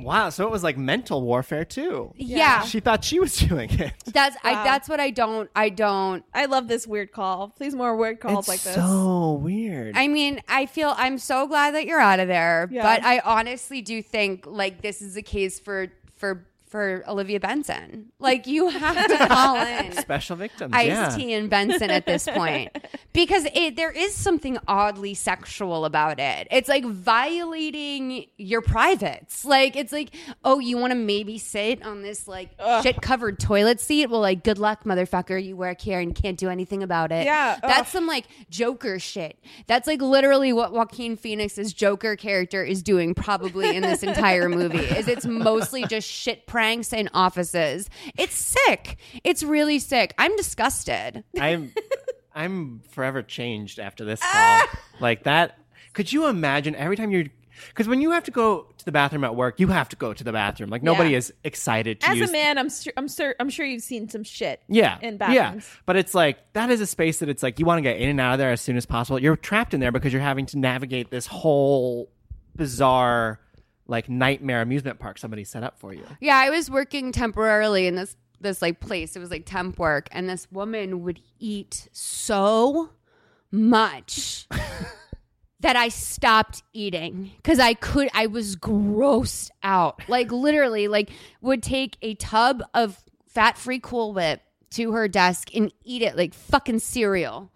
Wow, 0.00 0.30
so 0.30 0.44
it 0.46 0.50
was 0.50 0.62
like 0.64 0.76
mental 0.78 1.22
warfare 1.22 1.64
too. 1.64 2.12
Yeah, 2.16 2.62
She 2.62 2.80
thought 2.80 3.04
she 3.04 3.20
was 3.20 3.36
doing 3.48 3.70
it. 3.78 3.92
that's 4.06 4.36
I. 4.42 4.54
That's 4.64 4.88
what 4.88 4.98
I 5.00 5.10
don't. 5.10 5.48
I 5.54 5.68
don't. 5.68 6.24
I 6.34 6.46
love 6.46 6.68
this 6.68 6.86
weird 6.86 7.12
call. 7.12 7.48
Please 7.48 7.74
more 7.74 7.94
weird 7.96 8.18
calls 8.20 8.40
it's 8.40 8.48
like 8.48 8.60
this. 8.62 8.74
so 8.74 9.32
weird. 9.34 9.96
I 9.96 10.08
mean, 10.08 10.40
I 10.48 10.66
feel 10.66 10.94
I'm 10.96 11.18
so 11.18 11.46
glad 11.46 11.74
that 11.74 11.86
you're 11.86 12.00
out 12.00 12.18
of 12.20 12.28
there. 12.28 12.68
Yeah. 12.72 12.82
But 12.82 13.04
I 13.04 13.20
honestly 13.20 13.82
do 13.82 14.02
think 14.02 14.46
like 14.46 14.80
this 14.82 15.02
is 15.02 15.16
a 15.16 15.22
case 15.22 15.60
for 15.60 15.88
for 16.16 16.46
for 16.70 17.02
Olivia 17.08 17.40
Benson. 17.40 18.12
Like 18.20 18.46
you 18.46 18.68
have 18.68 19.08
to 19.08 19.26
call 19.26 19.56
in 19.56 19.92
Special 20.00 20.36
victims. 20.36 20.72
Ice 20.72 20.86
yeah. 20.86 21.08
T 21.08 21.32
and 21.32 21.50
Benson 21.50 21.90
at 21.90 22.06
this 22.06 22.28
point 22.28 22.70
because 23.12 23.44
it, 23.54 23.74
there 23.74 23.90
is 23.90 24.14
something 24.14 24.56
oddly 24.68 25.14
sexual 25.14 25.84
about 25.84 26.20
it. 26.20 26.46
It's 26.50 26.68
like 26.68 26.84
violating 26.84 28.26
your 28.36 28.62
privates. 28.62 29.44
Like 29.44 29.74
it's 29.74 29.92
like, 29.92 30.14
oh, 30.44 30.60
you 30.60 30.78
want 30.78 30.92
to 30.92 30.98
maybe 30.98 31.38
sit 31.38 31.84
on 31.84 32.02
this 32.02 32.28
like 32.28 32.50
shit 32.82 33.02
covered 33.02 33.40
toilet 33.40 33.80
seat? 33.80 34.08
Well, 34.08 34.20
like 34.20 34.44
good 34.44 34.58
luck, 34.58 34.84
motherfucker. 34.84 35.42
You 35.42 35.56
work 35.56 35.80
here 35.80 35.98
and 35.98 36.14
can't 36.14 36.38
do 36.38 36.48
anything 36.48 36.84
about 36.84 37.10
it. 37.10 37.24
Yeah, 37.24 37.58
ugh. 37.60 37.68
that's 37.68 37.90
some 37.90 38.06
like 38.06 38.26
Joker 38.48 39.00
shit. 39.00 39.38
That's 39.66 39.88
like 39.88 40.00
literally 40.00 40.52
what 40.52 40.72
Joaquin 40.72 41.16
Phoenix's 41.16 41.72
Joker 41.72 42.14
character 42.14 42.62
is 42.62 42.80
doing 42.80 43.12
probably 43.12 43.74
in 43.74 43.82
this 43.82 44.04
entire 44.04 44.48
movie. 44.48 44.78
Is 44.78 45.08
it's 45.08 45.26
mostly 45.26 45.84
just 45.86 46.08
shit 46.08 46.46
pranks 46.60 46.92
in 46.92 47.08
offices. 47.14 47.88
It's 48.18 48.34
sick. 48.34 48.98
It's 49.24 49.42
really 49.42 49.78
sick. 49.78 50.14
I'm 50.18 50.36
disgusted. 50.36 51.24
I'm 51.40 51.72
I'm 52.34 52.82
forever 52.90 53.22
changed 53.22 53.78
after 53.78 54.04
this 54.04 54.20
call. 54.22 54.62
like 55.00 55.24
that. 55.24 55.58
Could 55.94 56.12
you 56.12 56.26
imagine 56.26 56.74
every 56.74 56.96
time 56.98 57.10
you're 57.10 57.24
because 57.68 57.88
when 57.88 58.02
you 58.02 58.10
have 58.10 58.24
to 58.24 58.30
go 58.30 58.66
to 58.76 58.84
the 58.84 58.92
bathroom 58.92 59.24
at 59.24 59.34
work, 59.36 59.58
you 59.58 59.68
have 59.68 59.88
to 59.90 59.96
go 59.96 60.12
to 60.12 60.22
the 60.24 60.32
bathroom. 60.32 60.68
Like 60.68 60.82
nobody 60.82 61.10
Yeah. 61.10 61.18
is 61.18 61.32
excited 61.44 62.00
to 62.00 62.10
As 62.10 62.18
use 62.18 62.28
a 62.28 62.32
man, 62.32 62.58
I'm 62.58 62.68
sure, 62.70 62.92
I'm 62.96 63.08
sure 63.08 63.34
I'm 63.40 63.48
sure 63.48 63.64
you've 63.64 63.82
seen 63.82 64.10
some 64.10 64.22
shit. 64.22 64.60
Yeah. 64.68 64.98
in 65.00 65.16
bathrooms. 65.16 65.34
Yeah. 65.36 65.42
bathrooms. 65.44 65.68
But 65.86 65.96
it's 65.96 66.14
like 66.14 66.52
that 66.52 66.70
is 66.70 66.82
a 66.82 66.86
space 66.86 67.20
that 67.20 67.30
it's 67.30 67.42
like 67.42 67.58
you 67.58 67.64
want 67.64 67.78
to 67.78 67.82
get 67.82 67.96
in 67.98 68.10
and 68.10 68.20
out 68.20 68.34
of 68.34 68.38
there 68.38 68.52
as 68.52 68.60
soon 68.60 68.76
as 68.76 68.84
possible. 68.84 69.18
You're 69.18 69.36
trapped 69.36 69.72
in 69.72 69.80
there 69.80 69.92
because 69.92 70.12
you're 70.12 70.20
having 70.20 70.44
to 70.46 70.58
navigate 70.58 71.10
this 71.10 71.26
whole 71.26 72.10
bizarre 72.54 73.40
like 73.90 74.08
nightmare 74.08 74.62
amusement 74.62 74.98
park 74.98 75.18
somebody 75.18 75.44
set 75.44 75.62
up 75.62 75.78
for 75.78 75.92
you. 75.92 76.04
Yeah, 76.20 76.36
I 76.36 76.48
was 76.50 76.70
working 76.70 77.12
temporarily 77.12 77.86
in 77.86 77.96
this 77.96 78.16
this 78.40 78.62
like 78.62 78.80
place. 78.80 79.16
It 79.16 79.18
was 79.18 79.30
like 79.30 79.44
temp 79.44 79.78
work, 79.78 80.08
and 80.12 80.28
this 80.28 80.46
woman 80.50 81.02
would 81.02 81.20
eat 81.38 81.88
so 81.92 82.90
much 83.50 84.46
that 85.60 85.76
I 85.76 85.88
stopped 85.88 86.62
eating 86.72 87.32
because 87.36 87.58
I 87.58 87.74
could. 87.74 88.08
I 88.14 88.26
was 88.26 88.56
grossed 88.56 89.50
out. 89.62 90.08
Like 90.08 90.32
literally, 90.32 90.88
like 90.88 91.10
would 91.42 91.62
take 91.62 91.98
a 92.00 92.14
tub 92.14 92.62
of 92.72 93.02
fat 93.26 93.58
free 93.58 93.80
Cool 93.80 94.14
Whip 94.14 94.40
to 94.70 94.92
her 94.92 95.08
desk 95.08 95.50
and 95.54 95.72
eat 95.84 96.02
it 96.02 96.16
like 96.16 96.32
fucking 96.32 96.78
cereal. 96.78 97.52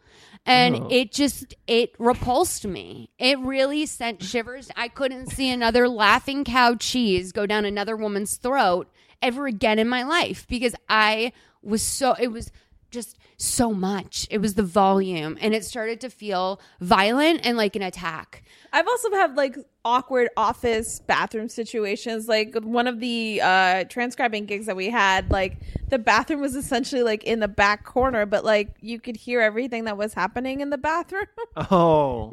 And 0.46 0.76
uh-huh. 0.76 0.88
it 0.90 1.12
just 1.12 1.54
it 1.66 1.94
repulsed 1.98 2.66
me. 2.66 3.10
It 3.18 3.38
really 3.38 3.86
sent 3.86 4.22
shivers. 4.22 4.70
I 4.76 4.88
couldn't 4.88 5.28
see 5.28 5.50
another 5.50 5.88
laughing 5.88 6.44
cow 6.44 6.74
cheese 6.74 7.32
go 7.32 7.46
down 7.46 7.64
another 7.64 7.96
woman's 7.96 8.36
throat 8.36 8.90
ever 9.22 9.46
again 9.46 9.78
in 9.78 9.88
my 9.88 10.02
life 10.02 10.46
because 10.48 10.74
I 10.88 11.32
was 11.62 11.82
so 11.82 12.14
it 12.20 12.28
was 12.28 12.52
just 12.94 13.18
so 13.36 13.72
much. 13.72 14.26
It 14.30 14.38
was 14.38 14.54
the 14.54 14.62
volume 14.62 15.36
and 15.40 15.54
it 15.54 15.64
started 15.64 16.00
to 16.02 16.08
feel 16.10 16.60
violent 16.80 17.40
and 17.44 17.56
like 17.58 17.76
an 17.76 17.82
attack. 17.82 18.44
I've 18.72 18.86
also 18.88 19.10
had 19.10 19.36
like 19.36 19.56
awkward 19.84 20.30
office 20.36 21.00
bathroom 21.00 21.48
situations. 21.48 22.28
Like 22.28 22.54
one 22.62 22.86
of 22.86 23.00
the 23.00 23.40
uh 23.42 23.84
transcribing 23.84 24.46
gigs 24.46 24.66
that 24.66 24.76
we 24.76 24.88
had, 24.88 25.30
like 25.30 25.58
the 25.90 25.98
bathroom 25.98 26.40
was 26.40 26.54
essentially 26.54 27.02
like 27.02 27.24
in 27.24 27.40
the 27.40 27.48
back 27.48 27.84
corner, 27.84 28.24
but 28.24 28.44
like 28.44 28.74
you 28.80 28.98
could 29.00 29.16
hear 29.16 29.40
everything 29.40 29.84
that 29.84 29.98
was 29.98 30.14
happening 30.14 30.60
in 30.60 30.70
the 30.70 30.78
bathroom. 30.78 31.26
Oh. 31.70 32.32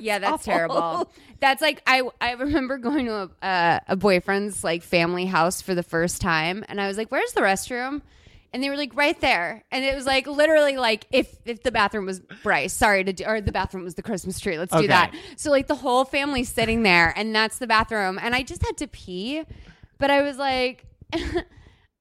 yeah, 0.00 0.18
that's 0.18 0.32
awful. 0.32 0.52
terrible. 0.52 1.12
That's 1.38 1.62
like 1.62 1.82
I 1.86 2.02
I 2.20 2.32
remember 2.32 2.78
going 2.78 3.06
to 3.06 3.30
a 3.42 3.46
uh, 3.46 3.80
a 3.88 3.96
boyfriend's 3.96 4.62
like 4.64 4.82
family 4.82 5.26
house 5.26 5.62
for 5.62 5.74
the 5.74 5.82
first 5.84 6.20
time, 6.20 6.64
and 6.68 6.80
I 6.80 6.88
was 6.88 6.96
like, 6.98 7.10
"Where's 7.10 7.32
the 7.32 7.40
restroom?" 7.40 8.02
And 8.52 8.62
they 8.62 8.68
were 8.70 8.76
like, 8.76 8.94
"Right 8.96 9.20
there." 9.20 9.64
And 9.70 9.84
it 9.84 9.94
was 9.94 10.06
like 10.06 10.26
literally 10.26 10.76
like 10.76 11.06
if 11.12 11.32
if 11.44 11.62
the 11.62 11.70
bathroom 11.70 12.06
was 12.06 12.20
Brice, 12.42 12.72
sorry 12.72 13.04
to 13.04 13.12
do, 13.12 13.24
or 13.24 13.40
the 13.40 13.52
bathroom 13.52 13.84
was 13.84 13.94
the 13.94 14.02
Christmas 14.02 14.40
tree. 14.40 14.58
Let's 14.58 14.72
Okay. 14.72 14.82
do 14.82 14.88
that. 14.88 15.14
So 15.36 15.50
like 15.50 15.66
the 15.68 15.76
whole 15.76 16.04
family's 16.04 16.48
sitting 16.48 16.82
there, 16.82 17.12
and 17.16 17.34
that's 17.34 17.58
the 17.58 17.66
bathroom, 17.68 18.18
and 18.20 18.34
I 18.34 18.42
just 18.42 18.64
had 18.66 18.76
to 18.78 18.86
pee, 18.88 19.44
but 19.98 20.10
I 20.10 20.22
was 20.22 20.36
like. 20.36 20.84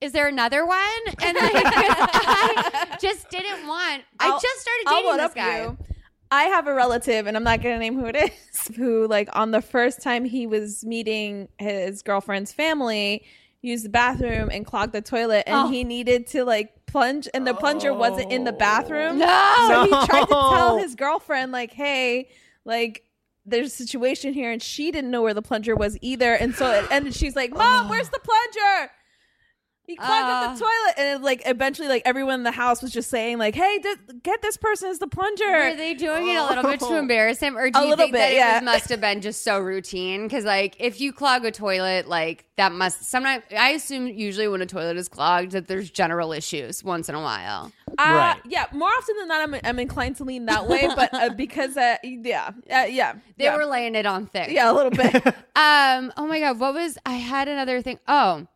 Is 0.01 0.13
there 0.13 0.29
another 0.29 0.65
one? 0.65 0.79
And 1.21 1.35
like, 1.38 1.51
'cause 1.51 1.73
I 1.75 2.97
just 3.01 3.29
didn't 3.29 3.67
want. 3.67 4.03
I 4.17 4.29
I'll- 4.29 4.39
just 4.39 4.62
started 4.62 4.83
I'll 4.88 5.01
dating 5.03 5.17
this 5.17 5.33
guy. 5.33 5.62
you. 5.63 5.77
I 6.31 6.43
have 6.43 6.67
a 6.67 6.73
relative, 6.73 7.27
and 7.27 7.35
I'm 7.35 7.43
not 7.43 7.62
going 7.62 7.75
to 7.75 7.79
name 7.79 7.99
who 7.99 8.05
it 8.05 8.15
is, 8.15 8.67
who, 8.77 9.07
like, 9.07 9.27
on 9.35 9.51
the 9.51 9.62
first 9.62 10.01
time 10.01 10.23
he 10.23 10.47
was 10.47 10.85
meeting 10.85 11.49
his 11.57 12.01
girlfriend's 12.01 12.53
family, 12.53 13.25
used 13.61 13.83
the 13.85 13.89
bathroom 13.89 14.49
and 14.51 14.65
clogged 14.65 14.93
the 14.93 15.01
toilet, 15.01 15.43
and 15.47 15.55
Oh. 15.55 15.69
he 15.69 15.83
needed 15.83 16.27
to, 16.27 16.45
like, 16.45 16.85
plunge, 16.85 17.27
and 17.33 17.45
the 17.45 17.53
plunger 17.53 17.93
wasn't 17.93 18.31
in 18.31 18.43
the 18.45 18.53
bathroom. 18.53 19.19
No! 19.19 19.65
So 19.67 19.83
he 19.83 19.89
tried 20.07 20.21
to 20.21 20.27
tell 20.27 20.77
his 20.77 20.95
girlfriend, 20.95 21.51
like, 21.51 21.71
hey, 21.71 22.29
like, 22.65 23.03
there's 23.45 23.67
a 23.73 23.75
situation 23.75 24.33
here, 24.33 24.51
and 24.51 24.61
she 24.61 24.91
didn't 24.91 25.11
know 25.11 25.21
where 25.21 25.33
the 25.33 25.41
plunger 25.41 25.75
was 25.75 25.97
either. 26.01 26.33
And 26.33 26.53
so 26.55 26.71
it 26.71 26.85
ended, 26.91 27.15
she's 27.15 27.35
like, 27.35 27.51
Mom, 27.51 27.89
where's 27.89 28.09
the 28.09 28.19
plunger? 28.19 28.91
He 29.89 29.95
clogged 29.95 30.12
up 30.30 30.58
the 30.58 30.63
Ah. 30.63 30.67
toilet, 30.67 30.93
and 30.97 31.19
it, 31.19 31.23
like 31.25 31.41
eventually, 31.47 31.88
like 31.88 32.04
everyone 32.06 32.36
in 32.36 32.43
the 32.43 32.52
house 32.52 32.82
was 32.84 32.91
just 32.91 33.10
saying, 33.10 33.39
like, 33.39 33.56
"Hey, 33.56 33.80
th- 33.80 33.97
get 34.21 34.41
this 34.43 34.56
person 34.56 34.89
as 34.89 34.99
the 34.99 35.08
plunger." 35.08 35.49
Were 35.49 35.75
they 35.75 35.95
doing 35.95 36.28
it 36.28 36.36
a 36.36 36.45
little 36.45 36.63
bit 36.63 36.80
to 36.82 36.95
embarrass 36.95 37.39
him, 37.39 37.58
or 37.58 37.71
do 37.71 37.80
A 37.80 37.82
you 37.82 37.89
little 37.89 38.04
think 38.06 38.13
that 38.15 38.30
bit, 38.30 38.38
it 38.38 38.54
was, 38.54 38.63
must 38.75 38.89
have 38.89 39.02
been 39.02 39.21
just 39.21 39.43
so 39.43 39.58
routine? 39.60 40.28
Because 40.28 40.45
like, 40.45 40.75
if 40.80 41.02
you 41.02 41.12
clog 41.12 41.43
a 41.43 41.52
toilet, 41.52 42.08
like 42.08 42.45
that 42.58 42.71
must 42.71 43.10
sometimes. 43.10 43.43
I 43.58 43.69
assume 43.71 44.06
usually 44.08 44.47
when 44.47 44.62
a 44.62 44.65
toilet 44.67 44.95
is 44.97 45.10
clogged, 45.10 45.54
that 45.54 45.67
there's 45.67 45.89
general 45.89 46.34
issues 46.34 46.84
once 46.84 47.10
in 47.10 47.15
a 47.15 47.21
while. 47.21 47.71
Uh, 47.97 48.04
Right. 48.13 48.38
Yeah, 48.45 48.65
more 48.71 48.89
often 48.89 49.15
than 49.17 49.28
not, 49.28 49.41
I'm, 49.41 49.56
I'm 49.63 49.80
inclined 49.80 50.17
to 50.17 50.23
lean 50.23 50.45
that 50.45 50.67
way, 50.67 50.88
but 50.95 51.12
uh, 51.13 51.30
because, 51.36 51.75
uh, 51.75 51.97
yeah, 52.04 52.52
uh, 52.71 52.86
yeah, 52.88 53.13
They 53.38 53.45
yeah. 53.45 53.56
were 53.58 53.65
laying 53.65 53.95
it 53.95 54.06
on 54.06 54.28
thick. 54.28 54.49
yeah, 54.52 54.71
a 54.71 54.73
little 54.73 54.91
bit. 54.91 55.15
Um. 55.60 56.13
Oh 56.15 56.25
my 56.28 56.39
god. 56.39 56.58
What 56.60 56.73
was? 56.75 56.97
I 57.06 57.15
had 57.15 57.49
another 57.49 57.82
thing. 57.82 57.99
Oh. 58.08 58.47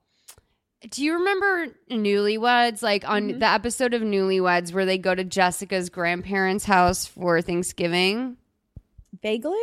Do 0.90 1.04
you 1.04 1.14
remember 1.14 1.68
Newlyweds? 1.90 2.82
Like 2.82 3.08
on 3.08 3.30
Mm-hmm. 3.30 3.40
the 3.40 3.48
episode 3.48 3.94
of 3.94 4.02
Newlyweds 4.02 4.74
where 4.74 4.86
they 4.86 4.98
go 4.98 5.16
to 5.16 5.24
Jessica's 5.24 5.90
grandparents' 5.90 6.66
house 6.66 7.06
for 7.06 7.42
Thanksgiving? 7.42 8.38
Vaguely. 9.22 9.58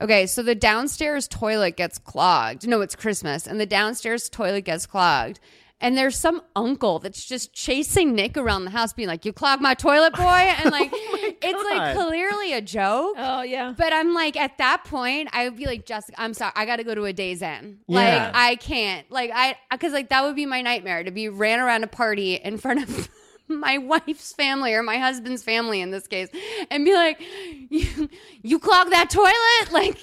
Okay, 0.00 0.26
so 0.26 0.42
the 0.42 0.54
downstairs 0.54 1.28
toilet 1.28 1.76
gets 1.76 1.98
clogged. 1.98 2.66
No, 2.66 2.80
it's 2.80 2.96
Christmas, 2.96 3.46
and 3.46 3.60
the 3.60 3.66
downstairs 3.66 4.28
toilet 4.30 4.62
gets 4.64 4.86
clogged. 4.86 5.40
And 5.80 5.96
there's 5.96 6.16
some 6.16 6.42
uncle 6.54 6.98
that's 6.98 7.24
just 7.24 7.54
chasing 7.54 8.14
Nick 8.14 8.36
around 8.36 8.64
the 8.64 8.70
house, 8.70 8.92
being 8.92 9.08
like, 9.08 9.24
"You 9.24 9.32
clogged 9.32 9.62
my 9.62 9.74
toilet, 9.74 10.14
boy," 10.14 10.22
and 10.22 10.66
oh 10.66 10.70
like, 10.70 10.90
it's 10.92 11.64
like 11.64 11.96
clearly 11.96 12.52
a 12.52 12.60
joke. 12.60 13.14
Oh 13.16 13.42
yeah. 13.42 13.72
But 13.76 13.92
I'm 13.92 14.12
like, 14.12 14.36
at 14.36 14.58
that 14.58 14.84
point, 14.84 15.28
I 15.32 15.48
would 15.48 15.56
be 15.56 15.66
like, 15.66 15.86
Jessica, 15.86 16.20
I'm 16.20 16.34
sorry, 16.34 16.52
I 16.54 16.66
got 16.66 16.76
to 16.76 16.84
go 16.84 16.94
to 16.94 17.04
a 17.04 17.12
Days 17.12 17.40
Inn. 17.40 17.78
Yeah. 17.86 17.96
Like, 17.96 18.34
I 18.34 18.56
can't. 18.56 19.10
Like, 19.10 19.30
I, 19.34 19.56
because 19.70 19.92
like 19.92 20.10
that 20.10 20.22
would 20.24 20.36
be 20.36 20.46
my 20.46 20.60
nightmare 20.62 21.02
to 21.02 21.10
be 21.10 21.28
ran 21.28 21.60
around 21.60 21.84
a 21.84 21.88
party 21.88 22.34
in 22.34 22.58
front 22.58 22.82
of 22.82 23.08
my 23.50 23.78
wife's 23.78 24.32
family 24.32 24.72
or 24.74 24.82
my 24.82 24.98
husband's 24.98 25.42
family 25.42 25.80
in 25.80 25.90
this 25.90 26.06
case, 26.06 26.28
and 26.70 26.84
be 26.84 26.94
like, 26.94 27.20
you, 27.68 28.08
you 28.42 28.58
clog 28.58 28.90
that 28.90 29.10
toilet? 29.10 29.34
Like, 29.72 29.98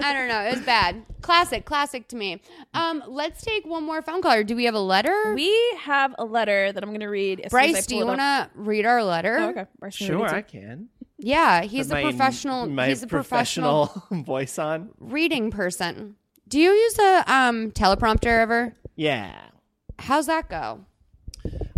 I 0.00 0.12
don't 0.12 0.28
know. 0.28 0.40
It 0.42 0.56
was 0.56 0.64
bad. 0.64 1.04
Classic, 1.20 1.64
classic 1.64 2.08
to 2.08 2.16
me. 2.16 2.40
Um, 2.72 3.02
let's 3.06 3.42
take 3.42 3.66
one 3.66 3.82
more 3.84 4.00
phone 4.02 4.22
call. 4.22 4.32
Or 4.32 4.44
do 4.44 4.54
we 4.56 4.64
have 4.64 4.74
a 4.74 4.80
letter? 4.80 5.34
We 5.34 5.52
have 5.80 6.14
a 6.18 6.24
letter 6.24 6.72
that 6.72 6.82
I'm 6.82 6.90
going 6.90 7.00
to 7.00 7.06
read. 7.08 7.40
As 7.40 7.50
soon 7.50 7.60
as 7.60 7.68
I 7.68 7.72
Brice, 7.72 7.86
do 7.86 7.96
you 7.96 8.06
want 8.06 8.20
to 8.20 8.50
read 8.54 8.86
our 8.86 9.02
letter? 9.02 9.36
Oh, 9.38 9.48
okay. 9.50 9.64
Brice, 9.78 10.00
you 10.00 10.16
wanna 10.18 10.28
Sure, 10.30 10.38
I 10.38 10.42
can. 10.42 10.88
Yeah, 11.18 11.62
he's 11.62 11.90
a 11.90 11.94
My- 11.94 12.02
professional. 12.02 12.66
My 12.66 12.88
he's 12.88 13.02
a 13.02 13.06
professional 13.06 13.86
professional 13.88 14.22
voice 14.24 14.58
on. 14.58 14.90
reading 14.98 15.50
person. 15.50 16.16
Do 16.48 16.58
you 16.58 16.70
use 16.70 16.98
a 16.98 17.24
um, 17.26 17.70
teleprompter 17.72 18.26
ever? 18.38 18.76
Yeah. 18.96 19.34
How's 19.98 20.26
that 20.26 20.48
go? 20.48 20.84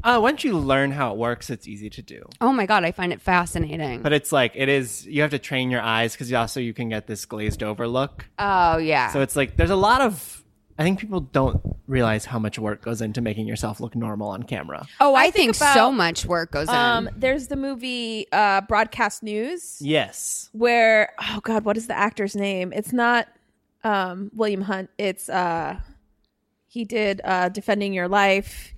Uh, 0.07 0.21
once 0.21 0.45
you 0.45 0.57
learn 0.57 0.93
how 0.93 1.11
it 1.13 1.17
works, 1.19 1.51
it's 1.51 1.67
easy 1.67 1.91
to 1.91 2.01
do. 2.01 2.23
Oh 2.41 2.53
my 2.53 2.65
god, 2.65 2.85
I 2.85 2.93
find 2.93 3.13
it 3.13 3.21
fascinating. 3.21 4.03
But 4.03 4.13
it's 4.13 4.31
like 4.31 4.53
it 4.55 4.69
is. 4.69 5.05
You 5.05 5.23
have 5.23 5.33
to 5.33 5.39
train 5.39 5.69
your 5.71 5.81
eyes 5.83 6.13
because 6.13 6.31
you 6.31 6.37
also 6.37 6.61
you 6.61 6.73
can 6.73 6.89
get 6.89 7.09
this 7.09 7.27
glazed 7.27 7.63
over 7.63 7.89
look. 7.89 8.25
oh 8.39 8.77
yeah. 8.77 9.11
So 9.13 9.21
it's 9.21 9.35
like 9.35 9.57
there's 9.57 9.71
a 9.71 9.77
lot 9.77 10.01
of. 10.01 10.45
I 10.79 10.83
think 10.83 11.01
people 11.01 11.21
don't 11.21 11.59
realize 11.87 12.27
how 12.27 12.39
much 12.39 12.59
work 12.59 12.83
goes 12.83 13.01
into 13.01 13.23
making 13.23 13.49
yourself 13.49 13.81
look 13.81 13.97
normal 13.97 14.29
on 14.29 14.43
camera. 14.43 14.87
oh, 15.01 15.15
I, 15.15 15.21
I 15.21 15.23
think, 15.31 15.35
think 15.35 15.57
about, 15.57 15.75
so 15.75 15.91
much 15.91 16.27
work 16.27 16.51
goes 16.53 16.69
Um, 16.69 17.09
in. 17.09 17.15
there's 17.17 17.49
the 17.49 17.57
movie 17.57 18.27
uh, 18.31 18.61
Broadcast 18.61 19.23
News 19.23 19.79
Yes. 19.81 20.51
where 20.53 21.15
oh 21.19 21.41
god, 21.43 21.65
what 21.65 21.77
is 21.79 21.87
the 21.87 21.97
actor's 21.99 22.37
name? 22.37 22.73
It's 22.77 22.93
not 22.93 23.27
um, 23.85 24.31
William 24.35 24.61
Hurt. 24.61 24.91
It's 24.99 25.29
uh, 25.31 25.81
he 26.69 26.85
did 26.85 27.23
uh, 27.25 27.49
Defending 27.49 27.93
Your 27.95 28.07
Life. 28.07 28.75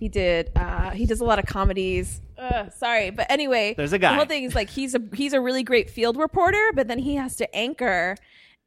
He 0.00 0.08
did. 0.08 0.50
Uh, 0.56 0.90
he 0.90 1.04
does 1.06 1.20
a 1.20 1.24
lot 1.24 1.38
of 1.38 1.44
comedies. 1.46 2.20
Ugh, 2.38 2.72
sorry, 2.74 3.10
but 3.10 3.30
anyway, 3.30 3.74
There's 3.76 3.92
a 3.92 3.98
guy. 3.98 4.12
The 4.12 4.16
whole 4.16 4.24
thing 4.26 4.44
is 4.44 4.54
like 4.54 4.70
he's 4.70 4.94
a 4.94 5.00
he's 5.12 5.34
a 5.34 5.40
really 5.40 5.62
great 5.62 5.90
field 5.90 6.16
reporter, 6.16 6.70
but 6.74 6.88
then 6.88 6.98
he 6.98 7.16
has 7.16 7.36
to 7.36 7.54
anchor, 7.54 8.16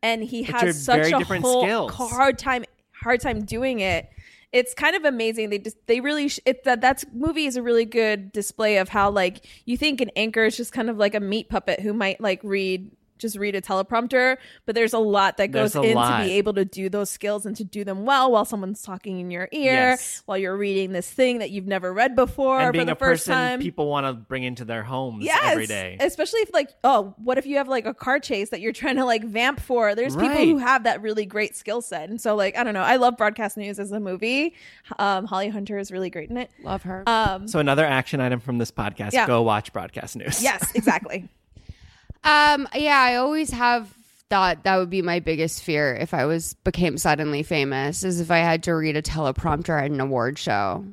and 0.03 0.23
he 0.23 0.41
Which 0.43 0.51
has 0.51 0.83
such 0.85 1.11
a 1.11 1.19
whole 1.41 1.63
skills. 1.63 1.91
hard 1.91 2.37
time 2.37 2.65
hard 3.01 3.19
time 3.19 3.43
doing 3.45 3.79
it. 3.79 4.09
It's 4.51 4.75
kind 4.75 4.95
of 4.95 5.03
amazing. 5.05 5.49
They 5.49 5.57
just 5.57 5.77
they 5.87 5.99
really 5.99 6.27
sh- 6.29 6.39
it, 6.45 6.63
that 6.65 6.79
that's 6.81 7.03
movie 7.11 7.45
is 7.47 7.55
a 7.55 7.63
really 7.63 7.85
good 7.85 8.31
display 8.31 8.77
of 8.77 8.89
how 8.89 9.09
like 9.09 9.43
you 9.65 9.75
think 9.75 9.99
an 9.99 10.11
anchor 10.15 10.45
is 10.45 10.55
just 10.55 10.71
kind 10.71 10.91
of 10.91 10.97
like 10.97 11.15
a 11.15 11.19
meat 11.19 11.49
puppet 11.49 11.79
who 11.79 11.93
might 11.93 12.21
like 12.21 12.39
read 12.43 12.91
just 13.23 13.37
read 13.37 13.55
a 13.55 13.61
teleprompter, 13.61 14.37
but 14.67 14.75
there's 14.75 14.93
a 14.93 14.99
lot 14.99 15.37
that 15.37 15.47
goes 15.47 15.73
There's 15.73 15.85
in 15.87 15.95
lot. 15.95 16.19
to 16.19 16.25
be 16.25 16.33
able 16.33 16.53
to 16.53 16.63
do 16.65 16.89
those 16.89 17.09
skills 17.09 17.47
and 17.47 17.55
to 17.57 17.63
do 17.63 17.83
them 17.83 18.05
well 18.05 18.31
while 18.31 18.45
someone's 18.45 18.83
talking 18.83 19.19
in 19.19 19.31
your 19.31 19.49
ear, 19.51 19.73
Yes. 19.73 20.21
while 20.27 20.37
you're 20.37 20.55
reading 20.55 20.91
this 20.91 21.09
thing 21.09 21.39
that 21.39 21.49
you've 21.49 21.65
never 21.65 21.91
read 21.91 22.15
before 22.15 22.59
and 22.59 22.67
for 22.67 22.71
being 22.73 22.85
the 22.85 22.91
a 22.91 22.95
first 22.95 23.25
person 23.25 23.33
time. 23.33 23.59
people 23.59 23.87
want 23.89 24.05
to 24.05 24.13
bring 24.13 24.43
into 24.43 24.63
their 24.65 24.83
homes 24.83 25.25
Yes, 25.25 25.39
every 25.43 25.65
day. 25.65 25.97
especially 25.99 26.41
if 26.41 26.53
like, 26.53 26.69
oh, 26.83 27.15
what 27.17 27.39
if 27.39 27.47
you 27.47 27.57
have 27.57 27.67
like 27.67 27.85
a 27.87 27.93
car 27.95 28.19
chase 28.19 28.49
that 28.51 28.61
you're 28.61 28.71
trying 28.83 28.97
to 28.97 29.05
like 29.05 29.23
vamp 29.23 29.59
for? 29.59 29.95
There's 29.95 30.15
people 30.15 30.45
who 30.45 30.57
have 30.57 30.83
that 30.83 31.01
really 31.01 31.25
great 31.25 31.55
skill 31.55 31.81
set, 31.81 32.09
and 32.09 32.21
so 32.21 32.35
like, 32.35 32.55
I 32.57 32.63
don't 32.63 32.73
know, 32.75 32.81
I 32.83 32.97
love 32.97 33.17
Broadcast 33.17 33.57
News 33.57 33.79
as 33.79 33.91
a 33.91 33.99
movie. 33.99 34.53
Um, 34.99 35.25
Holly 35.25 35.49
Hunter 35.49 35.77
is 35.79 35.91
really 35.91 36.09
great 36.11 36.29
in 36.29 36.37
it. 36.37 36.51
Love 36.61 36.83
her. 36.83 37.03
Um, 37.07 37.47
So 37.47 37.59
another 37.59 37.85
action 37.85 38.19
item 38.19 38.39
from 38.41 38.57
this 38.57 38.69
podcast: 38.71 39.13
Yeah. 39.13 39.27
go 39.27 39.41
watch 39.41 39.71
broadcast 39.71 40.15
news. 40.17 40.43
yes, 40.43 40.71
exactly. 40.75 41.29
Um, 42.23 42.67
yeah, 42.75 42.99
I 42.99 43.15
always 43.15 43.51
have 43.51 43.89
thought 44.29 44.63
that 44.63 44.77
would 44.77 44.89
be 44.89 45.01
my 45.01 45.19
biggest 45.19 45.63
fear 45.63 45.93
if 45.93 46.13
I 46.13 46.25
was 46.25 46.53
became 46.63 46.97
suddenly 46.97 47.43
famous, 47.43 48.03
is 48.03 48.19
if 48.19 48.31
I 48.31 48.39
had 48.39 48.63
to 48.63 48.73
read 48.73 48.95
a 48.95 49.01
teleprompter 49.01 49.79
at 49.79 49.91
an 49.91 49.99
award 49.99 50.39
show. 50.39 50.85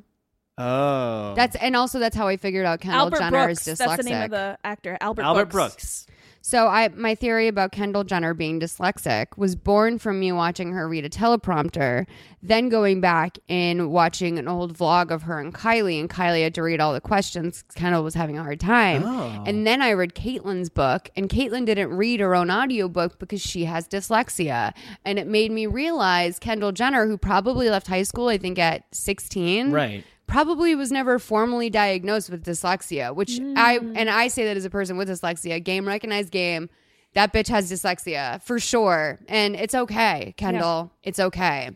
Oh, 0.57 1.33
That's 1.35 1.55
and 1.55 1.75
also 1.75 1.97
that's 1.99 2.15
how 2.15 2.27
I 2.27 2.37
figured 2.37 2.65
out 2.65 2.81
Kendall 2.81 3.05
Albert 3.05 3.19
Jenner 3.19 3.45
Brooks. 3.45 3.67
is 3.67 3.79
dyslexic. 3.79 3.85
That's 3.87 4.03
the 4.03 4.09
name 4.09 4.23
of 4.23 4.31
the 4.31 4.57
actor. 4.63 4.97
Albert, 5.01 5.23
Albert 5.23 5.45
Brooks. 5.45 6.05
Brooks. 6.05 6.07
So 6.41 6.67
I 6.67 6.89
my 6.89 7.15
theory 7.15 7.47
about 7.47 7.71
Kendall 7.71 8.03
Jenner 8.03 8.33
being 8.33 8.59
dyslexic 8.59 9.37
was 9.37 9.55
born 9.55 9.99
from 9.99 10.19
me 10.19 10.31
watching 10.31 10.73
her 10.73 10.87
read 10.87 11.05
a 11.05 11.09
teleprompter, 11.09 12.07
then 12.41 12.69
going 12.69 12.99
back 12.99 13.37
and 13.47 13.91
watching 13.91 14.39
an 14.39 14.47
old 14.47 14.77
vlog 14.77 15.11
of 15.11 15.23
her 15.23 15.39
and 15.39 15.53
Kylie, 15.53 15.99
and 15.99 16.09
Kylie 16.09 16.43
had 16.43 16.55
to 16.55 16.63
read 16.63 16.79
all 16.79 16.93
the 16.93 17.01
questions. 17.01 17.63
Kendall 17.75 18.03
was 18.03 18.15
having 18.15 18.37
a 18.37 18.43
hard 18.43 18.59
time. 18.59 19.03
Oh. 19.05 19.43
And 19.45 19.67
then 19.67 19.81
I 19.81 19.91
read 19.91 20.15
Caitlyn's 20.15 20.69
book, 20.69 21.09
and 21.15 21.29
Caitlyn 21.29 21.65
didn't 21.65 21.95
read 21.95 22.19
her 22.19 22.33
own 22.33 22.49
audiobook 22.49 23.19
because 23.19 23.41
she 23.41 23.65
has 23.65 23.87
dyslexia. 23.87 24.73
And 25.05 25.19
it 25.19 25.27
made 25.27 25.51
me 25.51 25.67
realize 25.67 26.39
Kendall 26.39 26.71
Jenner, 26.71 27.05
who 27.05 27.17
probably 27.17 27.69
left 27.69 27.87
high 27.87 28.03
school, 28.03 28.27
I 28.29 28.37
think 28.37 28.57
at 28.57 28.83
16 28.91 29.71
Right. 29.71 30.03
Probably 30.31 30.75
was 30.75 30.91
never 30.91 31.19
formally 31.19 31.69
diagnosed 31.69 32.29
with 32.29 32.43
dyslexia, 32.43 33.13
which 33.13 33.39
I 33.57 33.77
and 33.77 34.09
I 34.09 34.29
say 34.29 34.45
that 34.45 34.55
as 34.55 34.63
a 34.63 34.69
person 34.69 34.97
with 34.97 35.09
dyslexia, 35.09 35.61
game 35.63 35.87
recognized 35.87 36.31
game. 36.31 36.69
That 37.13 37.33
bitch 37.33 37.49
has 37.49 37.69
dyslexia 37.69 38.41
for 38.41 38.57
sure, 38.57 39.19
and 39.27 39.55
it's 39.57 39.75
okay, 39.75 40.33
Kendall. 40.37 40.93
It's 41.03 41.19
okay. 41.19 41.69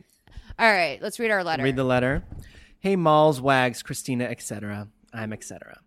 All 0.58 0.72
right, 0.72 1.02
let's 1.02 1.20
read 1.20 1.32
our 1.32 1.44
letter. 1.44 1.64
Read 1.64 1.76
the 1.76 1.84
letter. 1.84 2.24
Hey, 2.80 2.96
Malls, 2.96 3.42
Wags, 3.42 3.84
Christina, 3.84 4.24
etc. 4.24 4.88
I'm 5.14 5.34
etc. 5.34 5.82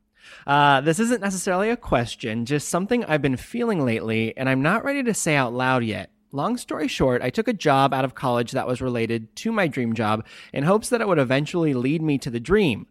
Uh, 0.47 0.83
this 0.83 1.01
isn't 1.01 1.23
necessarily 1.23 1.71
a 1.71 1.77
question, 1.77 2.45
just 2.45 2.69
something 2.69 3.03
I've 3.07 3.23
been 3.23 3.39
feeling 3.39 3.83
lately, 3.87 4.37
and 4.37 4.47
I'm 4.47 4.61
not 4.61 4.85
ready 4.85 5.03
to 5.05 5.15
say 5.15 5.35
out 5.37 5.55
loud 5.55 5.85
yet. 5.85 6.11
Long 6.31 6.59
story 6.59 6.89
short, 6.89 7.23
I 7.23 7.31
took 7.31 7.49
a 7.49 7.55
job 7.55 7.95
out 7.95 8.05
of 8.05 8.15
college 8.15 8.53
that 8.53 8.67
was 8.67 8.83
related 8.83 9.35
to 9.37 9.51
my 9.51 9.67
dream 9.67 9.95
job 9.95 10.27
in 10.53 10.65
hopes 10.65 10.91
that 10.91 11.01
it 11.01 11.09
would 11.09 11.19
eventually 11.19 11.73
lead 11.73 12.03
me 12.03 12.19
to 12.19 12.29
the 12.29 12.39
dream. 12.39 12.87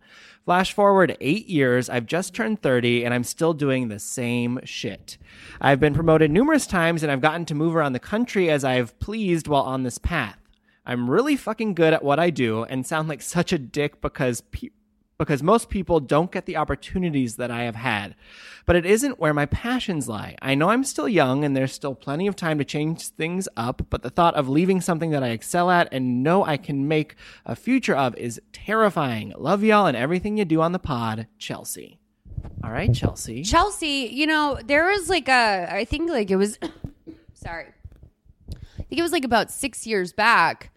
Flash 0.45 0.73
forward 0.73 1.15
eight 1.21 1.47
years, 1.47 1.87
I've 1.87 2.07
just 2.07 2.33
turned 2.33 2.63
30 2.63 3.05
and 3.05 3.13
I'm 3.13 3.23
still 3.23 3.53
doing 3.53 3.89
the 3.89 3.99
same 3.99 4.59
shit. 4.63 5.19
I've 5.61 5.79
been 5.79 5.93
promoted 5.93 6.31
numerous 6.31 6.65
times 6.65 7.03
and 7.03 7.11
I've 7.11 7.21
gotten 7.21 7.45
to 7.45 7.53
move 7.53 7.75
around 7.75 7.93
the 7.93 7.99
country 7.99 8.49
as 8.49 8.63
I've 8.63 8.97
pleased 8.99 9.47
while 9.47 9.63
on 9.63 9.83
this 9.83 9.99
path. 9.99 10.39
I'm 10.83 11.09
really 11.11 11.35
fucking 11.35 11.75
good 11.75 11.93
at 11.93 12.03
what 12.03 12.17
I 12.17 12.31
do 12.31 12.63
and 12.63 12.87
sound 12.87 13.07
like 13.07 13.21
such 13.21 13.53
a 13.53 13.59
dick 13.59 14.01
because 14.01 14.41
pe- 14.41 14.69
because 15.17 15.41
most 15.41 15.69
people 15.69 15.99
don't 15.99 16.31
get 16.31 16.45
the 16.45 16.57
opportunities 16.57 17.37
that 17.37 17.49
I 17.49 17.63
have 17.63 17.75
had. 17.75 18.15
But 18.65 18.75
it 18.75 18.85
isn't 18.85 19.19
where 19.19 19.33
my 19.33 19.45
passions 19.45 20.07
lie. 20.07 20.35
I 20.41 20.53
know 20.53 20.69
I'm 20.69 20.83
still 20.83 21.07
young 21.09 21.43
and 21.43 21.55
there's 21.55 21.73
still 21.73 21.95
plenty 21.95 22.27
of 22.27 22.35
time 22.35 22.57
to 22.59 22.65
change 22.65 23.07
things 23.09 23.47
up, 23.57 23.81
but 23.89 24.03
the 24.03 24.09
thought 24.09 24.35
of 24.35 24.49
leaving 24.49 24.81
something 24.81 25.11
that 25.11 25.23
I 25.23 25.29
excel 25.29 25.71
at 25.71 25.87
and 25.91 26.23
know 26.23 26.45
I 26.45 26.57
can 26.57 26.87
make 26.87 27.15
a 27.45 27.55
future 27.55 27.95
of 27.95 28.15
is 28.15 28.41
terrifying. 28.53 29.33
Love 29.37 29.63
y'all 29.63 29.87
and 29.87 29.97
everything 29.97 30.37
you 30.37 30.45
do 30.45 30.61
on 30.61 30.71
the 30.71 30.79
pod, 30.79 31.27
Chelsea. 31.39 31.99
All 32.63 32.71
right, 32.71 32.93
Chelsea. 32.93 33.43
Chelsea, 33.43 34.09
you 34.11 34.27
know, 34.27 34.59
there 34.65 34.85
was 34.85 35.09
like 35.09 35.27
a, 35.29 35.67
I 35.71 35.85
think 35.85 36.09
like 36.11 36.29
it 36.29 36.35
was, 36.35 36.59
sorry, 37.33 37.67
I 38.53 38.83
think 38.83 38.99
it 38.99 39.01
was 39.01 39.11
like 39.11 39.25
about 39.25 39.51
six 39.51 39.87
years 39.87 40.13
back, 40.13 40.71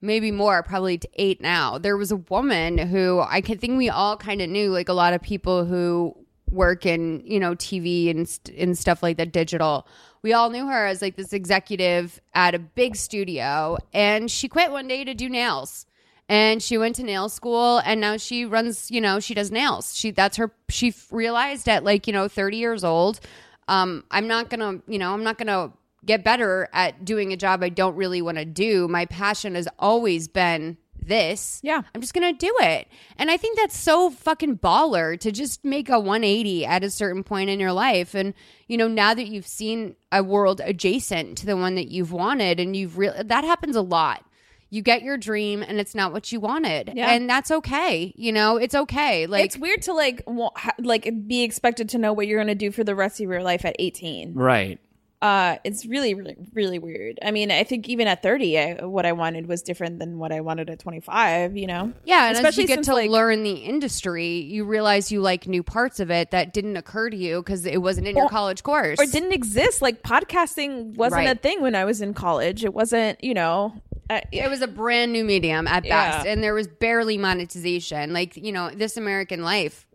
maybe 0.00 0.30
more, 0.30 0.62
probably 0.62 0.98
to 0.98 1.08
eight 1.14 1.40
now. 1.40 1.78
There 1.78 1.96
was 1.96 2.10
a 2.10 2.16
woman 2.16 2.78
who 2.78 3.20
I 3.20 3.40
think 3.40 3.76
we 3.76 3.90
all 3.90 4.16
kind 4.16 4.40
of 4.40 4.48
knew, 4.48 4.70
like 4.70 4.88
a 4.88 4.94
lot 4.94 5.12
of 5.12 5.22
people 5.22 5.64
who 5.64 6.16
work 6.50 6.84
in, 6.84 7.22
you 7.24 7.38
know, 7.38 7.54
TV 7.54 8.10
and, 8.10 8.28
st- 8.28 8.56
and 8.58 8.76
stuff 8.76 9.02
like 9.02 9.16
that, 9.18 9.32
digital. 9.32 9.86
We 10.22 10.32
all 10.32 10.50
knew 10.50 10.66
her 10.66 10.86
as 10.86 11.00
like 11.00 11.16
this 11.16 11.32
executive 11.32 12.20
at 12.34 12.54
a 12.54 12.58
big 12.58 12.96
studio, 12.96 13.78
and 13.92 14.30
she 14.30 14.48
quit 14.48 14.70
one 14.70 14.88
day 14.88 15.04
to 15.04 15.14
do 15.14 15.28
nails 15.28 15.86
and 16.30 16.62
she 16.62 16.78
went 16.78 16.94
to 16.94 17.02
nail 17.02 17.28
school 17.28 17.82
and 17.84 18.00
now 18.00 18.16
she 18.16 18.46
runs 18.46 18.90
you 18.90 19.00
know 19.00 19.20
she 19.20 19.34
does 19.34 19.50
nails 19.50 19.94
she 19.94 20.12
that's 20.12 20.36
her 20.36 20.52
she 20.70 20.94
realized 21.10 21.68
at 21.68 21.84
like 21.84 22.06
you 22.06 22.12
know 22.12 22.28
30 22.28 22.56
years 22.56 22.84
old 22.84 23.20
um 23.68 24.04
i'm 24.10 24.28
not 24.28 24.48
gonna 24.48 24.80
you 24.86 24.98
know 24.98 25.12
i'm 25.12 25.24
not 25.24 25.36
gonna 25.36 25.72
get 26.04 26.24
better 26.24 26.68
at 26.72 27.04
doing 27.04 27.32
a 27.32 27.36
job 27.36 27.62
i 27.62 27.68
don't 27.68 27.96
really 27.96 28.22
want 28.22 28.38
to 28.38 28.44
do 28.44 28.88
my 28.88 29.04
passion 29.06 29.54
has 29.54 29.68
always 29.78 30.28
been 30.28 30.76
this 31.02 31.60
Yeah. 31.62 31.82
i'm 31.94 32.00
just 32.00 32.12
gonna 32.14 32.32
do 32.32 32.54
it 32.60 32.86
and 33.16 33.30
i 33.30 33.36
think 33.36 33.56
that's 33.56 33.76
so 33.76 34.10
fucking 34.10 34.58
baller 34.58 35.18
to 35.20 35.32
just 35.32 35.64
make 35.64 35.88
a 35.88 35.98
180 35.98 36.66
at 36.66 36.84
a 36.84 36.90
certain 36.90 37.24
point 37.24 37.48
in 37.50 37.58
your 37.58 37.72
life 37.72 38.14
and 38.14 38.34
you 38.68 38.76
know 38.76 38.86
now 38.88 39.14
that 39.14 39.26
you've 39.28 39.46
seen 39.46 39.96
a 40.12 40.22
world 40.22 40.60
adjacent 40.62 41.38
to 41.38 41.46
the 41.46 41.56
one 41.56 41.74
that 41.74 41.88
you've 41.88 42.12
wanted 42.12 42.60
and 42.60 42.76
you've 42.76 42.98
really, 42.98 43.22
that 43.22 43.44
happens 43.44 43.76
a 43.76 43.82
lot 43.82 44.24
you 44.72 44.82
get 44.82 45.02
your 45.02 45.16
dream 45.16 45.64
and 45.66 45.80
it's 45.80 45.94
not 45.96 46.12
what 46.12 46.30
you 46.30 46.38
wanted 46.38 46.92
Yeah. 46.94 47.10
and 47.10 47.28
that's 47.28 47.50
okay 47.50 48.12
you 48.16 48.30
know 48.30 48.56
it's 48.58 48.74
okay 48.74 49.26
like 49.26 49.44
it's 49.46 49.56
weird 49.56 49.82
to 49.82 49.94
like 49.94 50.22
wa- 50.26 50.52
ha- 50.54 50.74
like 50.78 51.10
be 51.26 51.42
expected 51.42 51.88
to 51.90 51.98
know 51.98 52.12
what 52.12 52.26
you're 52.26 52.38
going 52.38 52.46
to 52.48 52.54
do 52.54 52.70
for 52.70 52.84
the 52.84 52.94
rest 52.94 53.20
of 53.20 53.28
your 53.28 53.42
life 53.42 53.64
at 53.64 53.74
18. 53.78 54.34
Right. 54.34 54.78
Uh, 55.22 55.56
it's 55.64 55.84
really, 55.84 56.14
really, 56.14 56.34
really 56.54 56.78
weird. 56.78 57.18
I 57.22 57.30
mean, 57.30 57.50
I 57.50 57.62
think 57.62 57.88
even 57.90 58.06
at 58.08 58.22
30, 58.22 58.58
I, 58.58 58.84
what 58.86 59.04
I 59.04 59.12
wanted 59.12 59.48
was 59.48 59.60
different 59.60 59.98
than 59.98 60.18
what 60.18 60.32
I 60.32 60.40
wanted 60.40 60.70
at 60.70 60.78
25. 60.78 61.56
You 61.56 61.66
know? 61.66 61.92
yeah 62.04 62.28
and 62.34 62.46
as 62.46 62.56
you 62.56 62.66
get 62.66 62.76
since, 62.76 62.86
to 62.86 62.94
like- 62.94 63.10
learn 63.10 63.42
the 63.42 63.52
industry 63.52 64.38
you 64.40 64.64
realize 64.64 65.12
you 65.12 65.20
like 65.20 65.46
new 65.46 65.62
parts 65.62 66.00
of 66.00 66.10
it 66.10 66.30
that 66.30 66.52
didn't 66.54 66.76
occur 66.76 67.10
to 67.10 67.16
you 67.16 67.42
because 67.42 67.66
it 67.66 67.82
wasn't 67.82 68.06
in 68.06 68.16
your 68.16 68.28
college 68.28 68.62
course 68.62 68.98
or 68.98 69.04
didn't 69.06 69.32
exist. 69.32 69.82
Like 69.82 70.02
podcasting 70.02 70.94
wasn't 70.96 71.26
Right. 71.26 71.36
a 71.36 71.38
thing 71.38 71.60
when 71.60 71.74
I 71.74 71.84
was 71.84 72.00
in 72.00 72.14
college. 72.14 72.64
It 72.64 72.72
wasn't, 72.72 73.22
you 73.22 73.34
know. 73.34 73.74
Uh, 74.08 74.20
it 74.32 74.48
was 74.50 74.60
a 74.62 74.66
brand 74.66 75.12
new 75.12 75.24
medium 75.24 75.66
at 75.68 75.84
Yeah. 75.84 76.10
best 76.16 76.26
and 76.26 76.42
there 76.42 76.54
was 76.54 76.66
barely 76.66 77.16
monetization 77.18 78.12
like 78.12 78.36
you 78.36 78.50
know 78.50 78.68
this 78.70 78.96
american 78.96 79.42
life 79.44 79.86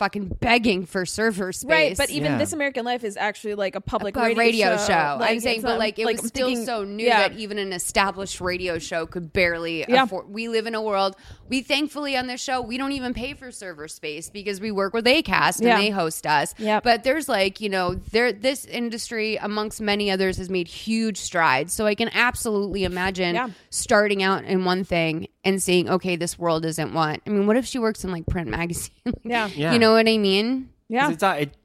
fucking 0.00 0.28
begging 0.40 0.86
for 0.86 1.04
server 1.06 1.52
space. 1.52 1.70
Right, 1.70 1.96
but 1.96 2.08
even 2.10 2.32
Yeah. 2.32 2.38
This 2.38 2.52
American 2.54 2.84
Life 2.86 3.04
is 3.04 3.16
actually 3.18 3.54
like 3.54 3.74
a 3.76 3.80
public 3.82 4.16
a 4.16 4.20
radio, 4.22 4.36
radio, 4.38 4.76
show. 4.78 5.18
Like, 5.20 5.30
I'm 5.32 5.40
saying, 5.40 5.56
it's, 5.56 5.64
but 5.64 5.72
um, 5.74 5.78
like 5.78 5.98
it 5.98 6.06
like, 6.06 6.16
was 6.16 6.22
I'm 6.24 6.28
still 6.28 6.46
thinking- 6.48 6.64
so 6.66 6.84
new 6.84 7.04
yeah. 7.06 7.28
that 7.28 7.38
even 7.38 7.58
an 7.58 7.72
established 7.74 8.40
radio 8.40 8.78
show 8.78 9.04
could 9.06 9.32
barely 9.32 9.84
Yeah. 9.86 10.04
afford. 10.04 10.30
We 10.30 10.48
live 10.48 10.66
in 10.66 10.74
a 10.74 10.80
world. 10.82 11.16
We 11.50 11.60
thankfully 11.60 12.16
on 12.16 12.26
this 12.28 12.40
show 12.42 12.62
we 12.62 12.78
don't 12.78 12.92
even 12.92 13.12
pay 13.12 13.34
for 13.34 13.52
server 13.52 13.88
space 13.88 14.30
because 14.30 14.58
we 14.60 14.70
work 14.70 14.94
with 14.94 15.04
Acast 15.04 15.58
and 15.58 15.68
Yeah. 15.68 15.76
they 15.78 15.90
host 15.90 16.26
us. 16.26 16.54
Yep. 16.58 16.82
But 16.82 17.04
there's 17.04 17.28
like 17.28 17.60
you 17.60 17.68
know 17.68 17.94
there 17.94 18.32
this 18.32 18.64
industry 18.64 19.36
amongst 19.36 19.80
many 19.82 20.10
others 20.10 20.38
has 20.38 20.48
made 20.48 20.66
huge 20.66 21.18
strides. 21.18 21.74
So 21.74 21.84
I 21.86 21.94
can 21.94 22.08
absolutely 22.14 22.84
imagine 22.84 23.34
Yeah. 23.34 23.48
starting 23.68 24.22
out 24.22 24.44
in 24.44 24.64
one 24.64 24.82
thing 24.84 25.28
and 25.44 25.62
seeing 25.62 25.88
okay 25.90 26.16
this 26.16 26.38
world 26.38 26.64
isn't 26.64 26.94
what. 26.94 27.20
I 27.26 27.30
mean, 27.30 27.46
what 27.46 27.56
if 27.56 27.66
she 27.66 27.78
works 27.78 28.02
in 28.04 28.10
like 28.12 28.26
print 28.26 28.48
magazine? 28.58 28.90
Yeah. 29.24 29.48
Yeah. 29.54 29.72
You 29.72 29.78
know 29.78 29.89
what 29.92 30.08
I 30.08 30.18
mean? 30.18 30.64
'Cause 30.64 30.68
Yeah. 30.88 31.10
It's 31.10 31.22
not, 31.22 31.40
it, 31.40 31.56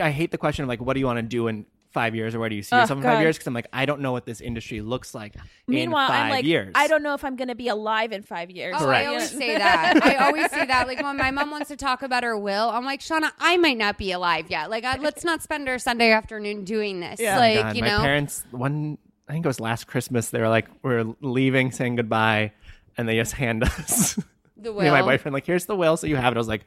I 0.00 0.10
hate 0.10 0.30
the 0.30 0.38
question 0.38 0.62
of 0.64 0.68
like, 0.68 0.80
what 0.80 0.94
do 0.94 1.00
you 1.00 1.06
want 1.06 1.18
to 1.18 1.22
do 1.22 1.48
in 1.48 1.66
five 1.92 2.14
years 2.14 2.36
or 2.36 2.38
where 2.38 2.48
do 2.48 2.54
you 2.54 2.62
see 2.62 2.76
Oh, 2.76 2.80
yourself 2.80 2.98
in 2.98 3.02
five 3.02 3.20
years? 3.20 3.36
Because 3.36 3.48
I'm 3.48 3.54
like, 3.54 3.66
I 3.72 3.84
don't 3.84 4.00
know 4.00 4.12
what 4.12 4.24
this 4.24 4.40
industry 4.40 4.80
looks 4.80 5.12
like 5.12 5.34
Meanwhile, 5.66 6.06
in 6.06 6.12
5 6.12 6.24
I'm 6.24 6.30
like, 6.30 6.44
years. 6.44 6.70
I 6.76 6.86
don't 6.86 7.02
know 7.02 7.14
if 7.14 7.24
I'm 7.24 7.34
going 7.34 7.48
to 7.48 7.56
be 7.56 7.66
alive 7.68 8.12
in 8.12 8.22
five 8.22 8.48
years. 8.50 8.76
Oh, 8.78 8.84
Correct. 8.84 9.04
I 9.04 9.08
always 9.08 9.30
say 9.30 9.58
that. 9.58 10.00
I 10.02 10.14
always 10.26 10.48
say 10.50 10.64
that. 10.66 10.86
Like 10.86 11.02
when 11.02 11.16
my 11.16 11.32
mom 11.32 11.50
wants 11.50 11.68
to 11.68 11.76
talk 11.76 12.02
about 12.02 12.22
her 12.22 12.38
will, 12.38 12.70
I'm 12.70 12.84
like, 12.84 13.00
Shauna, 13.00 13.30
I 13.40 13.56
might 13.56 13.76
not 13.76 13.98
be 13.98 14.12
alive 14.12 14.46
yet. 14.48 14.70
Like, 14.70 14.84
I, 14.84 14.98
let's 14.98 15.24
not 15.24 15.42
spend 15.42 15.68
our 15.68 15.78
Sunday 15.80 16.12
afternoon 16.12 16.64
doing 16.64 17.00
this. 17.00 17.18
Yeah. 17.20 17.38
Like, 17.38 17.58
oh 17.58 17.62
God, 17.62 17.76
you 17.76 17.82
my 17.82 17.88
know, 17.88 17.98
parents 17.98 18.44
one 18.52 18.96
I 19.28 19.32
think 19.32 19.44
it 19.44 19.48
was 19.48 19.60
last 19.60 19.86
Christmas. 19.86 20.30
They 20.30 20.40
were 20.40 20.48
like, 20.48 20.68
we're 20.82 21.04
leaving, 21.20 21.70
saying 21.72 21.96
goodbye, 21.96 22.52
and 22.96 23.08
they 23.08 23.16
just 23.16 23.32
hand 23.32 23.62
us 23.64 24.18
the 24.62 24.72
me 24.72 24.80
and 24.86 24.90
my 24.92 25.02
boyfriend 25.02 25.32
like, 25.32 25.46
here's 25.46 25.66
the 25.66 25.76
will, 25.76 25.96
so 25.96 26.06
you 26.06 26.16
have 26.16 26.32
it. 26.32 26.36
I 26.36 26.38
was 26.38 26.48
like, 26.48 26.64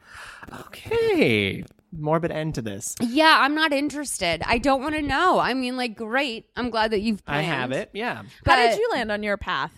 okay, 0.60 1.64
morbid 1.92 2.30
end 2.30 2.54
to 2.56 2.62
this. 2.62 2.94
Yeah, 3.00 3.38
I'm 3.40 3.54
not 3.54 3.72
interested. 3.72 4.42
I 4.44 4.58
don't 4.58 4.82
want 4.82 4.94
to 4.94 5.02
know. 5.02 5.38
I 5.38 5.54
mean, 5.54 5.76
like, 5.76 5.96
great. 5.96 6.46
I'm 6.56 6.70
glad 6.70 6.90
that 6.92 7.00
you've. 7.00 7.22
I 7.26 7.42
have 7.42 7.72
it. 7.72 7.90
Yeah, 7.92 8.16
How 8.16 8.22
But- 8.44 8.56
did 8.70 8.78
you 8.78 8.88
land 8.92 9.10
on 9.12 9.22
your 9.22 9.36
path? 9.36 9.72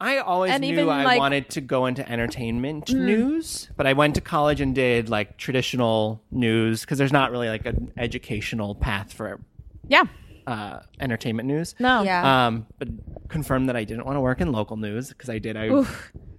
I 0.00 0.18
always 0.18 0.52
And 0.52 0.60
knew 0.60 0.72
even, 0.74 0.88
I 0.88 1.02
like- 1.04 1.16
Mm. 1.16 1.20
wanted 1.20 1.50
to 1.50 1.60
go 1.60 1.86
into 1.86 2.08
entertainment 2.08 2.92
news, 2.92 3.68
but 3.76 3.84
I 3.84 3.94
went 3.94 4.14
to 4.14 4.20
college 4.20 4.60
and 4.60 4.72
did 4.72 5.08
like 5.08 5.38
traditional 5.38 6.22
news 6.30 6.82
because 6.82 6.98
there's 6.98 7.12
not 7.12 7.32
really 7.32 7.48
like 7.48 7.66
an 7.66 7.90
educational 7.96 8.76
path 8.76 9.12
for 9.12 9.40
Yeah. 9.88 10.04
uh, 10.46 10.78
entertainment 11.00 11.48
news. 11.48 11.74
No. 11.80 12.04
Yeah. 12.04 12.46
Um, 12.46 12.66
but 12.78 12.86
confirmed 13.28 13.68
that 13.70 13.76
I 13.76 13.82
didn't 13.82 14.06
want 14.06 14.14
to 14.14 14.20
work 14.20 14.40
in 14.40 14.52
local 14.52 14.76
news 14.76 15.08
because 15.08 15.28
I 15.30 15.38
did. 15.40 15.56
I 15.56 15.84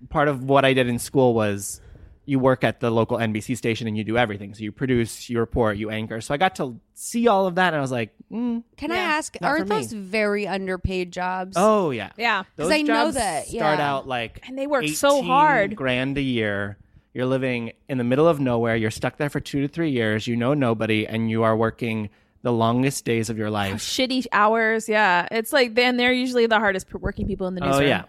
part 0.09 0.27
of 0.27 0.43
what 0.43 0.65
I 0.65 0.73
did 0.73 0.87
in 0.87 0.99
school 0.99 1.33
was 1.33 1.81
you 2.25 2.37
work 2.37 2.63
at 2.63 2.79
the 2.79 2.91
local 2.91 3.17
NBC 3.17 3.57
station 3.57 3.87
and 3.87 3.97
you 3.97 4.03
do 4.03 4.15
everything. 4.15 4.53
So 4.53 4.61
you 4.63 4.71
produce, 4.71 5.29
you 5.31 5.39
report, 5.39 5.77
you 5.77 5.89
anchor. 5.89 6.21
So 6.21 6.31
I 6.33 6.37
got 6.37 6.55
to 6.57 6.79
see 6.93 7.27
all 7.27 7.47
of 7.47 7.55
that, 7.55 7.67
and 7.73 7.77
I 7.77 7.81
was 7.81 7.91
like, 7.91 8.13
mm, 8.31 8.63
Can 8.77 8.91
I 8.91 8.97
ask? 8.97 9.35
Aren't 9.41 9.67
those 9.67 9.91
very 9.91 10.45
underpaid 10.47 11.11
jobs? 11.11 11.55
oh 11.57 11.89
yeah, 11.89 12.11
Yeah. 12.17 12.43
Those 12.55 12.71
I 12.71 12.81
know 12.83 12.93
jobs 13.05 13.15
that, 13.15 13.47
start 13.47 13.79
out 13.79 14.07
like 14.07 14.47
And 14.47 14.57
they 14.57 14.67
work 14.67 14.87
so 14.89 15.17
18 15.17 15.25
hard. 15.25 15.75
grand 15.75 16.17
a 16.17 16.21
year. 16.21 16.77
You're 17.15 17.25
living 17.25 17.71
in 17.87 17.97
the 17.97 18.03
middle 18.03 18.27
of 18.27 18.39
nowhere. 18.39 18.75
You're 18.75 18.91
stuck 18.91 19.17
there 19.17 19.31
for 19.31 19.39
two 19.39 19.61
to 19.61 19.67
three 19.67 19.89
years. 19.89 20.27
You 20.27 20.35
know 20.35 20.53
nobody, 20.53 21.07
and 21.07 21.31
you 21.31 21.41
are 21.41 21.57
working 21.57 22.09
the 22.43 22.53
longest 22.53 23.03
days 23.05 23.31
of 23.31 23.37
your 23.39 23.49
life. 23.49 23.75
Shitty 23.81 24.27
hours. 24.31 24.87
Yeah. 24.87 25.27
It's 25.31 25.51
like, 25.51 25.73
then 25.73 25.97
they're 25.97 26.13
usually 26.13 26.45
the 26.45 26.59
hardest 26.59 26.93
working 26.93 27.25
people 27.25 27.47
in 27.47 27.55
the 27.55 27.61
newsroom. 27.61 27.75
Oh 27.75 27.79
newsroom. 27.79 27.89
yeah. 27.89 28.03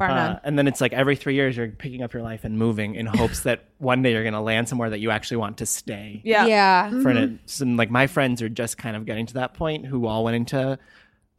Bar 0.00 0.08
none. 0.08 0.32
Uh, 0.32 0.40
and 0.42 0.58
then 0.58 0.66
it's 0.66 0.80
like 0.80 0.92
every 0.92 1.14
three 1.14 1.34
years 1.34 1.56
you're 1.56 1.68
picking 1.68 2.02
up 2.02 2.12
your 2.12 2.22
life 2.22 2.42
and 2.44 2.58
moving 2.58 2.96
in 2.96 3.06
hopes 3.06 3.42
that 3.42 3.64
one 3.78 4.02
day 4.02 4.12
you're 4.12 4.24
going 4.24 4.34
to 4.34 4.40
land 4.40 4.68
somewhere 4.68 4.90
that 4.90 4.98
you 4.98 5.10
actually 5.12 5.36
want 5.36 5.58
to 5.58 5.66
stay. 5.66 6.20
yeah. 6.24 6.46
Yeah. 6.46 6.90
For 7.02 7.10
an, 7.10 7.38
some, 7.46 7.76
like 7.76 7.90
my 7.90 8.06
friends 8.08 8.42
are 8.42 8.48
just 8.48 8.76
kind 8.78 8.96
of 8.96 9.06
getting 9.06 9.26
to 9.26 9.34
that 9.34 9.54
point 9.54 9.86
who 9.86 10.06
all 10.06 10.24
went 10.24 10.34
into 10.36 10.78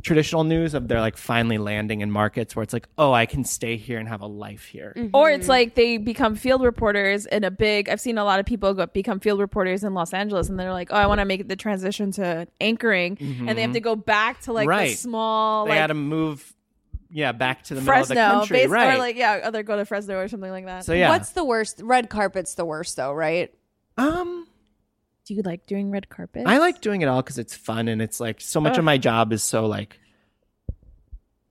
traditional 0.03 0.43
news 0.43 0.73
of 0.73 0.87
they're 0.87 0.99
like 0.99 1.15
finally 1.15 1.59
landing 1.59 2.01
in 2.01 2.09
markets 2.09 2.55
where 2.55 2.63
it's 2.63 2.73
like, 2.73 2.87
oh, 2.97 3.13
I 3.13 3.27
can 3.27 3.43
stay 3.43 3.77
here 3.77 3.99
and 3.99 4.07
have 4.09 4.21
a 4.21 4.25
life 4.25 4.65
here. 4.65 4.95
Or 5.13 5.29
it's 5.29 5.47
like 5.47 5.75
they 5.75 5.97
become 5.97 6.33
field 6.35 6.63
reporters 6.63 7.27
in 7.27 7.43
a 7.43 7.51
big. 7.51 7.87
I've 7.87 8.01
seen 8.01 8.17
a 8.17 8.23
lot 8.23 8.39
of 8.39 8.47
people 8.47 8.73
go, 8.73 8.87
become 8.87 9.19
field 9.19 9.39
reporters 9.39 9.83
in 9.83 9.93
Los 9.93 10.11
Angeles, 10.11 10.49
and 10.49 10.59
they're 10.59 10.73
like, 10.73 10.87
"Oh, 10.91 10.95
I 10.95 11.05
want 11.05 11.19
to 11.19 11.25
make 11.25 11.47
the 11.47 11.55
transition 11.55 12.11
to 12.13 12.47
anchoring," 12.59 13.17
and 13.47 13.55
they 13.55 13.61
have 13.61 13.73
to 13.73 13.79
go 13.79 13.95
back 13.95 14.41
to 14.41 14.53
like 14.53 14.65
the 14.67 14.71
Mm-hmm. 14.73 14.79
Right. 14.79 14.97
small, 14.97 15.65
They 15.65 15.71
like 15.71 15.79
had 15.81 15.87
to 15.87 15.93
move, 15.93 16.51
yeah, 17.11 17.31
back 17.33 17.63
to 17.65 17.75
the 17.75 17.81
Fresno, 17.81 18.15
middle 18.15 18.27
of 18.41 18.47
the 18.47 18.53
country, 18.55 18.63
bas- 18.65 18.69
right? 18.71 18.95
or 18.95 18.97
like 18.97 19.15
yeah, 19.15 19.39
other 19.43 19.63
go 19.63 19.75
to 19.77 19.85
Fresno 19.85 20.17
or 20.17 20.27
something 20.27 20.49
like 20.51 20.65
that. 20.65 20.85
so 20.85 20.93
yeah, 20.93 21.09
What's 21.09 21.31
the 21.31 21.43
worst? 21.43 21.81
Red 21.83 22.09
carpet's 22.09 22.55
the 22.55 22.65
worst, 22.65 22.95
though, 22.95 23.13
right? 23.13 23.53
um, 23.97 24.47
Do 25.25 25.33
you 25.33 25.41
like 25.43 25.65
doing 25.67 25.91
red 25.91 26.09
carpet? 26.09 26.43
I 26.47 26.57
like 26.59 26.81
doing 26.81 27.01
it 27.01 27.07
all 27.07 27.21
because 27.21 27.37
it's 27.37 27.55
fun 27.55 27.87
and 27.87 28.01
it's 28.01 28.19
like 28.19 28.39
so 28.41 28.59
much 28.61 28.77
of 28.77 28.83
my 28.83 28.97
job 28.97 29.31
is 29.33 29.43
so 29.43 29.65
like 29.67 29.99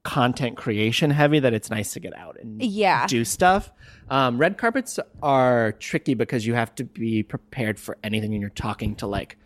content 0.03 0.57
creation 0.57 1.11
heavy 1.11 1.39
that 1.41 1.53
it's 1.53 1.69
nice 1.71 1.93
to 1.93 2.01
get 2.01 2.17
out 2.17 2.39
and 2.41 2.63
Yeah. 2.63 3.07
do 3.07 3.25
stuff. 3.25 3.71
Um, 4.09 4.39
red 4.39 4.57
carpets 4.57 4.99
are 5.23 5.73
tricky 5.73 6.15
because 6.15 6.47
you 6.47 6.55
have 6.55 6.75
to 6.77 6.85
be 6.85 7.23
prepared 7.23 7.79
for 7.79 7.99
anything 8.03 8.33
and 8.33 8.41
you're 8.41 8.49
talking 8.51 8.95
to 8.97 9.07
like 9.07 9.37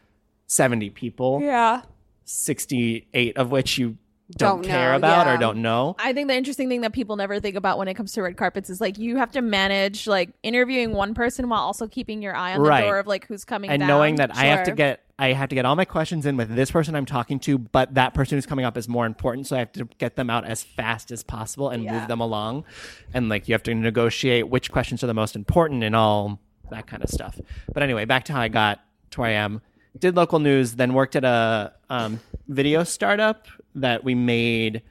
70 0.47 0.91
people, 0.91 1.41
Yeah. 1.43 1.83
68 2.25 3.37
of 3.37 3.51
which 3.51 3.79
you 3.79 3.99
don't, 4.31 4.63
Don't 4.63 4.65
care 4.65 4.93
know, 4.93 4.97
about 4.97 5.27
yeah. 5.27 5.35
or 5.35 5.37
don't 5.39 5.61
know. 5.61 5.97
I 5.99 6.15
think 6.15 6.29
the 6.29 6.35
interesting 6.35 6.69
thing 6.71 6.81
that 6.81 6.95
people 6.95 7.17
never 7.17 7.41
think 7.41 7.57
about 7.57 7.77
when 7.77 7.89
it 7.89 7.95
comes 7.95 8.13
to 8.13 8.23
red 8.23 8.39
carpets 8.39 8.71
is 8.71 8.81
like 8.81 8.97
you 8.99 9.19
have 9.19 9.31
to 9.33 9.43
manage 9.43 10.07
like 10.07 10.31
interviewing 10.43 10.93
one 10.93 11.13
person 11.13 11.49
while 11.51 11.61
also 11.61 11.87
keeping 11.87 12.23
your 12.23 12.35
eye 12.35 12.55
on 12.55 12.63
the 12.63 12.69
Right. 12.69 12.81
door 12.81 12.99
of 12.99 13.07
like 13.07 13.27
who's 13.27 13.45
coming 13.45 13.69
and 13.71 13.81
down. 13.81 13.89
knowing 13.89 14.15
that 14.17 14.35
I 14.35 14.47
have 14.47 14.65
to 14.65 14.73
get 14.73 15.01
I 15.19 15.29
have 15.33 15.51
to 15.51 15.55
get 15.55 15.65
all 15.67 15.77
my 15.77 15.85
questions 15.85 16.25
in 16.27 16.37
with 16.39 16.49
this 16.57 16.71
person 16.73 16.97
I'm 16.97 17.05
talking 17.07 17.39
to, 17.41 17.57
but 17.59 17.95
that 17.95 18.15
person 18.15 18.37
who's 18.37 18.47
coming 18.47 18.65
up 18.65 18.77
is 18.77 18.89
more 18.89 19.07
important, 19.07 19.47
so 19.47 19.55
I 19.55 19.61
have 19.61 19.71
to 19.73 19.85
get 19.99 20.17
them 20.17 20.29
out 20.31 20.45
as 20.45 20.65
fast 20.65 21.13
as 21.13 21.23
possible 21.23 21.69
and 21.69 21.85
move 21.85 22.09
them 22.09 22.21
along. 22.21 22.65
And 23.13 23.29
like 23.29 23.47
you 23.47 23.53
have 23.55 23.63
to 23.65 23.75
negotiate 23.75 24.49
which 24.49 24.73
questions 24.73 25.05
are 25.05 25.07
the 25.07 25.15
most 25.15 25.37
important 25.37 25.85
and 25.85 25.95
all 25.95 26.41
that 26.71 26.87
kind 26.89 27.05
of 27.05 27.11
stuff. 27.11 27.39
But 27.73 27.83
anyway, 27.85 28.07
back 28.07 28.25
to 28.25 28.33
how 28.33 28.41
I 28.41 28.49
got 28.49 28.81
to 29.11 29.21
where 29.21 29.29
I 29.31 29.35
am. 29.35 29.61
Did 29.97 30.17
local 30.17 30.41
news, 30.41 30.75
then 30.75 30.95
worked 30.95 31.15
at 31.15 31.25
a 31.25 31.75
um, 31.91 32.19
video 32.49 32.83
startup 32.83 33.47
that 33.75 34.05
we 34.05 34.15
made 34.15 34.83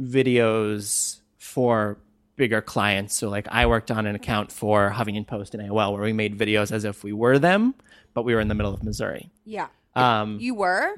videos 0.00 1.20
for 1.38 1.98
bigger 2.36 2.60
clients. 2.60 3.16
So 3.16 3.28
like 3.28 3.46
I 3.50 3.66
worked 3.66 3.90
on 3.90 4.06
an 4.06 4.14
account 4.14 4.50
for 4.50 4.90
Huffington 4.90 5.26
Post 5.26 5.54
and 5.54 5.62
AOL 5.68 5.92
where 5.92 6.02
we 6.02 6.12
made 6.12 6.38
videos 6.38 6.72
as 6.72 6.84
if 6.84 7.04
we 7.04 7.12
were 7.12 7.38
them, 7.38 7.74
but 8.14 8.22
we 8.22 8.34
were 8.34 8.40
in 8.40 8.48
the 8.48 8.54
middle 8.54 8.72
of 8.72 8.82
Missouri. 8.82 9.30
Yeah. 9.44 9.68
Um, 9.94 10.38
You 10.40 10.54
were? 10.54 10.94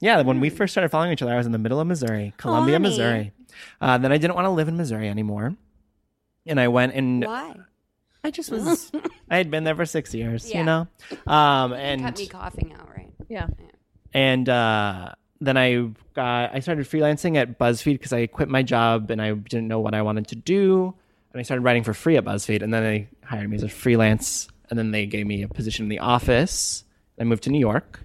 yeah, 0.00 0.20
when 0.22 0.38
we 0.40 0.50
first 0.50 0.72
started 0.72 0.88
following 0.90 1.12
each 1.12 1.22
other, 1.22 1.32
I 1.32 1.36
was 1.36 1.46
in 1.46 1.52
the 1.52 1.58
middle 1.58 1.80
of 1.80 1.86
Missouri, 1.88 2.32
Columbia, 2.36 2.74
honey. 2.76 2.88
Missouri. 2.88 3.32
Uh, 3.80 3.98
then 3.98 4.12
I 4.12 4.18
didn't 4.18 4.36
want 4.36 4.44
to 4.46 4.50
live 4.50 4.68
in 4.68 4.76
Missouri 4.76 5.08
anymore, 5.08 5.56
and 6.46 6.60
I 6.60 6.68
went 6.68 6.94
and 6.94 7.24
Why? 7.24 7.56
I 8.22 8.30
just 8.30 8.52
was. 8.52 8.92
I 9.30 9.36
had 9.38 9.50
been 9.50 9.64
there 9.64 9.74
for 9.74 9.84
six 9.86 10.14
years, 10.14 10.48
Yeah. 10.48 10.58
you 10.58 10.64
know, 10.64 10.86
um, 11.26 11.72
and 11.72 12.02
Cut 12.02 12.18
me 12.18 12.26
coughing 12.28 12.72
out, 12.78 12.88
right? 12.96 13.10
yeah. 13.28 13.48
and 14.14 14.48
uh, 14.48 15.12
then 15.40 15.56
I 15.56 15.90
got 16.14 16.54
I 16.54 16.60
started 16.60 16.86
freelancing 16.86 17.36
at 17.36 17.58
BuzzFeed 17.58 17.94
because 17.94 18.12
I 18.12 18.26
quit 18.26 18.48
my 18.48 18.62
job 18.62 19.10
and 19.10 19.20
I 19.20 19.32
didn't 19.32 19.68
know 19.68 19.80
what 19.80 19.94
I 19.94 20.02
wanted 20.02 20.28
to 20.28 20.36
do, 20.36 20.94
and 21.32 21.40
I 21.40 21.42
started 21.42 21.62
writing 21.62 21.82
for 21.84 21.92
free 21.94 22.16
at 22.16 22.24
BuzzFeed, 22.24 22.62
and 22.62 22.72
then 22.72 22.82
they 22.82 23.08
hired 23.24 23.48
me 23.50 23.56
as 23.56 23.62
a 23.62 23.68
freelance, 23.68 24.48
and 24.70 24.78
then 24.78 24.90
they 24.90 25.06
gave 25.06 25.26
me 25.26 25.42
a 25.42 25.48
position 25.48 25.84
in 25.84 25.88
the 25.88 25.98
office. 26.00 26.84
I 27.20 27.24
moved 27.24 27.44
to 27.44 27.50
New 27.50 27.60
York, 27.60 28.00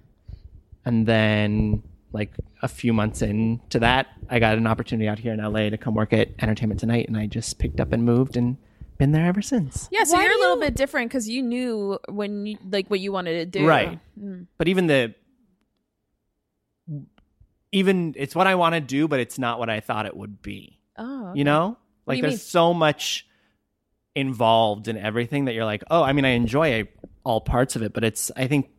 and 0.86 1.06
then 1.06 1.84
like 2.14 2.34
a 2.62 2.68
few 2.68 2.92
months 2.92 3.22
into 3.22 3.80
that, 3.80 4.08
I 4.30 4.40
got 4.40 4.58
an 4.58 4.68
opportunity 4.68 5.08
out 5.08 5.18
here 5.20 5.34
in 5.34 5.40
LA 5.40 5.70
to 5.70 5.78
come 5.78 5.96
work 5.96 6.12
at 6.14 6.30
Entertainment 6.42 6.80
Tonight, 6.80 7.08
and 7.08 7.16
I 7.18 7.26
just 7.28 7.58
picked 7.60 7.80
up 7.80 7.94
and 7.94 8.04
moved 8.04 8.36
and 8.36 8.58
been 8.98 9.14
there 9.14 9.26
ever 9.26 9.42
since. 9.42 9.88
Yeah, 9.92 10.04
so 10.04 10.16
Why 10.18 10.24
you're 10.24 10.34
a 10.34 10.38
little 10.38 10.56
you- 10.58 10.62
bit 10.62 10.76
different 10.76 11.10
because 11.10 11.28
you 11.30 11.42
knew 11.42 11.98
when 12.10 12.46
you 12.46 12.58
like 12.70 12.90
what 12.90 13.00
you 13.00 13.12
wanted 13.12 13.52
to 13.52 13.60
do. 13.60 13.66
Right. 13.66 14.00
Mm. 14.22 14.48
But 14.58 14.68
even 14.68 14.88
the 14.88 15.16
even 17.72 18.14
it's 18.18 18.36
what 18.36 18.48
I 18.48 18.56
want 18.56 18.76
to 18.76 18.82
do, 18.82 19.08
but 19.08 19.20
it's 19.20 19.40
not 19.40 19.60
what 19.60 19.70
I 19.70 19.80
thought 19.80 20.06
it 20.06 20.16
would 20.16 20.42
be. 20.42 20.80
Oh. 20.98 21.34
You 21.34 21.44
know? 21.44 21.78
Like 22.06 22.18
you 22.18 22.22
there's 22.24 22.34
mean? 22.34 22.40
so 22.40 22.74
much 22.74 23.28
involved 24.16 24.88
in 24.88 24.98
everything 24.98 25.46
that 25.46 25.54
you're 25.54 25.66
like, 25.66 25.84
"Oh, 25.90 26.04
I 26.04 26.14
mean 26.14 26.26
I 26.26 26.30
enjoy 26.30 26.88
all 27.24 27.42
parts 27.42 27.76
of 27.76 27.84
it, 27.84 27.94
but 27.94 28.04
it's 28.04 28.32
I 28.36 28.48
think 28.48 28.70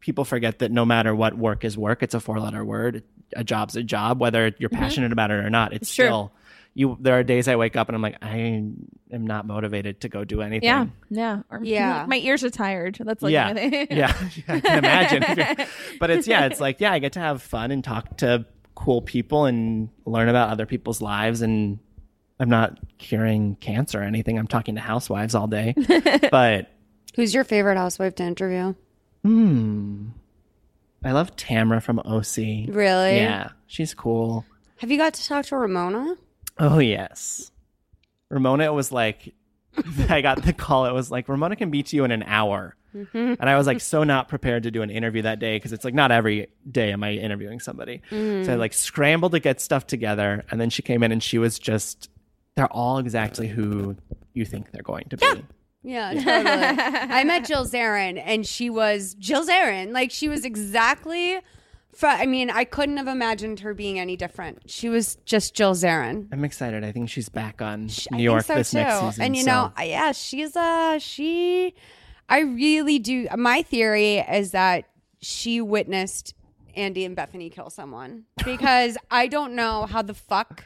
people 0.00 0.24
forget 0.24 0.60
that 0.60 0.70
no 0.70 0.84
matter 0.84 1.14
what 1.14 1.36
work 1.36 1.64
is 1.64 1.76
work, 1.76 2.02
it's 2.02 2.14
a 2.14 2.20
four-letter 2.20 2.64
word. 2.64 3.02
A 3.34 3.42
job's 3.42 3.74
a 3.76 3.82
job 3.82 4.20
whether 4.20 4.52
you're 4.58 4.70
mm-hmm. 4.70 4.78
passionate 4.78 5.12
about 5.12 5.30
it 5.30 5.44
or 5.44 5.50
not. 5.50 5.72
It's 5.72 5.90
Sure. 5.90 6.06
still 6.06 6.32
you 6.76 6.98
there 7.00 7.18
are 7.18 7.22
days 7.22 7.48
I 7.48 7.56
wake 7.56 7.74
up 7.74 7.88
and 7.88 7.96
I'm 7.96 8.02
like, 8.02 8.18
I 8.20 8.36
am 8.36 9.26
not 9.26 9.46
motivated 9.46 10.02
to 10.02 10.10
go 10.10 10.24
do 10.24 10.42
anything. 10.42 10.66
Yeah. 10.66 10.86
Yeah. 11.08 11.42
Or, 11.50 11.64
Yeah. 11.64 12.04
My 12.06 12.18
ears 12.18 12.44
are 12.44 12.50
tired. 12.50 12.98
That's 13.00 13.22
like 13.22 13.32
yeah, 13.32 13.52
my 13.52 13.54
thing. 13.54 13.86
yeah, 13.90 14.14
I 14.46 14.60
can 14.60 14.78
imagine. 14.78 15.66
but 16.00 16.10
it's 16.10 16.28
yeah, 16.28 16.44
it's 16.44 16.60
like 16.60 16.78
yeah, 16.80 16.92
I 16.92 16.98
get 16.98 17.14
to 17.14 17.20
have 17.20 17.40
fun 17.40 17.70
and 17.70 17.82
talk 17.82 18.18
to 18.18 18.44
cool 18.74 19.00
people 19.00 19.46
and 19.46 19.88
learn 20.04 20.28
about 20.28 20.50
other 20.50 20.66
people's 20.66 21.00
lives. 21.00 21.40
And 21.40 21.78
I'm 22.38 22.50
not 22.50 22.78
curing 22.98 23.56
cancer 23.56 24.00
or 24.00 24.04
anything. 24.04 24.38
I'm 24.38 24.46
talking 24.46 24.74
to 24.74 24.82
housewives 24.82 25.34
all 25.34 25.46
day, 25.46 25.74
but 26.30 26.70
Who's 27.14 27.32
your 27.32 27.44
favorite 27.44 27.78
housewife 27.78 28.16
to 28.16 28.22
interview? 28.22 28.74
Hmm. 29.24 30.08
I 31.02 31.12
love 31.12 31.36
Tamra 31.36 31.82
from 31.82 32.00
OC. 32.00 32.68
Really? 32.74 33.16
Yeah, 33.16 33.52
she's 33.66 33.94
cool. 33.94 34.44
Have 34.76 34.90
you 34.90 34.98
got 34.98 35.14
to 35.14 35.26
talk 35.26 35.46
to 35.46 35.56
Ramona? 35.56 36.16
Oh 36.58 36.78
yes. 36.78 37.50
Ramona 38.30 38.72
was 38.72 38.92
like 38.92 39.34
I 40.08 40.20
got 40.20 40.42
the 40.42 40.52
call. 40.52 40.86
It 40.86 40.92
was 40.92 41.10
like 41.10 41.28
Ramona 41.28 41.56
can 41.56 41.70
beat 41.70 41.92
you 41.92 42.04
in 42.04 42.10
an 42.10 42.22
hour. 42.22 42.76
Mm-hmm. 42.94 43.34
And 43.38 43.50
I 43.50 43.58
was 43.58 43.66
like 43.66 43.80
so 43.80 44.04
not 44.04 44.28
prepared 44.28 44.62
to 44.62 44.70
do 44.70 44.80
an 44.80 44.88
interview 44.88 45.22
that 45.22 45.38
day 45.38 45.56
because 45.56 45.72
it's 45.72 45.84
like 45.84 45.92
not 45.92 46.10
every 46.10 46.48
day 46.70 46.92
am 46.92 47.04
I 47.04 47.12
interviewing 47.12 47.60
somebody. 47.60 48.00
So 48.10 48.16
I 48.16 48.20
mm. 48.20 48.58
like 48.58 48.72
scrambled 48.72 49.32
to 49.32 49.40
get 49.40 49.60
stuff 49.60 49.86
together 49.86 50.44
and 50.50 50.58
then 50.58 50.70
she 50.70 50.80
came 50.80 51.02
in 51.02 51.12
and 51.12 51.22
she 51.22 51.36
was 51.36 51.58
just 51.58 52.08
they're 52.54 52.72
all 52.72 52.98
exactly 52.98 53.48
who 53.48 53.96
you 54.32 54.46
think 54.46 54.70
they're 54.72 54.82
going 54.82 55.08
to 55.10 55.16
be. 55.18 55.44
Yeah, 55.82 56.14
totally. 56.14 57.14
I 57.14 57.22
met 57.22 57.44
Jill 57.46 57.64
Zarin, 57.64 58.20
and 58.24 58.44
she 58.44 58.70
was 58.70 59.14
Jill 59.14 59.46
Zarin. 59.46 59.92
Like 59.92 60.10
she 60.10 60.28
was 60.28 60.44
exactly. 60.44 61.38
I 62.02 62.26
mean, 62.26 62.50
I 62.50 62.64
couldn't 62.64 62.96
have 62.98 63.08
imagined 63.08 63.60
her 63.60 63.74
being 63.74 63.98
any 63.98 64.16
different. 64.16 64.70
She 64.70 64.88
was 64.88 65.16
just 65.24 65.54
Jill 65.54 65.74
Zarin. 65.74 66.28
I'm 66.32 66.44
excited. 66.44 66.84
I 66.84 66.92
think 66.92 67.08
she's 67.10 67.28
back 67.28 67.62
on 67.62 67.88
I 68.12 68.16
New 68.16 68.22
York 68.22 68.44
so 68.44 68.54
this 68.54 68.70
too. 68.72 68.78
next 68.78 69.00
season. 69.00 69.22
and 69.24 69.36
you 69.36 69.42
so- 69.42 69.50
know, 69.50 69.72
yeah, 69.82 70.12
she's 70.12 70.56
uh 70.56 70.98
she. 70.98 71.74
I 72.28 72.40
really 72.40 72.98
do. 72.98 73.28
My 73.36 73.62
theory 73.62 74.16
is 74.18 74.50
that 74.50 74.84
she 75.20 75.60
witnessed 75.60 76.34
Andy 76.74 77.04
and 77.04 77.16
Bethenny 77.16 77.50
kill 77.52 77.70
someone 77.70 78.24
because 78.44 78.98
I 79.10 79.28
don't 79.28 79.54
know 79.54 79.86
how 79.86 80.02
the 80.02 80.14
fuck 80.14 80.64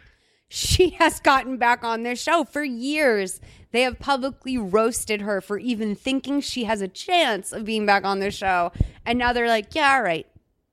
she 0.48 0.90
has 0.98 1.20
gotten 1.20 1.58
back 1.58 1.84
on 1.84 2.02
their 2.02 2.16
show 2.16 2.44
for 2.44 2.64
years. 2.64 3.40
They 3.72 3.82
have 3.82 4.00
publicly 4.00 4.58
roasted 4.58 5.20
her 5.20 5.40
for 5.40 5.58
even 5.58 5.94
thinking 5.94 6.40
she 6.40 6.64
has 6.64 6.80
a 6.80 6.88
chance 6.88 7.52
of 7.52 7.64
being 7.64 7.86
back 7.86 8.04
on 8.04 8.18
their 8.18 8.32
show, 8.32 8.72
and 9.06 9.16
now 9.16 9.32
they're 9.32 9.46
like, 9.46 9.74
yeah, 9.76 9.94
all 9.94 10.02
right, 10.02 10.26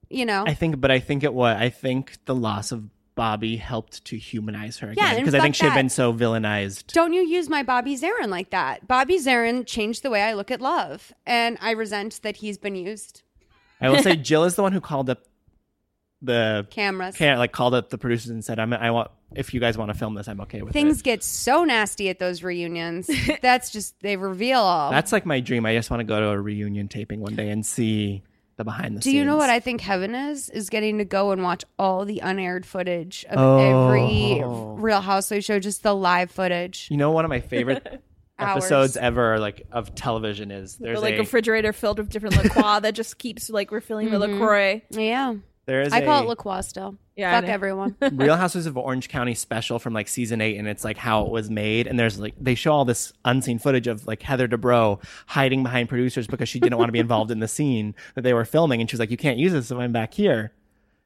you 0.09 0.25
know. 0.25 0.43
I 0.47 0.53
think, 0.53 0.79
but 0.81 0.91
I 0.91 0.99
think 0.99 1.23
it 1.23 1.33
was. 1.33 1.55
I 1.59 1.69
think 1.69 2.17
the 2.25 2.35
loss 2.35 2.71
of 2.71 2.83
Bobby 3.15 3.57
helped 3.57 4.05
to 4.05 4.17
humanize 4.17 4.77
her 4.77 4.93
Yeah, 4.95 5.11
again 5.11 5.21
because 5.21 5.33
I 5.33 5.39
think 5.39 5.55
she 5.55 5.63
had 5.65 5.71
that. 5.71 5.75
been 5.77 5.89
so 5.89 6.13
villainized. 6.13 6.93
don't 6.93 7.13
you 7.13 7.21
use 7.25 7.49
my 7.49 7.63
Bobby 7.63 7.97
Zarin 7.97 8.27
like 8.29 8.51
that. 8.51 8.87
Bobby 8.87 9.17
Zarin 9.17 9.65
changed 9.65 10.03
the 10.03 10.09
way 10.11 10.21
I 10.21 10.33
look 10.33 10.51
at 10.51 10.61
love, 10.61 11.11
and 11.25 11.57
I 11.59 11.71
resent 11.71 12.21
that 12.21 12.35
he's 12.37 12.57
been 12.59 12.75
used. 12.75 13.23
I 13.81 13.89
will 13.89 14.03
say 14.03 14.15
Jill 14.29 14.43
is 14.43 14.55
the 14.55 14.61
one 14.61 14.71
who 14.71 14.81
called 14.81 15.09
up 15.09 15.23
the 16.21 16.67
Cameras. 16.71 17.15
ca- 17.15 17.35
like 17.37 17.51
called 17.51 17.73
up 17.75 17.89
the 17.89 17.97
producers 17.97 18.29
and 18.31 18.43
said, 18.43 18.59
"I'm 18.59 18.73
I 18.73 18.91
want 18.91 19.11
if 19.35 19.53
you 19.53 19.59
guys 19.59 19.77
want 19.77 19.91
to 19.91 19.97
film 19.97 20.15
this, 20.15 20.27
I'm 20.27 20.41
okay 20.41 20.61
with 20.63 20.73
Things 20.73 20.85
it." 20.85 20.89
Things 20.89 21.01
get 21.03 21.23
so 21.23 21.63
nasty 21.63 22.09
at 22.09 22.17
those 22.19 22.41
reunions. 22.43 23.09
That's 23.41 23.69
just 23.71 23.99
they 23.99 24.17
reveal 24.17 24.59
all. 24.59 24.89
That's 24.91 25.11
like 25.11 25.25
my 25.25 25.39
dream. 25.41 25.65
I 25.65 25.75
just 25.75 25.91
want 25.91 25.99
to 26.01 26.05
go 26.05 26.19
to 26.19 26.27
a 26.29 26.39
reunion 26.39 26.87
taping 26.87 27.19
one 27.19 27.35
day 27.35 27.49
and 27.49 27.63
see 27.65 28.23
the 28.57 28.63
behind 28.63 28.95
the 28.97 28.99
Do 28.99 29.05
scenes. 29.05 29.15
you 29.15 29.23
know 29.25 29.37
what 29.37 29.49
I 29.49 29.59
think 29.59 29.81
heaven 29.81 30.13
is? 30.13 30.49
Is 30.49 30.69
getting 30.69 30.97
to 30.97 31.05
go 31.05 31.31
and 31.31 31.41
watch 31.43 31.63
all 31.79 32.05
the 32.05 32.19
unaired 32.19 32.65
footage 32.65 33.25
of 33.29 33.37
Oh. 33.37 33.57
every 33.87 34.81
Real 34.81 35.01
Housewives 35.01 35.45
show, 35.45 35.59
just 35.59 35.83
the 35.83 35.95
live 35.95 36.31
footage. 36.31 36.87
You 36.91 36.97
know, 36.97 37.11
one 37.11 37.23
of 37.25 37.29
my 37.29 37.39
favorite 37.39 38.03
Hours. 38.39 38.65
episodes 38.65 38.97
ever, 38.97 39.39
like 39.39 39.65
of 39.71 39.95
television, 39.95 40.51
is 40.51 40.75
there's 40.77 40.97
Or 40.97 41.01
like 41.01 41.13
a 41.13 41.17
a 41.17 41.19
refrigerator 41.21 41.73
filled 41.73 41.97
with 41.99 42.09
different 42.09 42.35
LaCroix 42.43 42.79
that 42.81 42.93
just 42.93 43.17
keeps 43.17 43.49
like 43.49 43.71
refilling 43.71 44.11
the 44.11 44.19
mm-hmm. 44.19 44.33
LaCroix. 44.39 44.81
Yeah, 44.91 45.35
there 45.65 45.81
is 45.81 45.93
I 45.93 46.03
call 46.03 46.21
a 46.21 46.25
it 46.25 46.29
LaCroix 46.29 46.61
still. 46.61 46.97
Yeah, 47.17 47.41
Fuck 47.41 47.49
everyone. 47.49 47.95
Real 48.13 48.35
Housewives 48.35 48.67
of 48.67 48.77
Orange 48.77 49.09
County 49.09 49.33
special 49.33 49.79
from 49.79 49.93
like 49.93 50.07
season 50.07 50.39
eight, 50.39 50.57
and 50.57 50.67
it's 50.67 50.83
like 50.83 50.97
how 50.97 51.25
it 51.25 51.31
was 51.31 51.49
made. 51.49 51.87
And 51.87 51.99
there's 51.99 52.19
like 52.19 52.35
they 52.39 52.53
show 52.53 52.71
all 52.71 52.85
this 52.85 53.11
unseen 53.25 53.57
footage 53.57 53.87
of 53.87 54.05
like 54.05 54.21
Heather 54.21 54.47
Dubrow 54.47 55.03
hiding 55.25 55.63
behind 55.63 55.89
producers 55.89 56.27
because 56.27 56.47
she 56.47 56.59
didn't 56.59 56.77
want 56.77 56.89
to 56.89 56.93
be 56.93 56.99
involved 56.99 57.31
in 57.31 57.39
the 57.39 57.47
scene 57.47 57.95
that 58.13 58.21
they 58.21 58.33
were 58.33 58.45
filming, 58.45 58.81
and 58.81 58.89
she 58.89 58.93
was 58.93 58.99
like, 58.99 59.09
"You 59.11 59.17
can't 59.17 59.39
use 59.39 59.51
this 59.51 59.71
if 59.71 59.77
I'm 59.77 59.91
back 59.91 60.13
here." 60.13 60.53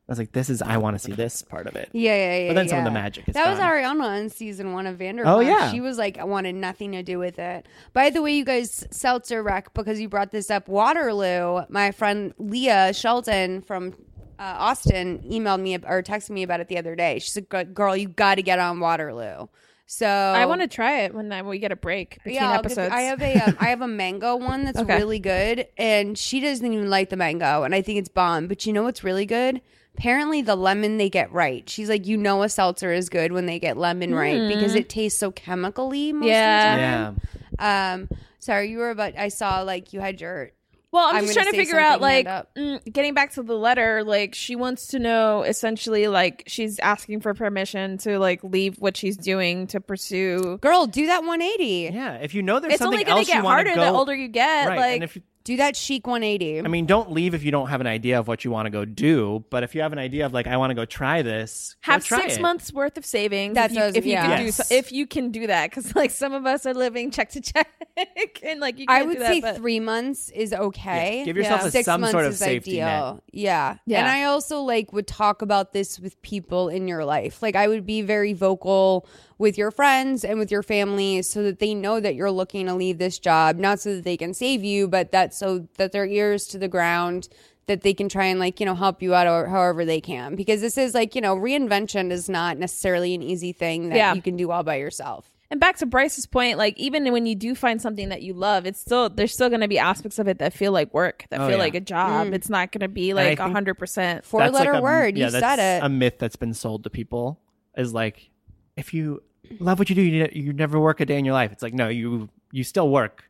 I 0.09 0.11
was 0.11 0.19
like, 0.19 0.33
"This 0.33 0.49
is 0.49 0.61
I 0.61 0.75
want 0.75 0.95
to 0.95 0.99
see 0.99 1.13
this 1.13 1.41
part 1.41 1.67
of 1.67 1.77
it." 1.77 1.87
Yeah, 1.93 2.15
yeah, 2.15 2.37
yeah. 2.39 2.47
But 2.49 2.55
then 2.55 2.67
some 2.67 2.79
of 2.79 2.83
the 2.83 2.91
magic 2.91 3.29
is 3.29 3.33
That 3.33 3.49
was. 3.49 3.59
Ariana 3.59 4.19
in 4.19 4.29
season 4.29 4.73
one 4.73 4.85
of 4.85 4.97
Vanderpump. 4.97 5.27
Oh, 5.27 5.39
yeah. 5.39 5.71
she 5.71 5.79
was 5.79 5.97
like, 5.97 6.17
I 6.17 6.25
wanted 6.25 6.55
nothing 6.55 6.91
to 6.91 7.03
do 7.03 7.17
with 7.19 7.39
it. 7.39 7.65
By 7.93 8.09
the 8.09 8.21
way, 8.21 8.33
you 8.33 8.43
guys, 8.43 8.85
seltzer 8.91 9.41
wreck 9.41 9.73
because 9.73 10.01
you 10.01 10.09
brought 10.09 10.31
this 10.31 10.51
up. 10.51 10.67
Waterloo. 10.67 11.61
My 11.69 11.91
friend 11.91 12.33
Leah 12.37 12.93
Shelton 12.93 13.61
from 13.61 13.93
uh, 14.41 14.55
Austin 14.57 15.19
emailed 15.29 15.61
me 15.61 15.75
or 15.75 16.01
texted 16.01 16.31
me 16.31 16.41
about 16.43 16.59
it 16.59 16.67
the 16.67 16.77
other 16.77 16.95
day. 16.95 17.19
She's 17.19 17.37
like, 17.51 17.73
"Girl, 17.73 17.95
you 17.95 18.07
got 18.07 18.35
to 18.35 18.41
get 18.41 18.57
on 18.59 18.79
Waterloo." 18.79 19.47
So 19.85 20.07
I 20.07 20.45
want 20.45 20.61
to 20.61 20.67
try 20.69 21.01
it 21.01 21.13
when 21.13 21.45
we 21.45 21.59
get 21.59 21.71
a 21.73 21.75
break 21.75 22.15
between 22.15 22.35
yeah, 22.35 22.51
I'll 22.51 22.61
give 22.63 22.71
you- 22.71 22.81
episodes. 22.83 22.93
I 22.95 23.01
have 23.01 23.21
a 23.21 23.33
um, 23.41 23.57
I 23.59 23.65
have 23.65 23.81
a 23.81 23.87
mango 23.87 24.37
one 24.37 24.63
that's 24.63 24.79
Okay. 24.79 24.97
really 24.97 25.19
good, 25.19 25.67
and 25.77 26.17
she 26.17 26.39
doesn't 26.39 26.65
even 26.73 26.89
like 26.89 27.09
the 27.09 27.17
mango, 27.17 27.63
and 27.63 27.75
I 27.75 27.81
think 27.81 27.99
it's 27.99 28.09
bomb. 28.09 28.47
But 28.47 28.65
you 28.65 28.73
know 28.73 28.83
what's 28.83 29.03
really 29.03 29.25
good? 29.25 29.61
Apparently, 29.97 30.41
the 30.41 30.55
lemon 30.55 30.97
they 30.97 31.09
get 31.09 31.29
right. 31.33 31.69
She's 31.69 31.89
like, 31.89 32.07
you 32.07 32.15
know, 32.15 32.43
a 32.43 32.47
seltzer 32.49 32.93
is 32.93 33.09
good 33.09 33.33
when 33.33 33.45
they 33.45 33.59
get 33.59 33.75
lemon 33.75 34.15
right 34.15 34.47
because 34.47 34.73
it 34.73 34.87
tastes 34.87 35.19
so 35.19 35.29
chemically. 35.31 36.13
Most 36.13 36.27
Yeah. 36.27 37.09
Of 37.09 37.15
the 37.15 37.21
Yeah. 37.59 37.91
Um. 37.93 38.09
Sorry, 38.39 38.71
you 38.71 38.77
were 38.77 38.89
about. 38.91 39.17
I 39.17 39.27
saw 39.27 39.61
like 39.61 39.91
you 39.91 39.99
had 39.99 40.21
your. 40.21 40.51
Well, 40.91 41.07
I'm, 41.07 41.15
I'm 41.15 41.21
just 41.23 41.33
trying 41.35 41.49
to 41.49 41.57
figure 41.57 41.79
out, 41.79 42.01
like, 42.01 42.27
mm, 42.27 42.83
getting 42.91 43.13
back 43.13 43.31
to 43.33 43.43
the 43.43 43.55
letter, 43.55 44.03
like, 44.03 44.35
she 44.35 44.57
wants 44.57 44.87
to 44.87 44.99
know 44.99 45.43
essentially, 45.43 46.07
like, 46.09 46.43
she's 46.47 46.79
asking 46.79 47.21
for 47.21 47.33
permission 47.33 47.97
to, 47.99 48.19
like, 48.19 48.43
leave 48.43 48.75
what 48.77 48.97
she's 48.97 49.15
doing 49.15 49.67
to 49.67 49.79
pursue. 49.79 50.57
Girl, 50.61 50.87
do 50.87 51.07
that 51.07 51.21
180. 51.21 51.91
yeah. 51.95 52.15
If 52.15 52.33
you 52.33 52.43
know 52.43 52.59
there's 52.59 52.73
It's 52.73 52.81
something 52.81 52.95
only 52.99 53.05
going 53.05 53.17
else 53.19 53.27
to 53.27 53.31
get 53.31 53.37
you 53.37 53.43
want 53.43 53.53
harder 53.53 53.69
to 53.69 53.75
go, 53.77 53.85
the 53.85 53.91
older 53.91 54.13
you 54.15 54.27
get. 54.27 54.67
right? 54.67 54.77
Like, 54.77 54.93
and 54.95 55.03
if 55.05 55.15
you, 55.15 55.21
Do 55.43 55.57
that 55.57 55.75
chic 55.75 56.05
180. 56.05 56.59
I 56.59 56.67
mean, 56.67 56.85
don't 56.85 57.11
leave 57.11 57.33
if 57.33 57.43
you 57.43 57.49
don't 57.51 57.67
have 57.69 57.81
an 57.81 57.87
idea 57.87 58.19
of 58.19 58.27
what 58.27 58.45
you 58.45 58.51
want 58.51 58.67
to 58.67 58.69
go 58.69 58.85
do. 58.85 59.43
But 59.49 59.63
if 59.63 59.73
you 59.73 59.81
have 59.81 59.91
an 59.91 59.97
idea 59.99 60.25
of 60.25 60.33
like, 60.33 60.45
I 60.45 60.57
want 60.57 60.69
to 60.69 60.75
go 60.75 60.85
try 60.85 61.21
this, 61.23 61.75
go 61.85 61.93
have 61.93 62.05
try 62.05 62.21
six 62.21 62.37
it. 62.37 62.41
months 62.41 62.71
worth 62.71 62.97
of 62.97 63.05
savings. 63.05 63.55
That's 63.55 63.71
if 63.73 63.75
you, 63.75 63.81
what 63.81 63.87
was- 63.87 63.95
if 63.95 64.05
you 64.05 64.11
yeah. 64.11 64.27
can 64.37 64.45
do 64.45 64.51
so, 64.51 64.63
if 64.69 64.91
you 64.91 65.07
can 65.07 65.31
do 65.31 65.47
that, 65.47 65.69
because 65.71 65.95
like 65.95 66.11
some 66.11 66.33
of 66.33 66.45
us 66.45 66.65
are 66.65 66.73
living 66.73 67.09
check 67.11 67.29
to 67.31 67.41
check, 67.41 67.67
and 68.43 68.59
like 68.59 68.77
you. 68.79 68.85
Can't 68.85 69.01
I 69.01 69.03
would 69.05 69.13
do 69.13 69.19
that, 69.19 69.27
say 69.33 69.41
but- 69.41 69.57
three 69.57 69.79
months 69.79 70.29
is 70.29 70.53
okay. 70.53 71.19
Yeah. 71.19 71.25
Give 71.25 71.37
yourself 71.37 71.61
Yeah. 71.61 71.67
a, 71.67 71.71
Six 71.71 71.85
some 71.85 72.01
months 72.01 72.11
sort 72.11 72.25
of 72.25 72.33
is 72.33 72.39
safety 72.39 72.81
ideal. 72.81 73.13
net. 73.15 73.23
Yeah. 73.31 73.75
Yeah. 73.85 73.99
And 73.99 74.07
I 74.07 74.25
also 74.25 74.61
like 74.61 74.93
would 74.93 75.07
talk 75.07 75.41
about 75.41 75.73
this 75.73 75.99
with 75.99 76.21
people 76.21 76.69
in 76.69 76.87
your 76.87 77.03
life. 77.03 77.41
Like 77.41 77.55
I 77.55 77.67
would 77.67 77.85
be 77.85 78.01
very 78.03 78.33
vocal 78.33 79.07
with 79.41 79.57
your 79.57 79.71
friends 79.71 80.23
and 80.23 80.39
with 80.39 80.51
your 80.51 80.63
family 80.63 81.21
so 81.23 81.41
that 81.43 81.59
they 81.59 81.73
know 81.73 81.99
that 81.99 82.15
you're 82.15 82.31
looking 82.31 82.67
to 82.67 82.73
leave 82.75 82.97
this 82.99 83.19
job, 83.19 83.57
not 83.57 83.79
so 83.79 83.95
that 83.95 84.03
they 84.03 84.15
can 84.15 84.33
save 84.33 84.63
you, 84.63 84.87
but 84.87 85.11
that 85.11 85.33
so 85.33 85.67
that 85.77 85.91
their 85.91 86.05
ears 86.05 86.45
to 86.47 86.57
the 86.57 86.67
ground 86.67 87.27
that 87.67 87.81
they 87.81 87.93
can 87.93 88.07
try 88.09 88.25
and 88.25 88.39
like, 88.39 88.59
you 88.59 88.65
know, 88.65 88.75
help 88.75 89.01
you 89.01 89.13
out 89.13 89.27
or 89.27 89.47
however 89.47 89.83
they 89.85 90.01
can. 90.01 90.35
Because 90.35 90.61
this 90.61 90.77
is 90.77 90.93
like, 90.93 91.15
you 91.15 91.21
know, 91.21 91.35
reinvention 91.35 92.11
is 92.11 92.29
not 92.29 92.57
necessarily 92.57 93.13
an 93.15 93.21
easy 93.21 93.51
thing 93.51 93.89
that 93.89 93.95
Yeah. 93.95 94.13
you 94.13 94.21
can 94.21 94.35
do 94.35 94.51
all 94.51 94.63
by 94.63 94.75
yourself. 94.75 95.31
And 95.49 95.59
back 95.59 95.77
to 95.77 95.85
Brice's 95.85 96.25
point, 96.25 96.57
like 96.57 96.77
even 96.77 97.11
when 97.11 97.25
you 97.25 97.35
do 97.35 97.55
find 97.55 97.81
something 97.81 98.09
that 98.09 98.21
you 98.21 98.33
love, 98.33 98.65
it's 98.65 98.79
still 98.79 99.09
there's 99.09 99.33
still 99.33 99.49
going 99.49 99.61
to 99.61 99.67
be 99.67 99.77
aspects 99.79 100.17
of 100.17 100.27
it 100.27 100.39
that 100.39 100.53
feel 100.53 100.71
like 100.71 100.93
work, 100.93 101.25
that 101.29 101.39
Oh, 101.41 101.47
feel 101.47 101.57
yeah. 101.57 101.63
like 101.63 101.75
a 101.75 101.81
job. 101.81 102.27
Mm. 102.27 102.33
It's 102.33 102.49
not 102.49 102.71
going 102.71 102.81
to 102.81 102.87
be 102.87 103.13
like 103.13 103.37
think- 103.37 103.51
hundred 103.51 103.75
percent. 103.75 104.23
Four 104.25 104.39
That's 104.41 104.53
like 104.53 104.65
letter 104.65 104.77
a- 104.77 104.81
word. 104.81 105.17
Yeah, 105.17 105.25
you 105.25 105.31
that's 105.31 105.43
said 105.59 105.77
it. 105.79 105.83
A 105.83 105.89
myth 105.89 106.15
that's 106.19 106.37
been 106.37 106.53
sold 106.53 106.83
to 106.85 106.89
people 106.89 107.39
is 107.75 107.93
like, 107.93 108.29
if 108.77 108.93
you 108.93 109.21
love 109.59 109.79
what 109.79 109.89
you 109.89 109.95
do, 109.95 110.01
you, 110.01 110.29
you 110.31 110.53
never 110.53 110.79
work 110.79 110.99
a 110.99 111.05
day 111.05 111.17
in 111.17 111.25
your 111.25 111.33
life. 111.33 111.51
It's 111.51 111.63
like, 111.63 111.73
no, 111.73 111.87
you 111.89 112.29
you 112.51 112.63
still 112.63 112.89
work 112.89 113.29